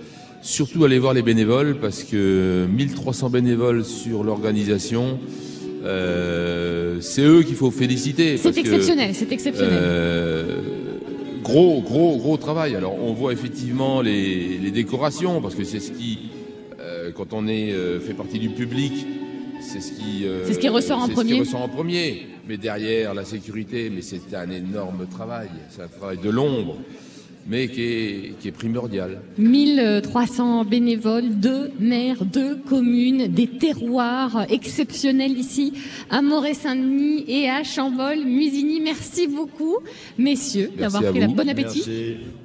[0.43, 5.18] surtout aller voir les bénévoles parce que 1300 bénévoles sur l'organisation,
[5.85, 8.36] euh, c'est eux qu'il faut féliciter.
[8.36, 9.78] C'est exceptionnel, c'est exceptionnel.
[9.80, 10.56] euh,
[11.43, 12.76] gros, gros, gros travail.
[12.76, 16.38] Alors, on voit effectivement les, les décorations, parce que c'est ce qui, euh,
[17.19, 19.05] quand on est euh, fait partie du public,
[19.61, 21.32] c'est ce qui, euh, C'est ce qui ressort en c'est ce premier.
[21.35, 22.28] qui ressort en premier.
[22.47, 25.49] Mais derrière la sécurité, mais c'est un énorme travail.
[25.69, 26.77] C'est un travail de l'ombre,
[27.49, 29.20] mais qui est, qui est primordial.
[29.39, 35.73] 1300 bénévoles, deux maires, deux communes, des terroirs exceptionnels ici
[36.11, 38.81] à Moret-Saint-Denis et à Chambol-Musigny.
[38.83, 39.77] Merci beaucoup,
[40.19, 41.35] messieurs, d'avoir pris la vous.
[41.35, 41.85] bon appétit.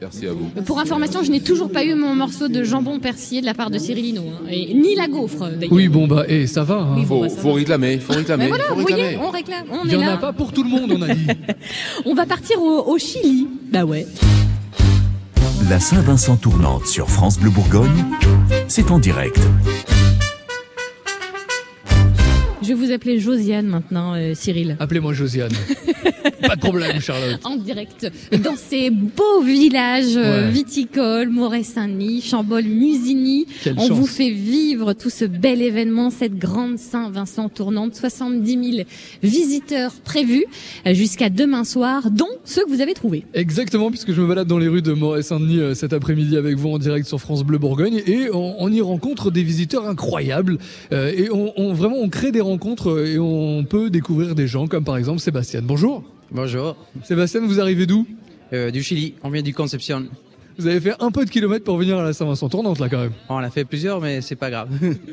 [0.02, 0.48] Merci à vous.
[0.66, 3.70] Pour information, je n'ai toujours pas eu mon morceau de jambon persillé de la part
[3.72, 5.72] de Cyril Hinault, hein, et ni la gaufre d'ailleurs.
[5.74, 6.76] Oui, bon bah, et ça va.
[6.80, 6.96] hein.
[6.98, 9.30] Oui, bon, Faut, bah, ça faut réclamer, faut réclamer, Mais voilà, faut vous voyez, on
[9.30, 10.14] réclame, on Il est y en là.
[10.14, 11.28] a pas pour tout le monde, on a dit.
[12.06, 13.48] On va partir au, au Chili.
[13.72, 14.06] Bah ouais.
[15.70, 18.06] La Saint-Vincent tournante sur France Bleu Bourgogne,
[18.68, 19.40] c'est en direct.
[22.62, 24.76] Je vais vous appeler Josiane maintenant, euh, Cyril.
[24.80, 25.52] Appelez-moi Josiane.
[26.48, 27.40] pas de problème, Charlotte.
[27.44, 28.12] en direct
[28.44, 30.52] dans ces beaux villages euh, Ouais.
[30.52, 33.46] viticoles, Moret-Saint-Denis, Chambol-Musigny.
[33.64, 33.98] Quelle On chance.
[33.98, 38.84] vous fait vivre tout ce bel événement, cette grande Saint-Vincent tournante, 70 000
[39.22, 40.46] visiteurs prévus
[40.88, 43.24] euh, jusqu'à demain soir, dont ceux que vous avez trouvés.
[43.34, 46.70] Exactement, puisque je me balade dans les rues de Moret-Saint-Denis euh, cet après-midi avec vous
[46.70, 50.58] en direct sur France Bleu Bourgogne et on, on y rencontre des visiteurs incroyables
[50.92, 54.68] euh, et on, on- vraiment on crée des rencontres et on peut découvrir des gens
[54.68, 55.62] comme par exemple Sébastien.
[55.64, 56.04] Bonjour.
[56.34, 56.76] Bonjour.
[57.04, 58.06] Sébastien, vous arrivez d'où
[58.54, 60.06] Euh, Du Chili, on vient du Concepcion.
[60.58, 63.00] Vous avez fait un peu de kilomètres pour venir à la Saint-Vincent tournante là quand
[63.00, 63.12] même.
[63.30, 64.70] On en a fait plusieurs, mais c'est pas grave.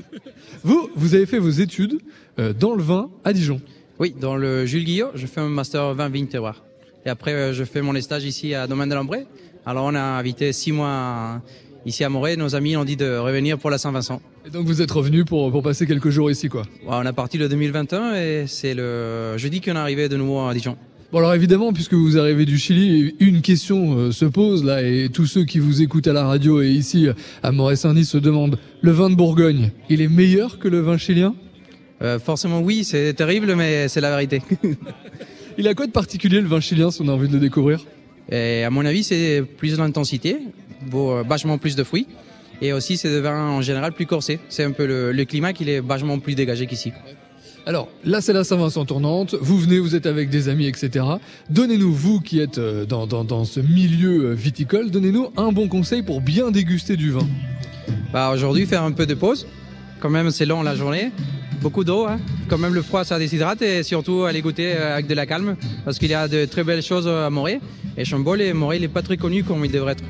[0.65, 2.01] Vous, vous avez fait vos études
[2.39, 3.61] euh, dans le vin à Dijon.
[3.99, 6.63] oui, dans le Jules Guillot, je fais un master 20 vignes terroir.
[7.07, 9.27] Et après, euh, je fais mon stage ici à Domaine de l'Ambré.
[9.65, 11.41] Alors, on a invité six mois
[11.87, 12.37] ici à Moret.
[12.37, 14.21] Nos amis ont dit de revenir pour la Saint-Vincent.
[14.47, 16.63] Et donc vous êtes revenu pour, pour passer quelques jours ici quoi.
[16.83, 20.41] Ouais, on a parti le 2021 et c'est le jeudi qu'on est arrivé de nouveau
[20.41, 20.77] à Dijon.
[21.13, 25.09] Bon alors évidemment, puisque vous arrivez du Chili, une question euh, se pose là, et
[25.13, 27.09] tous ceux qui vous écoutent à la radio et ici
[27.43, 31.35] à Moret-Saint-Denis se demandent, le vin de Bourgogne, il est meilleur que le vin chilien?
[32.01, 34.41] Euh, forcément, oui, c'est terrible, mais c'est la vérité.
[35.59, 37.85] Il a quoi de particulier le vin chilien si on a envie de le découvrir?
[38.31, 40.39] Et à mon avis, c'est plus d'intensité,
[40.95, 42.07] euh, vachement plus de fruits.
[42.63, 44.39] Et aussi, c'est des vins en général plus corsés.
[44.49, 46.93] C'est un peu le, le climat qui est vachement plus dégagé qu'ici.
[47.67, 51.05] Alors là c'est la Saint-Vincent tournante, vous venez, vous êtes avec des amis, etc.
[51.51, 56.03] Donnez-nous, vous qui êtes euh, dans, dans, ce milieu euh, viticole, donnez-nous un bon conseil
[56.03, 57.27] pour bien déguster du vin.
[58.13, 59.47] Bah, aujourd'hui, faire un peu de pause.
[60.01, 61.13] Quand même, c'est long la journée.
[61.61, 62.07] beaucoup d'eau.
[62.07, 62.19] Hein.
[62.49, 65.57] Quand même, le froid, ça déshydrate et surtout aller goûter euh, avec de la calme
[65.85, 67.61] parce qu'il y a de très belles choses à Morée.
[67.97, 70.05] Et Chambol, et Morée, il n'est pas très connu comme il devrait être.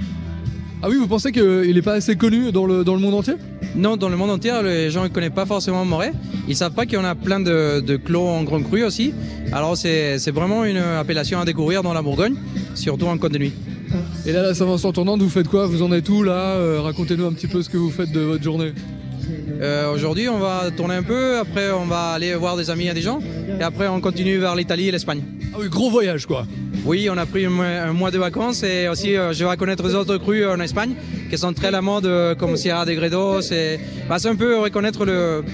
[0.82, 3.35] Ah oui, vous pensez qu'il n'est pas assez connu dans le, dans le monde entier?
[3.77, 6.12] Non, dans le monde entier, les gens ne connaissent pas forcément Morée.
[6.48, 9.12] Ils savent pas qu'il y en a plein de, de clos en grand cru aussi.
[9.52, 12.35] Alors c'est c'est vraiment une appellation à découvrir dans la Bourgogne,
[12.74, 13.52] surtout en Côte de Nuit.
[14.24, 15.66] Et là, la Saint-Vincent tournante, vous faites quoi?
[15.66, 16.55] Vous en êtes où là?
[16.57, 18.73] Euh, Racontez-nous un petit peu ce que vous faites de votre journée.
[19.61, 22.94] Euh, Aujourd'hui, on va tourner un peu, après on va aller voir des amis et
[22.94, 23.20] des gens,
[23.59, 25.23] et après on continue vers l'Italie et l'Espagne.
[25.52, 26.47] Ah oui, gros voyage quoi.
[26.86, 29.94] Oui, on a pris un mois, de vacances et aussi euh, je vais connaître les
[29.94, 30.94] autres crus en Espagne
[31.28, 33.51] qui sont très à la mode, euh, comme Sierra de Gredos.
[34.09, 35.44] Bah, c'est un peu reconnaître le.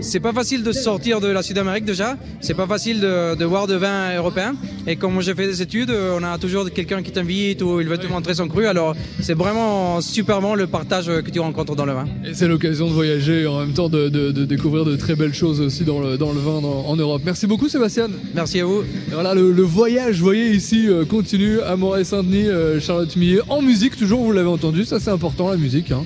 [0.00, 3.66] C'est pas facile de sortir de la Sud-Amérique déjà, c'est pas facile de, de voir
[3.66, 4.54] de vin européen.
[4.86, 7.88] Et comme j'ai fait des études, euh, on a toujours quelqu'un qui t'invite ou il
[7.88, 8.66] veut te montrer son cru.
[8.66, 12.06] Alors c'est vraiment super bon le partage que tu rencontres dans le vin.
[12.24, 15.14] Et c'est l'occasion de voyager et en même temps de, de- de découvrir de très
[15.16, 17.22] belles choses aussi dans le, dans le vin dans- en Europe.
[17.24, 18.08] Merci beaucoup Sébastien.
[18.34, 18.82] Merci à vous.
[18.82, 23.40] Et voilà, le, le voyage, vous voyez ici, euh, continue à Moret-Saint-Denis, euh, Charlotte Millet,
[23.48, 25.90] en musique toujours, vous l'avez entendu, ça c'est important la musique.
[25.92, 26.04] hein.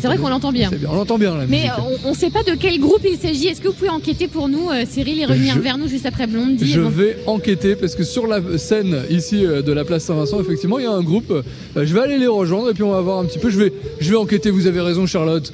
[0.00, 0.70] C'est vrai qu'on l'entend bien.
[0.88, 1.72] On l'entend bien la Mais musique.
[2.04, 3.48] on ne sait pas de quel groupe il s'agit.
[3.48, 6.06] Est-ce que vous pouvez enquêter pour nous, euh, Cyril, et revenir Je- vers nous juste
[6.06, 9.84] après Blondie Je bon- vais enquêter parce que sur la scène ici euh, de la
[9.84, 11.30] place Saint-Vincent, effectivement, il y a un groupe.
[11.30, 11.42] Euh,
[11.76, 13.50] Je vais aller les rejoindre et puis on va voir un petit peu.
[13.50, 14.50] Je vais, je vais enquêter.
[14.50, 15.52] Vous avez raison, Charlotte.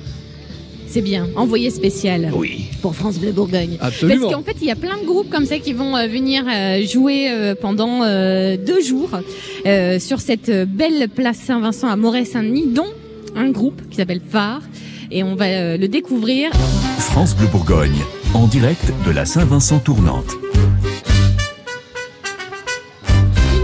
[0.89, 2.31] C'est bien, envoyé spécial.
[2.37, 2.67] Oui.
[2.83, 3.79] Pour France Bleu Bourgogne.
[3.81, 4.21] Absolument.
[4.29, 6.45] Parce qu'en fait, il y a plein de groupes comme ça qui vont euh, venir
[6.47, 9.09] euh, jouer euh, pendant euh, deux jours
[9.65, 12.85] euh, sur cette euh, belle place Saint-Vincent à Moret-Saint-Denis, dont
[13.35, 14.63] un groupe qui s'appelle Phare.
[15.11, 16.51] Et on va euh, le découvrir.
[16.99, 17.99] France Bleu Bourgogne,
[18.35, 20.31] en direct de la Saint-Vincent tournante.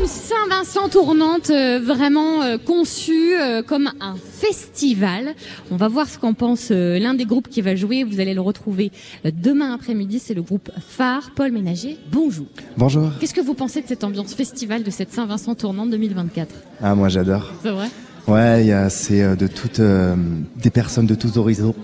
[0.00, 5.34] Une Saint-Vincent tournante euh, vraiment euh, conçue euh, comme un festival.
[5.70, 8.04] On va voir ce qu'en pense euh, l'un des groupes qui va jouer.
[8.04, 8.92] Vous allez le retrouver
[9.24, 10.18] euh, demain après-midi.
[10.18, 11.30] C'est le groupe Phare.
[11.34, 12.46] Paul Ménager, bonjour.
[12.76, 13.08] Bonjour.
[13.20, 17.08] Qu'est-ce que vous pensez de cette ambiance festival de cette Saint-Vincent tournante 2024 Ah, moi
[17.08, 17.50] j'adore.
[17.62, 17.88] C'est vrai?
[18.28, 20.14] Ouais, c'est euh, de toutes euh,
[20.62, 21.74] des personnes de tous horizons,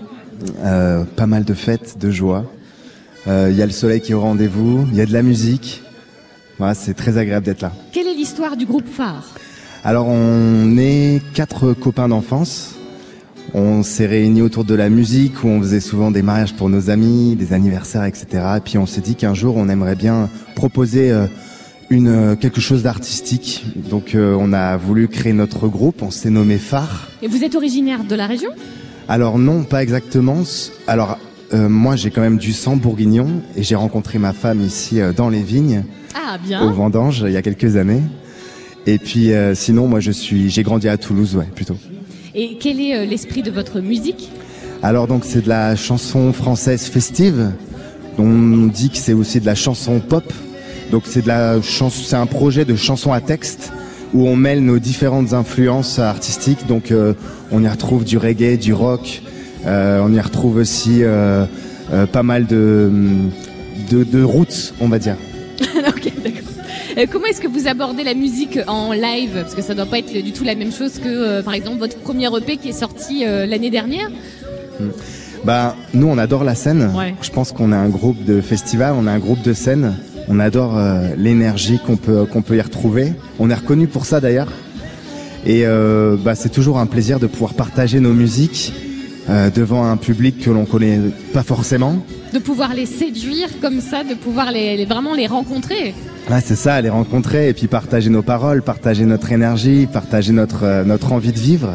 [0.63, 2.45] Euh, pas mal de fêtes, de joie.
[3.27, 5.81] Il y a le soleil qui est au rendez-vous, il y a de la musique.
[6.59, 7.71] Voilà, c'est très agréable d'être là.
[7.91, 9.25] Quelle est l'histoire du groupe Phare?
[9.83, 12.75] Alors on est quatre copains d'enfance.
[13.55, 16.91] On s'est réunis autour de la musique où on faisait souvent des mariages pour nos
[16.91, 18.25] amis, des anniversaires, etc.
[18.57, 21.11] Et puis on s'est dit qu'un jour on aimerait bien proposer
[21.89, 23.65] une euh, quelque chose d'artistique.
[23.89, 26.01] Donc euh, on a voulu créer notre groupe.
[26.01, 27.09] On s'est nommé Phare.
[27.21, 28.49] Et vous êtes originaire de la région?
[29.07, 30.43] Alors non, pas exactement.
[30.87, 31.17] Alors
[31.53, 35.13] euh, moi j'ai quand même du sang bourguignon et j'ai rencontré ma femme ici euh,
[35.13, 35.83] dans les vignes
[36.15, 36.71] Ah, au bien.
[36.71, 38.01] vendange il y a quelques années.
[38.87, 41.77] Et puis euh, sinon moi je suis j'ai grandi à Toulouse ouais plutôt.
[42.33, 44.29] Et quel est euh, l'esprit de votre musique?
[44.81, 47.51] Alors donc c'est de la chanson française festive.
[48.17, 50.23] On dit que c'est aussi de la chanson pop.
[50.91, 53.71] Donc c'est de la chanson c'est un projet de chanson à texte
[54.13, 56.65] où on mêle nos différentes influences artistiques.
[56.67, 57.13] Donc euh,
[57.51, 59.21] on y retrouve du reggae, du rock.
[59.65, 61.45] Euh, on y retrouve aussi euh,
[62.11, 62.89] pas mal de,
[63.91, 65.17] de de roots, on va dire.
[65.61, 67.07] ok, d'accord.
[67.11, 69.31] Comment est-ce que vous abordez la musique en live?
[69.33, 71.97] Parce que ça doit pas être du tout la même chose que, par exemple, votre
[71.97, 74.09] premier EP qui est sorti l'année dernière.
[75.43, 76.89] Bah, nous, on adore la scène.
[76.95, 77.13] Ouais.
[77.21, 79.95] Je pense qu'on a un groupe de festival, on a un groupe de scène.
[80.27, 83.13] On adore euh, l'énergie qu'on peut qu'on peut y retrouver.
[83.39, 84.51] On est reconnu pour ça d'ailleurs.
[85.45, 88.73] Et euh, bah, c'est toujours un plaisir de pouvoir partager nos musiques
[89.29, 90.99] euh, devant un public que l'on connaît
[91.33, 92.03] pas forcément.
[92.33, 95.93] De pouvoir les séduire comme ça, de pouvoir les, les- vraiment les rencontrer.
[96.29, 100.83] Ouais, c'est ça, les rencontrer et puis partager nos paroles, partager notre énergie, partager notre
[100.83, 101.73] notre envie de vivre.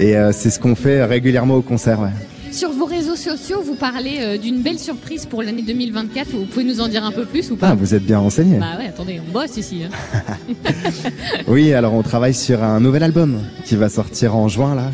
[0.00, 2.00] Et euh, c'est ce qu'on fait régulièrement au concert.
[2.00, 2.10] Ouais.
[2.56, 6.28] Sur vos réseaux sociaux, vous parlez euh, d'une belle surprise pour l'année 2024.
[6.30, 8.56] Vous pouvez nous en dire un peu plus ou pas Ah, vous êtes bien renseigné.
[8.56, 9.82] Bah ouais, attendez, on bosse ici.
[9.84, 10.34] hein.
[11.48, 14.90] Oui, alors on travaille sur un nouvel album qui va sortir en juin là.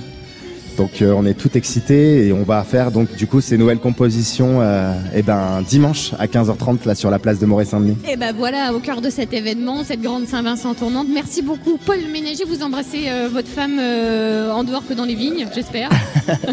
[0.76, 3.78] Donc euh, on est tout excités et on va faire donc du coup ces nouvelles
[3.78, 7.96] compositions euh, eh ben dimanche à 15h30 là sur la place de Moret-Saint-Denis.
[8.10, 11.08] Et ben voilà, au cœur de cet événement, cette grande Saint-Vincent tournante.
[11.12, 12.44] Merci beaucoup, Paul Ménager.
[12.46, 15.90] Vous embrassez euh, votre femme euh, en dehors que dans les vignes, j'espère.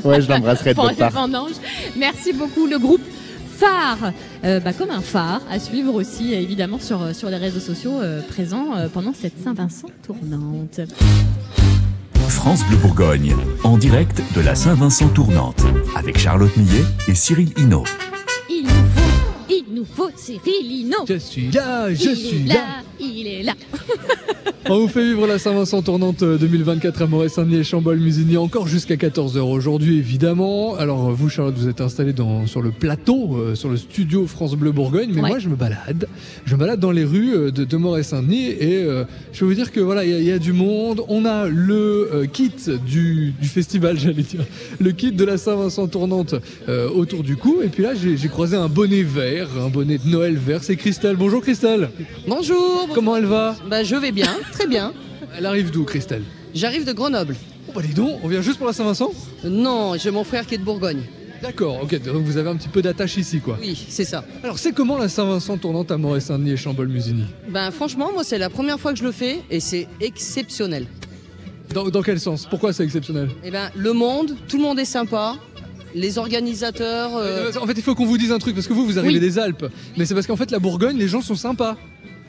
[0.03, 1.27] Ouais, je l'embrasserai de part.
[1.97, 3.01] Merci beaucoup, le groupe
[3.59, 4.13] phare,
[4.45, 8.21] euh, bah, comme un phare, à suivre aussi évidemment sur, sur les réseaux sociaux euh,
[8.21, 10.79] présents euh, pendant cette Saint-Vincent tournante.
[12.29, 15.63] France Bleu Bourgogne, en direct de la Saint-Vincent tournante,
[15.95, 17.85] avec Charlotte Millet et Cyril Hinault.
[18.49, 21.05] Il nous faut, il nous faut Cyril Hinault.
[21.07, 22.65] Je suis là, je il suis est là.
[22.99, 23.53] Il est là.
[24.67, 28.95] On vous fait vivre la Saint-Vincent tournante euh, 2024 à Moret-Saint-Denis et Chambol-Musigny encore jusqu'à
[28.95, 30.75] 14h aujourd'hui évidemment.
[30.75, 34.55] Alors vous Charlotte vous êtes installée dans, sur le plateau, euh, sur le studio France
[34.55, 35.29] Bleu Bourgogne, mais Ouais.
[35.29, 36.07] moi je me balade.
[36.45, 39.53] Je me balade dans les rues euh, de, de Moret-Saint-Denis et euh, je vais vous
[39.55, 41.03] dire que voilà il y, a- il y a du monde.
[41.07, 42.51] On a le euh, kit
[42.85, 44.41] du, du festival j'allais dire,
[44.79, 46.35] le kit de la Saint-Vincent tournante
[46.67, 47.61] euh, autour du cou.
[47.63, 50.63] Et puis là j'ai j'ai croisé un bonnet vert, un bonnet de Noël vert.
[50.63, 51.15] C'est Christelle.
[51.15, 51.89] Bonjour Christelle.
[52.27, 52.89] Bonjour.
[52.93, 53.55] Comment elle va?
[53.69, 54.93] Bah je vais bien, très bien.
[55.37, 56.23] Elle arrive d'où Christelle?
[56.53, 57.35] J'arrive de Grenoble.
[57.67, 59.11] Oh bah dis donc, on vient juste pour la Saint-Vincent?
[59.43, 61.01] Non, j'ai mon frère qui est de Bourgogne.
[61.41, 63.57] D'accord, ok, donc vous avez un petit peu d'attache ici quoi.
[63.61, 64.25] Oui, c'est ça.
[64.43, 67.23] Alors c'est comment la Saint-Vincent tournante à Moret-Saint-Denis et Chambol-Musigny?
[67.49, 70.87] Ben franchement, moi c'est la première fois que je le fais et c'est exceptionnel.
[71.73, 72.45] dans, dans quel sens?
[72.49, 73.29] Pourquoi c'est exceptionnel?
[73.45, 75.35] Eh ben le monde, tout le monde est sympa.
[75.95, 77.11] Les organisateurs.
[77.17, 79.15] euh, En fait, il faut qu'on vous dise un truc, parce que vous, vous arrivez
[79.15, 79.19] Oui.
[79.19, 79.65] des Alpes.
[79.97, 81.77] Mais c'est parce qu'en fait, la Bourgogne, les gens sont sympas.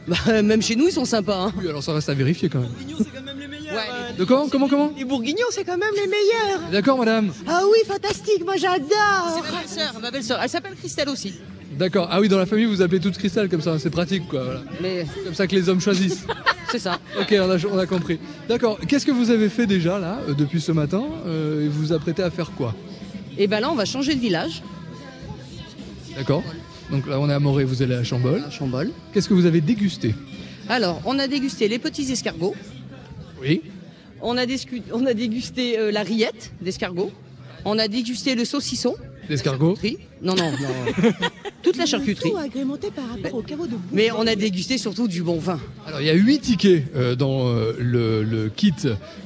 [0.08, 1.46] Bah, même chez nous, ils sont sympas.
[1.46, 1.52] Hein.
[1.58, 2.70] Oui, alors ça reste à vérifier quand même.
[2.98, 6.70] Ouais, De quoi Comment Comment Les bourguignons, c'est quand même les meilleurs.
[6.72, 9.42] D'accord, madame Ah oui, fantastique, moi j'adore.
[9.44, 10.40] C'est ma belle-sœur, ma belle-sœur.
[10.42, 11.34] Elle s'appelle Christelle aussi.
[11.72, 12.08] D'accord.
[12.10, 14.42] Ah oui, dans la famille, vous appelez toutes Cristal comme ça, c'est pratique quoi.
[14.42, 14.60] Voilà.
[14.82, 16.26] Mais Comme ça que les hommes choisissent.
[16.72, 16.98] c'est ça.
[17.20, 18.18] Ok, on a, on a compris.
[18.48, 18.78] D'accord.
[18.88, 21.92] Qu'est-ce que vous avez fait déjà là, euh, depuis ce matin euh, et Vous vous
[21.92, 22.74] apprêtez à faire quoi?
[23.38, 24.62] Et ben là, on va changer de village.
[26.16, 26.42] D'accord.
[26.90, 28.42] Donc là, on est à Moret, vous allez à Chambol.
[28.50, 28.90] Chambol.
[29.12, 30.14] Qu'est-ce que vous avez dégusté
[30.68, 32.54] Alors, on a dégusté les petits escargots.
[33.40, 33.62] Oui.
[34.20, 37.10] On a, discu- on a dégusté euh, la rillette d'escargot.
[37.64, 38.94] On a dégusté le saucisson.
[39.30, 39.76] L'escargot
[40.22, 41.10] Non, non, non.
[41.62, 42.30] Toute la charcuterie.
[42.30, 43.80] Tout agrémenté par rapport au caveau de boue.
[43.92, 45.60] Mais on a dégusté surtout du bon vin.
[45.86, 48.72] Alors il y a 8 tickets euh, dans euh, le, le kit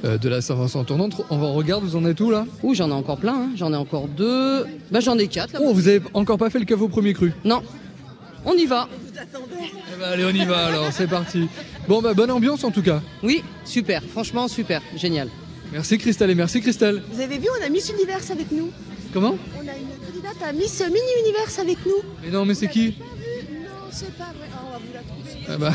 [0.03, 1.19] euh, de la Saint-Vincent tournante.
[1.31, 3.33] On va regarder, vous en êtes où là Ouh, j'en ai encore plein.
[3.33, 3.49] hein.
[3.55, 4.65] J'en ai encore deux.
[4.91, 5.53] Bah, j'en ai quatre.
[5.53, 5.59] Là.
[5.63, 7.63] Oh, vous avez encore pas fait le caveau premier cru Non.
[8.45, 8.87] On y va.
[9.17, 11.47] Eh ben, allez, on y va alors, c'est parti.
[11.87, 13.01] Bon, bah bonne ambiance en tout cas.
[13.23, 14.03] Oui, super.
[14.03, 14.81] Franchement, super.
[14.95, 15.29] Génial.
[15.73, 17.01] Merci Christelle et merci Christelle.
[17.11, 18.69] Vous avez vu, on a Miss Univers avec nous.
[19.13, 19.94] Comment On a une
[20.25, 22.01] candidate à Miss Mini Univers avec nous.
[22.23, 24.47] Mais non, mais c'est qui Non, c'est pas vrai.
[24.53, 25.45] Oh, on va vous la trouver.
[25.47, 25.73] Ah bah.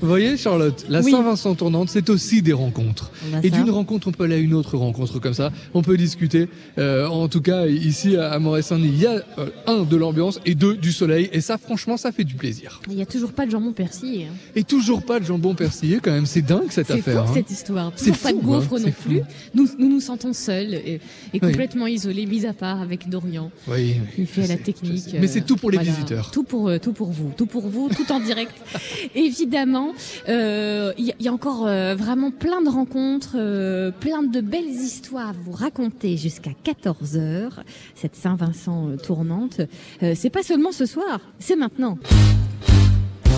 [0.00, 1.10] Vous voyez Charlotte, la Oui.
[1.10, 3.10] Saint-Vincent tournante, c'est aussi des rencontres.
[3.42, 5.50] Et d'une rencontre, on peut aller à une autre rencontre comme ça.
[5.74, 6.48] On peut discuter.
[6.78, 10.54] Euh, en tout cas, ici à Moret-Saint-Denis, il y a euh, un de l'ambiance et
[10.54, 11.28] deux du soleil.
[11.32, 12.80] Et ça, franchement, ça fait du plaisir.
[12.88, 14.26] Il n'y a toujours pas de jambon persillé.
[14.26, 14.34] hein.
[14.54, 16.26] Et toujours pas de jambon persillé quand même.
[16.26, 17.24] C'est dingue cette C'est affaire.
[17.24, 17.34] fou hein.
[17.34, 17.92] cette histoire.
[17.96, 19.20] C'est Toujours pas de gaufres hein, non c'est plus.
[19.54, 21.00] Nous, nous nous sentons seuls et, et
[21.32, 21.40] Oui.
[21.40, 23.50] complètement isolés, mis à part avec Dorian.
[23.66, 25.16] Oui, oui, Il fait la sais, technique.
[25.20, 25.90] Mais c'est tout pour les voilà.
[25.90, 26.30] visiteurs.
[26.30, 28.52] Tout pour, euh, tout pour vous, tout pour vous, tout en direct.
[29.40, 29.92] Évidemment,
[30.28, 34.22] euh, il y, a- il y a encore euh, vraiment plein de rencontres, euh, plein
[34.24, 37.50] de belles histoires à vous raconter jusqu'à 14h.
[37.94, 39.60] Cette Saint-Vincent euh, tournante,
[40.02, 41.98] Euh, c'est pas seulement ce soir, c'est maintenant.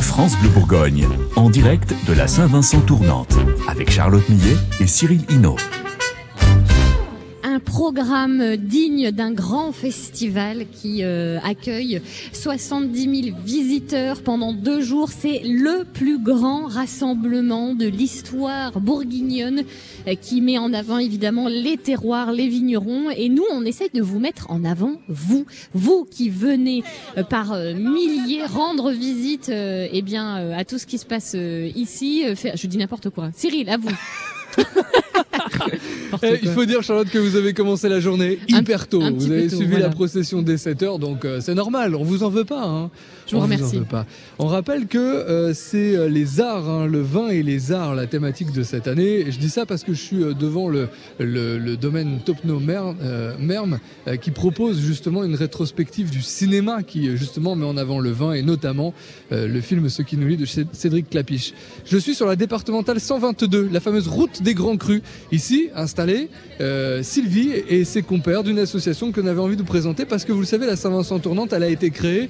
[0.01, 1.07] France Bleu Bourgogne,
[1.37, 3.35] en direct de la Saint-Vincent tournante,
[3.69, 5.57] avec Charlotte Millet et Cyril Hinault.
[7.51, 12.01] Un programme digne d'un grand festival qui euh, accueille
[12.33, 15.11] 70 000 visiteurs pendant deux jours.
[15.11, 19.65] C'est le plus grand rassemblement de l'histoire bourguignonne
[20.07, 23.11] euh, qui met en avant évidemment les terroirs, les vignerons.
[23.11, 26.85] Et nous, on essaie de vous mettre en avant, vous, vous qui venez
[27.19, 31.35] euh, par euh, milliers rendre visite eh bien, à tout ce qui se passe
[31.75, 32.25] ici.
[32.35, 33.31] Je dis n'importe quoi.
[33.35, 33.91] Cyril, à vous.
[36.23, 39.03] Eh, il faut dire, Charlotte, que vous avez commencé la journée hyper tôt.
[39.03, 39.87] un vous avez tôt, suivi voilà.
[39.87, 41.95] la procession dès 7 heures, donc euh, c'est normal.
[41.95, 42.65] On vous en veut pas.
[42.65, 42.91] Hein.
[43.31, 43.77] Je vous On remercie.
[43.77, 44.07] en veut pas.
[44.41, 48.07] On rappelle que euh, c'est euh, les arts, hein, le vin et les arts, la
[48.07, 49.21] thématique de cette année.
[49.21, 50.89] Et je dis ça parce que je suis euh, devant le,
[51.21, 53.79] le, le domaine Topno Mer- euh, Merm,
[54.09, 58.33] euh, qui propose justement une rétrospective du cinéma qui justement met en avant le vin
[58.33, 58.95] et notamment
[59.31, 61.55] le film Ce qui nous lie de Cé- Cédric Clapiche.
[61.85, 65.03] Je suis sur la départementale 122, la fameuse route des Grands Crus.
[65.31, 66.29] Ici, installée,
[67.03, 70.33] Sylvie et ses compères d'une association que l'on avait envie de vous présenter parce que
[70.33, 72.29] vous le savez, la Saint-Vincent tournante, elle a été créée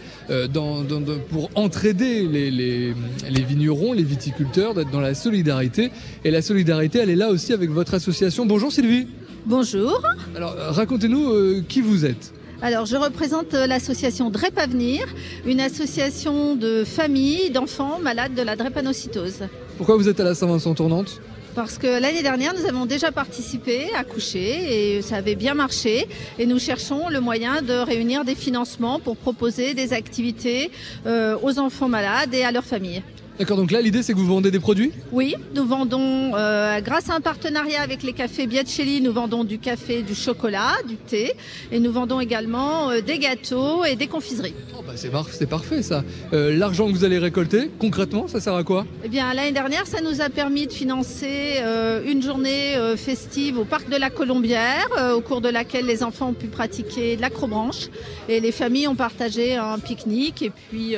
[0.53, 2.95] dans, dans- pour entraider les, les,
[3.31, 5.91] les vignerons, les viticulteurs, d'être dans la solidarité.
[6.25, 8.45] Et la solidarité, elle est là aussi avec votre association.
[8.47, 9.07] Bonjour Sylvie.
[9.47, 10.03] Bonjour.
[10.37, 12.33] Alors, racontez-nous euh, qui vous êtes.
[12.63, 15.07] Alors, je représente euh, l'association DREP Avenir,
[15.47, 19.45] une association de familles d'enfants malades de la drépanocytose.
[19.79, 21.23] Pourquoi vous êtes à la Saint-Vincent tournante?
[21.55, 26.07] Parce que l'année dernière, nous avons déjà participé à coucher et ça avait bien marché.
[26.39, 30.71] Et nous cherchons le moyen de réunir des financements pour proposer des activités
[31.07, 33.03] euh, aux enfants malades et à leurs familles.
[33.41, 37.09] D'accord, donc là l'idée c'est que vous vendez des produits Oui, nous vendons, euh, grâce
[37.09, 41.33] à un partenariat avec les cafés Biacelli, nous vendons du café, du chocolat, du thé,
[41.73, 44.53] et nous vendons également euh, des gâteaux et des confiseries.
[44.87, 46.05] Bah, c'est par- c'est parfait ça.
[46.35, 48.85] Euh, L'argent que vous allez récolter, concrètement, ça sert à quoi?
[49.05, 51.61] Eh bien, l'année dernière, ça nous a permis de financer
[52.07, 54.87] une journée festive au parc de la Colombière,
[55.17, 57.89] au cours de laquelle les enfants ont pu pratiquer de l'acrobranche
[58.29, 60.97] et les familles ont partagé un pique-nique et puis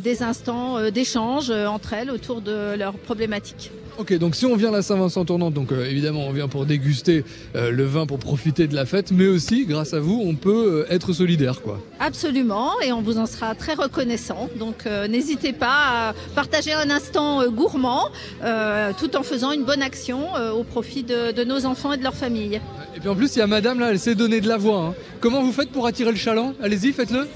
[0.00, 3.70] des instants d'échange entre elles autour de leurs problématiques.
[3.96, 6.66] Ok, donc si on vient à la Saint-Vincent tournante, donc euh, évidemment on vient pour
[6.66, 7.24] déguster
[7.54, 10.84] euh, le vin, pour profiter de la fête, mais aussi grâce à vous, on peut
[10.90, 11.80] euh, être solidaire quoi.
[12.00, 14.48] Absolument, et on vous en sera très reconnaissant.
[14.58, 18.08] Donc euh, n'hésitez pas à partager un instant euh, gourmand
[18.42, 21.96] euh, tout en faisant une bonne action euh, au profit de, de nos enfants et
[21.96, 22.60] de leurs familles.
[22.96, 24.80] Et puis en plus il y a madame là, elle s'est donné de la voix.
[24.88, 24.94] hein.
[25.20, 26.54] Comment vous faites pour attirer le chaland?
[26.60, 27.28] Allez-y, faites-le.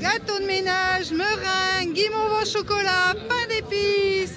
[0.00, 4.34] Gâteau de ménage, meringue, guimauve au chocolat, pain d'épices.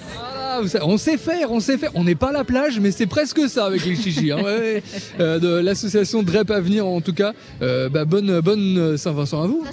[0.50, 1.90] Ah, on sait faire, on sait faire.
[1.94, 4.32] On n'est pas à la plage, mais c'est presque ça avec les chichis.
[4.32, 4.38] hein.
[4.38, 4.82] Ouais, ouais.
[5.20, 7.32] Euh, de l'association Drep Avenir en tout cas.
[7.62, 9.64] Euh, bah, bonne, bonne Saint-Vincent à vous.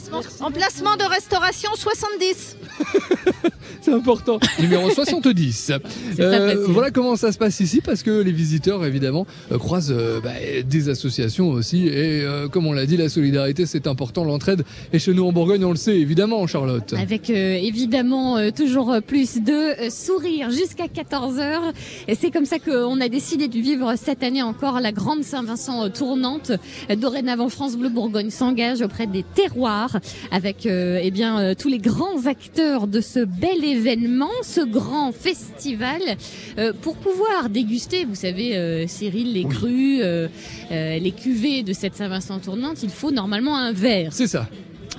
[0.41, 2.57] Emplacement de restauration 70.
[3.81, 4.39] C'est important.
[4.59, 5.71] Numéro 70.
[6.19, 6.59] Euh, facile.
[6.73, 10.31] voilà comment ça se passe ici parce que les visiteurs évidemment euh, croisent euh, bah,
[10.65, 14.97] des associations aussi et euh, comme on l'a dit la solidarité c'est important l'entraide et
[14.99, 16.93] chez nous en Bourgogne on le sait évidemment Charlotte.
[16.93, 19.51] Avec euh, évidemment euh, toujours plus de
[19.85, 21.73] euh, sourires jusqu'à 14h.
[22.07, 25.85] Et c'est comme ça qu'on a décidé de vivre cette année encore la grande Saint-Vincent
[25.85, 26.53] euh, tournante.
[26.97, 29.99] Dorénavant, France Bleu Bourgogne s'engage auprès des terroirs
[30.31, 35.11] avec euh, eh bien euh, tous les grands acteurs de ce bel événement, ce grand
[35.11, 36.01] festival,
[36.57, 40.27] euh, pour pouvoir déguster, vous savez, euh, Cyril, les crus, euh,
[40.71, 44.13] euh, les cuvées de cette Saint-Vincent tournante, il faut normalement un verre.
[44.13, 44.47] C'est ça.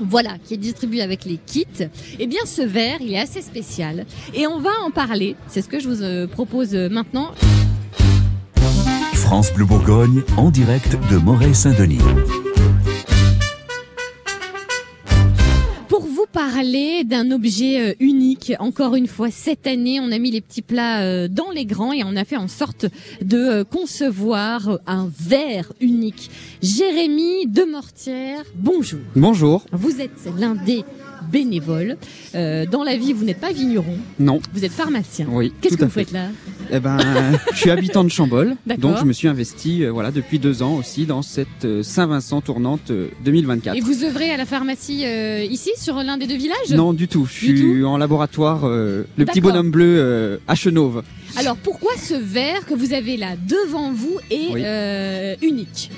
[0.00, 1.66] Voilà, qui est distribué avec les kits.
[2.18, 4.06] Eh bien, ce verre, il est assez spécial.
[4.34, 5.36] Et on va en parler.
[5.48, 7.32] C'est ce que je vous euh, propose euh, maintenant.
[9.14, 11.98] France Bleu Bourgogne, en direct de Moret-Saint-Denis.
[16.36, 20.60] Parler d'un objet euh, unique, encore une fois, cette année, on a mis les petits
[20.60, 22.84] plats euh, dans les grands et on a fait en sorte
[23.22, 26.30] de euh, concevoir un verre unique.
[26.60, 29.00] Jérémy Demortière, bonjour.
[29.14, 29.64] Bonjour.
[29.72, 30.84] Vous êtes l'un des
[31.30, 31.96] bénévoles.
[32.34, 33.96] Euh, dans la vie, vous n'êtes pas vigneron.
[34.18, 34.40] Non.
[34.52, 35.26] Vous êtes pharmacien.
[35.30, 35.52] Oui.
[35.60, 36.04] Qu'est-ce que vous fait.
[36.04, 36.28] faites là
[36.72, 36.98] Eh ben,
[37.52, 40.74] je suis habitant de Chambol, donc je me suis investi, euh, voilà, depuis deux ans
[40.76, 43.76] aussi dans cette euh, Saint-Vincent tournante euh, 2024.
[43.76, 45.04] Et vous œuvrez à la pharmacie
[45.50, 47.26] ici, sur l'un des deux villages Non, du tout.
[47.30, 51.02] Je Du suis en laboratoire, le petit bonhomme bleu à Chenauve.
[51.36, 54.52] Alors pourquoi ce verre que vous avez là devant vous est
[55.40, 55.46] Oui.
[55.48, 55.90] unique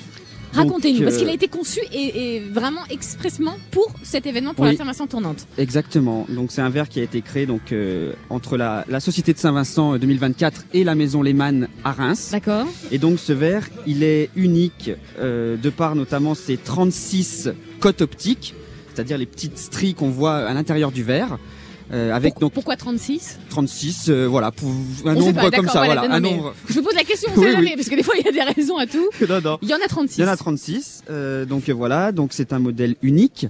[0.58, 4.64] Racontez-nous, parce euh, qu'il a été conçu et, et vraiment expressement pour cet événement, pour
[4.64, 4.72] Oui.
[4.72, 5.46] la Saint-Vincent tournante.
[5.58, 6.26] Exactement.
[6.28, 9.38] Donc c'est un verre qui a été créé donc euh, entre la, la Société de
[9.38, 12.30] Saint-Vincent euh, 2024 et la Maison Lehmann à Reims.
[12.32, 12.66] D'accord.
[12.90, 18.54] Et donc ce verre, il est unique euh, de par notamment ses 36 cotes optiques,
[18.94, 21.38] c'est-à-dire les petites stries qu'on voit à l'intérieur du verre.
[21.92, 25.84] Euh, avec donc Pourquoi 36 36 euh, voilà pour un On nombre pas, comme ça
[25.84, 27.56] voilà, voilà un nombre Je me pose la question, on Oui, sait oui.
[27.56, 29.08] jamais, parce que des fois il y a des raisons à tout.
[29.28, 29.58] non, non.
[29.62, 30.18] Il y en a 36.
[30.18, 31.04] Il y en a 36.
[31.10, 33.46] euh, donc voilà, donc c'est un modèle unique,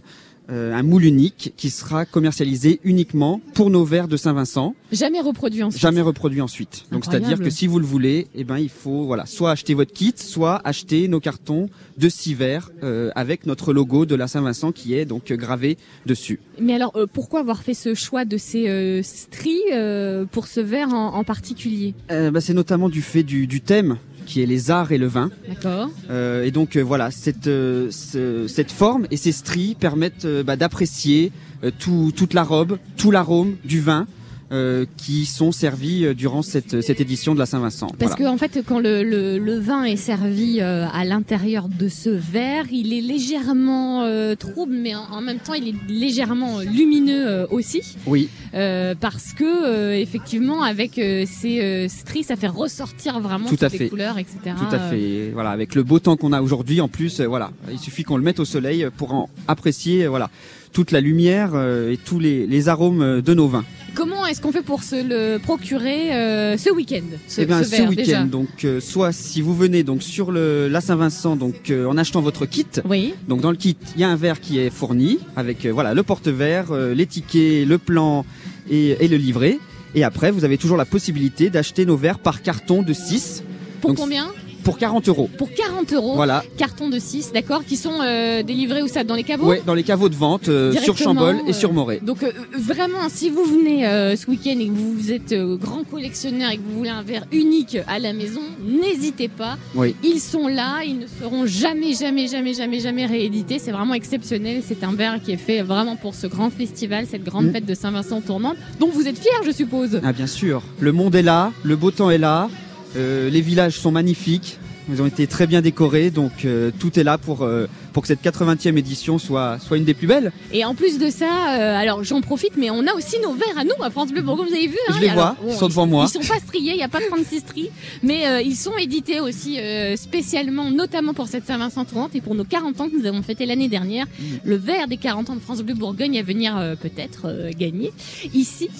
[0.50, 5.62] euh, un moule unique qui sera commercialisé uniquement pour nos verres de Saint-Vincent, Jamais reproduit
[5.62, 5.80] ensuite.
[5.82, 6.84] jamais reproduit ensuite.
[6.90, 9.92] Donc c'est-à-dire que si vous le voulez, eh ben il faut voilà, soit acheter votre
[9.92, 11.68] kit, soit acheter nos cartons
[11.98, 15.76] de six verres euh, avec notre logo de la Saint-Vincent qui est donc gravé
[16.06, 16.40] dessus.
[16.60, 20.60] Mais alors, euh, pourquoi avoir fait ce choix de ces euh, stries euh, pour ce
[20.60, 21.94] verre en, en particulier?
[22.10, 23.98] Euh, bah, c'est notamment du fait du, du thème
[24.28, 25.30] qui est les arts et le vin.
[25.48, 25.88] D'accord.
[26.10, 30.56] Euh, et donc euh, voilà, cette, euh, ce- cette forme et ces stries permettent bah,
[30.56, 31.32] d'apprécier
[31.80, 34.06] tout, toute la robe, tout l'arôme du vin
[34.50, 37.88] euh, qui sont servis euh, durant cette, cette édition de la Saint-Vincent.
[37.98, 38.30] Parce Voilà.
[38.30, 42.08] que en fait, quand le, le, le vin est servi euh, à l'intérieur de ce
[42.10, 47.26] verre, il est légèrement euh, trouble, mais en, en même temps, il est légèrement lumineux
[47.28, 47.96] euh, aussi.
[48.06, 48.28] Oui.
[48.54, 53.56] Euh, parce que euh, effectivement, avec euh, ces euh, stries, ça fait ressortir vraiment Tout
[53.56, 54.38] toutes à les couleurs, etc.
[54.58, 55.30] Tout à fait.
[55.32, 58.22] Voilà, avec le beau temps qu'on a aujourd'hui, en plus, voilà, il suffit qu'on le
[58.22, 60.30] mette au soleil pour en apprécier, voilà,
[60.72, 63.64] toute la lumière euh, et tous les, les arômes euh, de nos vins.
[63.94, 67.82] Comment est-ce qu'on fait pour se le procurer euh, ce week-end ce, Eh ce ce,
[67.82, 71.96] week-end, donc, euh, soit si vous venez donc sur le la Saint-Vincent, donc euh, en
[71.96, 72.66] achetant votre kit.
[72.88, 73.14] Oui.
[73.26, 76.02] Donc dans le kit, il y a un verre qui est fourni avec voilà le
[76.04, 78.24] porte-verre, euh, les tickets, le plan
[78.70, 79.58] et, et le livret.
[79.94, 83.42] Et après, vous avez toujours la possibilité d'acheter nos verres par carton de 6.
[83.80, 84.28] Pour combien
[84.68, 85.30] pour 40 euros.
[85.38, 86.14] Pour 40 euros.
[86.14, 86.44] Voilà.
[86.58, 89.72] Carton de 6, d'accord, qui sont euh, délivrés où ça Dans les caveaux Ouais, dans
[89.72, 92.00] les caveaux de vente euh, sur Chambol et euh, sur Moret.
[92.02, 92.18] Donc
[92.52, 93.84] vraiment, si vous venez
[94.14, 97.78] ce week-end et que vous êtes grand collectionneur et que vous voulez un verre unique
[97.86, 99.56] à la maison, n'hésitez pas.
[99.74, 99.96] Oui.
[100.04, 103.58] Ils sont là, ils ne seront jamais, jamais, jamais, jamais, jamais réédités.
[103.58, 104.60] C'est vraiment exceptionnel.
[104.62, 107.52] C'est un verre qui est fait vraiment pour ce grand festival, cette grande Mm.
[107.52, 109.98] fête de Saint-Vincent tournante, dont vous êtes fiers, je suppose.
[110.04, 112.50] Ah bien sûr, le monde est là, le beau temps est là,
[112.96, 114.58] les villages sont magnifiques,
[114.90, 117.66] ils ont été très bien décorés, donc euh, tout est là pour, euh,
[117.98, 120.30] pour que cette 80e édition soit, soit une des plus belles.
[120.52, 123.58] Et en plus de ça, euh, alors j'en profite, mais on a aussi nos verres
[123.58, 124.46] à nous à France Bleu Bourgogne.
[124.46, 126.06] Vous avez vu hein, Je les alors, vois, ils sont devant moi.
[126.08, 127.70] Ils sont pas striés, il n'y a pas 36 stries,
[128.04, 132.36] mais euh, ils sont édités aussi euh, spécialement, notamment pour cette Saint-Vincent tournante et pour
[132.36, 134.06] nos 40 ans que nous avons fêté l'année dernière.
[134.06, 134.24] Mm.
[134.44, 137.92] Le verre des 40 ans de France Bleu Bourgogne à venir peut-être gagner
[138.32, 138.70] ici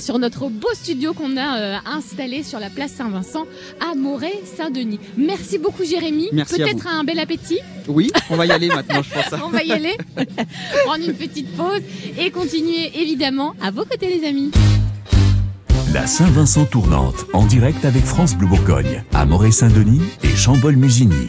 [0.00, 3.44] sur notre beau studio qu'on a installé sur la place Saint-Vincent
[3.80, 4.98] à Moret-Saint-Denis.
[5.16, 6.30] Merci beaucoup Jérémy.
[6.30, 7.60] Peut-être un bel appétit.
[7.86, 9.40] Oui, on va y aller maintenant, je pense.
[9.44, 9.96] On va y aller,
[10.84, 11.80] prendre une petite pause
[12.18, 14.50] et continuer évidemment à vos côtés les amis.
[15.92, 21.28] La Saint-Vincent tournante en direct avec France Bleu Bourgogne à Moret-Saint-Denis et Chambol-Musigny.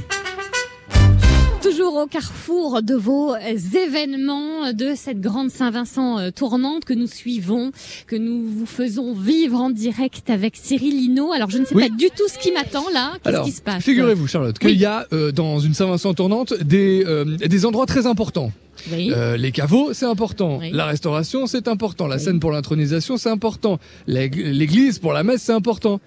[1.95, 7.72] Toujours au carrefour de vos événements de cette grande Saint-Vincent euh, tournante que nous suivons,
[8.07, 11.31] que nous vous faisons vivre en direct avec Cyril Hinault.
[11.31, 11.88] Alors je ne sais Oui.
[11.89, 13.13] pas du tout ce qui m'attend là.
[13.23, 14.76] Qu'est-ce qui se passe figurez-vous, Charlotte, qu'il Oui.
[14.77, 18.51] y a euh, dans une Saint-Vincent tournante des, euh, des endroits très importants.
[18.91, 19.09] Oui.
[19.15, 20.57] Euh, les caveaux, c'est important.
[20.59, 20.72] Oui.
[20.73, 22.07] La restauration, c'est important.
[22.07, 23.80] La scène pour l'intronisation, c'est important.
[24.05, 26.01] L'ég- L'église pour la messe, c'est important.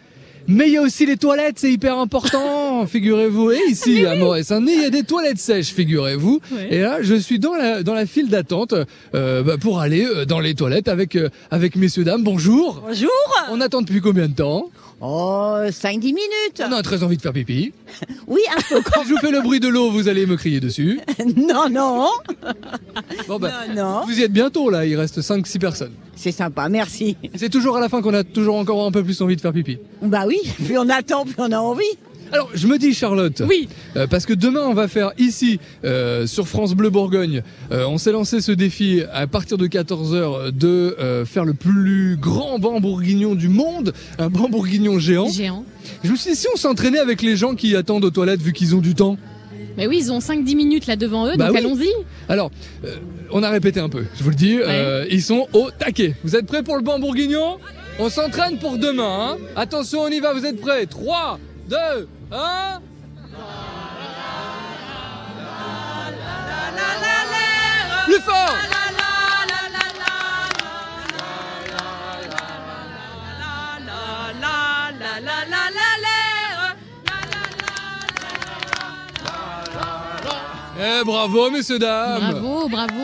[0.50, 3.50] Mais il y a aussi les toilettes, c'est hyper important, figurez-vous.
[3.50, 6.40] Et ici, à Moret-Saint-Denis, il y a des toilettes sèches, figurez-vous.
[6.50, 6.68] Ouais.
[6.70, 8.74] Et là, je suis dans la, dans la file d'attente
[9.14, 12.24] euh, bah, pour aller euh, dans les toilettes avec, euh, avec messieurs, dames.
[12.24, 12.82] Bonjour.
[12.86, 13.10] Bonjour.
[13.50, 14.70] On attend depuis combien de temps?
[15.00, 16.62] Oh, 5-10 minutes.
[16.68, 17.72] On a très envie de faire pipi.
[18.26, 18.82] Oui, un peu.
[18.82, 21.00] Quand je vous fais le bruit de l'eau, vous allez me crier dessus.
[21.36, 22.08] non, non.
[23.26, 24.06] Bon, bah, non, non.
[24.06, 25.92] Vous y êtes bientôt là, il reste 5-6 personnes.
[26.14, 27.16] C'est sympa, merci.
[27.36, 29.52] C'est toujours à la fin qu'on a toujours encore un peu plus envie de faire
[29.52, 29.78] pipi.
[30.02, 31.84] Bah oui, plus on attend, plus on a envie.
[32.32, 33.42] Alors, je me dis, Charlotte.
[33.48, 33.68] Oui.
[33.96, 37.42] euh, parce que demain, on va faire ici, euh, sur France Bleu Bourgogne,
[37.72, 42.58] euh, on s'est lancé ce défi à partir de 14h de faire le plus grand
[42.58, 45.28] banc bourguignon du monde, un banc bourguignon géant.
[45.28, 45.64] Géant.
[46.04, 48.52] Je me suis dit, si on s'entraînait avec les gens qui attendent aux toilettes vu
[48.52, 49.16] qu'ils ont du temps.
[49.76, 51.58] Mais oui, ils ont 5-10 minutes là devant eux, Bah donc oui.
[51.64, 51.88] allons-y.
[52.28, 52.50] Alors,
[53.30, 54.58] on a répété un peu, je vous le dis.
[55.10, 56.14] ils sont au taquet.
[56.24, 57.58] Vous êtes prêts pour le banc bourguignon
[58.00, 59.30] On s'entraîne pour demain.
[59.32, 61.38] hein Attention, on y va, vous êtes prêts 3,
[61.70, 61.76] 2,
[62.30, 62.80] 1.
[68.06, 68.56] Plus fort
[80.80, 82.94] Eh bravo, messieurs, dames Bravo, bravo.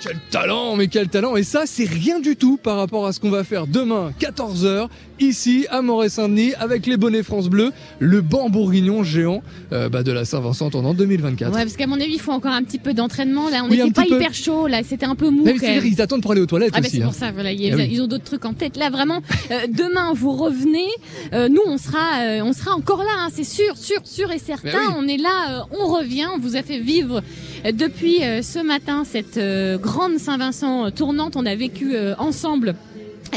[0.00, 3.20] Quel talent, mais quel talent Et ça, c'est rien du tout par rapport à ce
[3.20, 4.88] qu'on va faire demain, 14h,
[5.20, 9.42] ici, à Moret-Saint-Denis, avec les bonnets France Bleu, le banc bourguignon géant
[9.72, 11.52] euh, bah, de la Saint-Vincent en 2024.
[11.54, 13.48] Ouais, parce qu'à mon avis, il faut encore un petit peu d'entraînement.
[13.48, 14.16] Là, on Oui, n'était pas peu.
[14.16, 14.66] hyper chaud.
[14.66, 15.42] Là, c'était un peu mou.
[15.44, 16.96] Mais quand ils attendent pour aller aux toilettes Ah bah aussi.
[16.96, 17.06] c'est hein.
[17.06, 17.88] pour ça, voilà, ils, Ah oui.
[17.92, 18.76] ils ont d'autres trucs en tête.
[18.76, 19.20] Là, vraiment,
[19.50, 20.88] euh, demain, vous revenez.
[21.32, 24.68] Euh, nous, on sera, on sera encore là, hein, c'est sûr, sûr, sûr et certain.
[24.88, 24.94] Oui.
[24.98, 26.26] On est là, on revient.
[26.34, 27.22] On vous a fait vivre
[27.64, 29.38] depuis ce matin cette
[29.80, 31.36] grande Saint-Vincent tournante.
[31.36, 32.74] On a vécu ensemble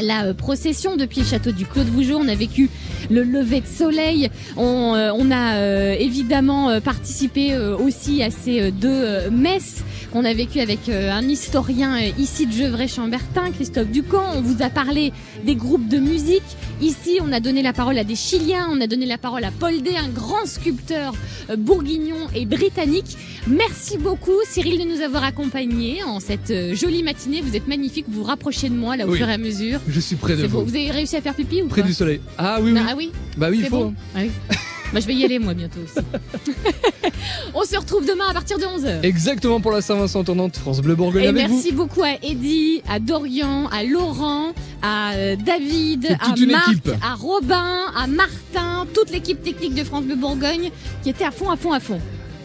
[0.02, 2.18] la euh, procession depuis le château du Clos de Vougeot.
[2.18, 2.70] On a vécu
[3.10, 4.30] le lever de soleil.
[4.56, 9.30] On, euh, on a euh, évidemment euh, participé euh, aussi à ces euh, deux euh,
[9.30, 9.82] messes
[10.12, 14.24] qu'on a vécues avec euh, un historien euh, ici de Gevrey-Chambertin, Christophe Ducamp.
[14.36, 15.12] On vous a parlé
[15.44, 16.42] des groupes de musique.
[16.80, 19.50] Ici, on a donné la parole à des Chiliens, on a donné la parole à
[19.50, 21.14] Paul Day, un grand sculpteur
[21.50, 23.16] euh, bourguignon et britannique.
[23.46, 27.40] Merci beaucoup Cyril de nous avoir accompagnés en cette jolie matinée.
[27.42, 29.18] Vous êtes magnifique, vous vous rapprochez de moi là au Oui.
[29.18, 29.80] fur et à mesure.
[29.88, 30.58] Je suis près de vous.
[30.60, 30.64] beau.
[30.64, 32.20] Vous avez réussi à faire pipi ou Près du soleil.
[32.38, 32.78] Ah oui, oui.
[32.94, 33.76] Ah oui Bah oui, il faut.
[33.86, 34.30] bon Ah oui.
[34.92, 36.06] bah, je vais y aller moi bientôt aussi.
[37.54, 39.02] On se retrouve demain à partir de 11h.
[39.02, 41.78] Exactement pour la Saint-Vincent tournante France Bleu Bourgogne Et avec merci vous.
[41.78, 46.90] beaucoup à Eddie, à Dorian, à Laurent, à euh, David, à Marc, équipe.
[47.02, 50.70] à Robin, à Martin, toute l'équipe technique de France Bleu Bourgogne
[51.02, 52.00] qui était à fond, à fond, à fond.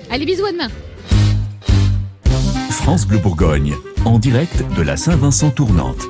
[0.10, 0.70] Allez, bisous à demain.
[2.72, 6.08] France Bleu Bourgogne, en direct de la Saint-Vincent tournante.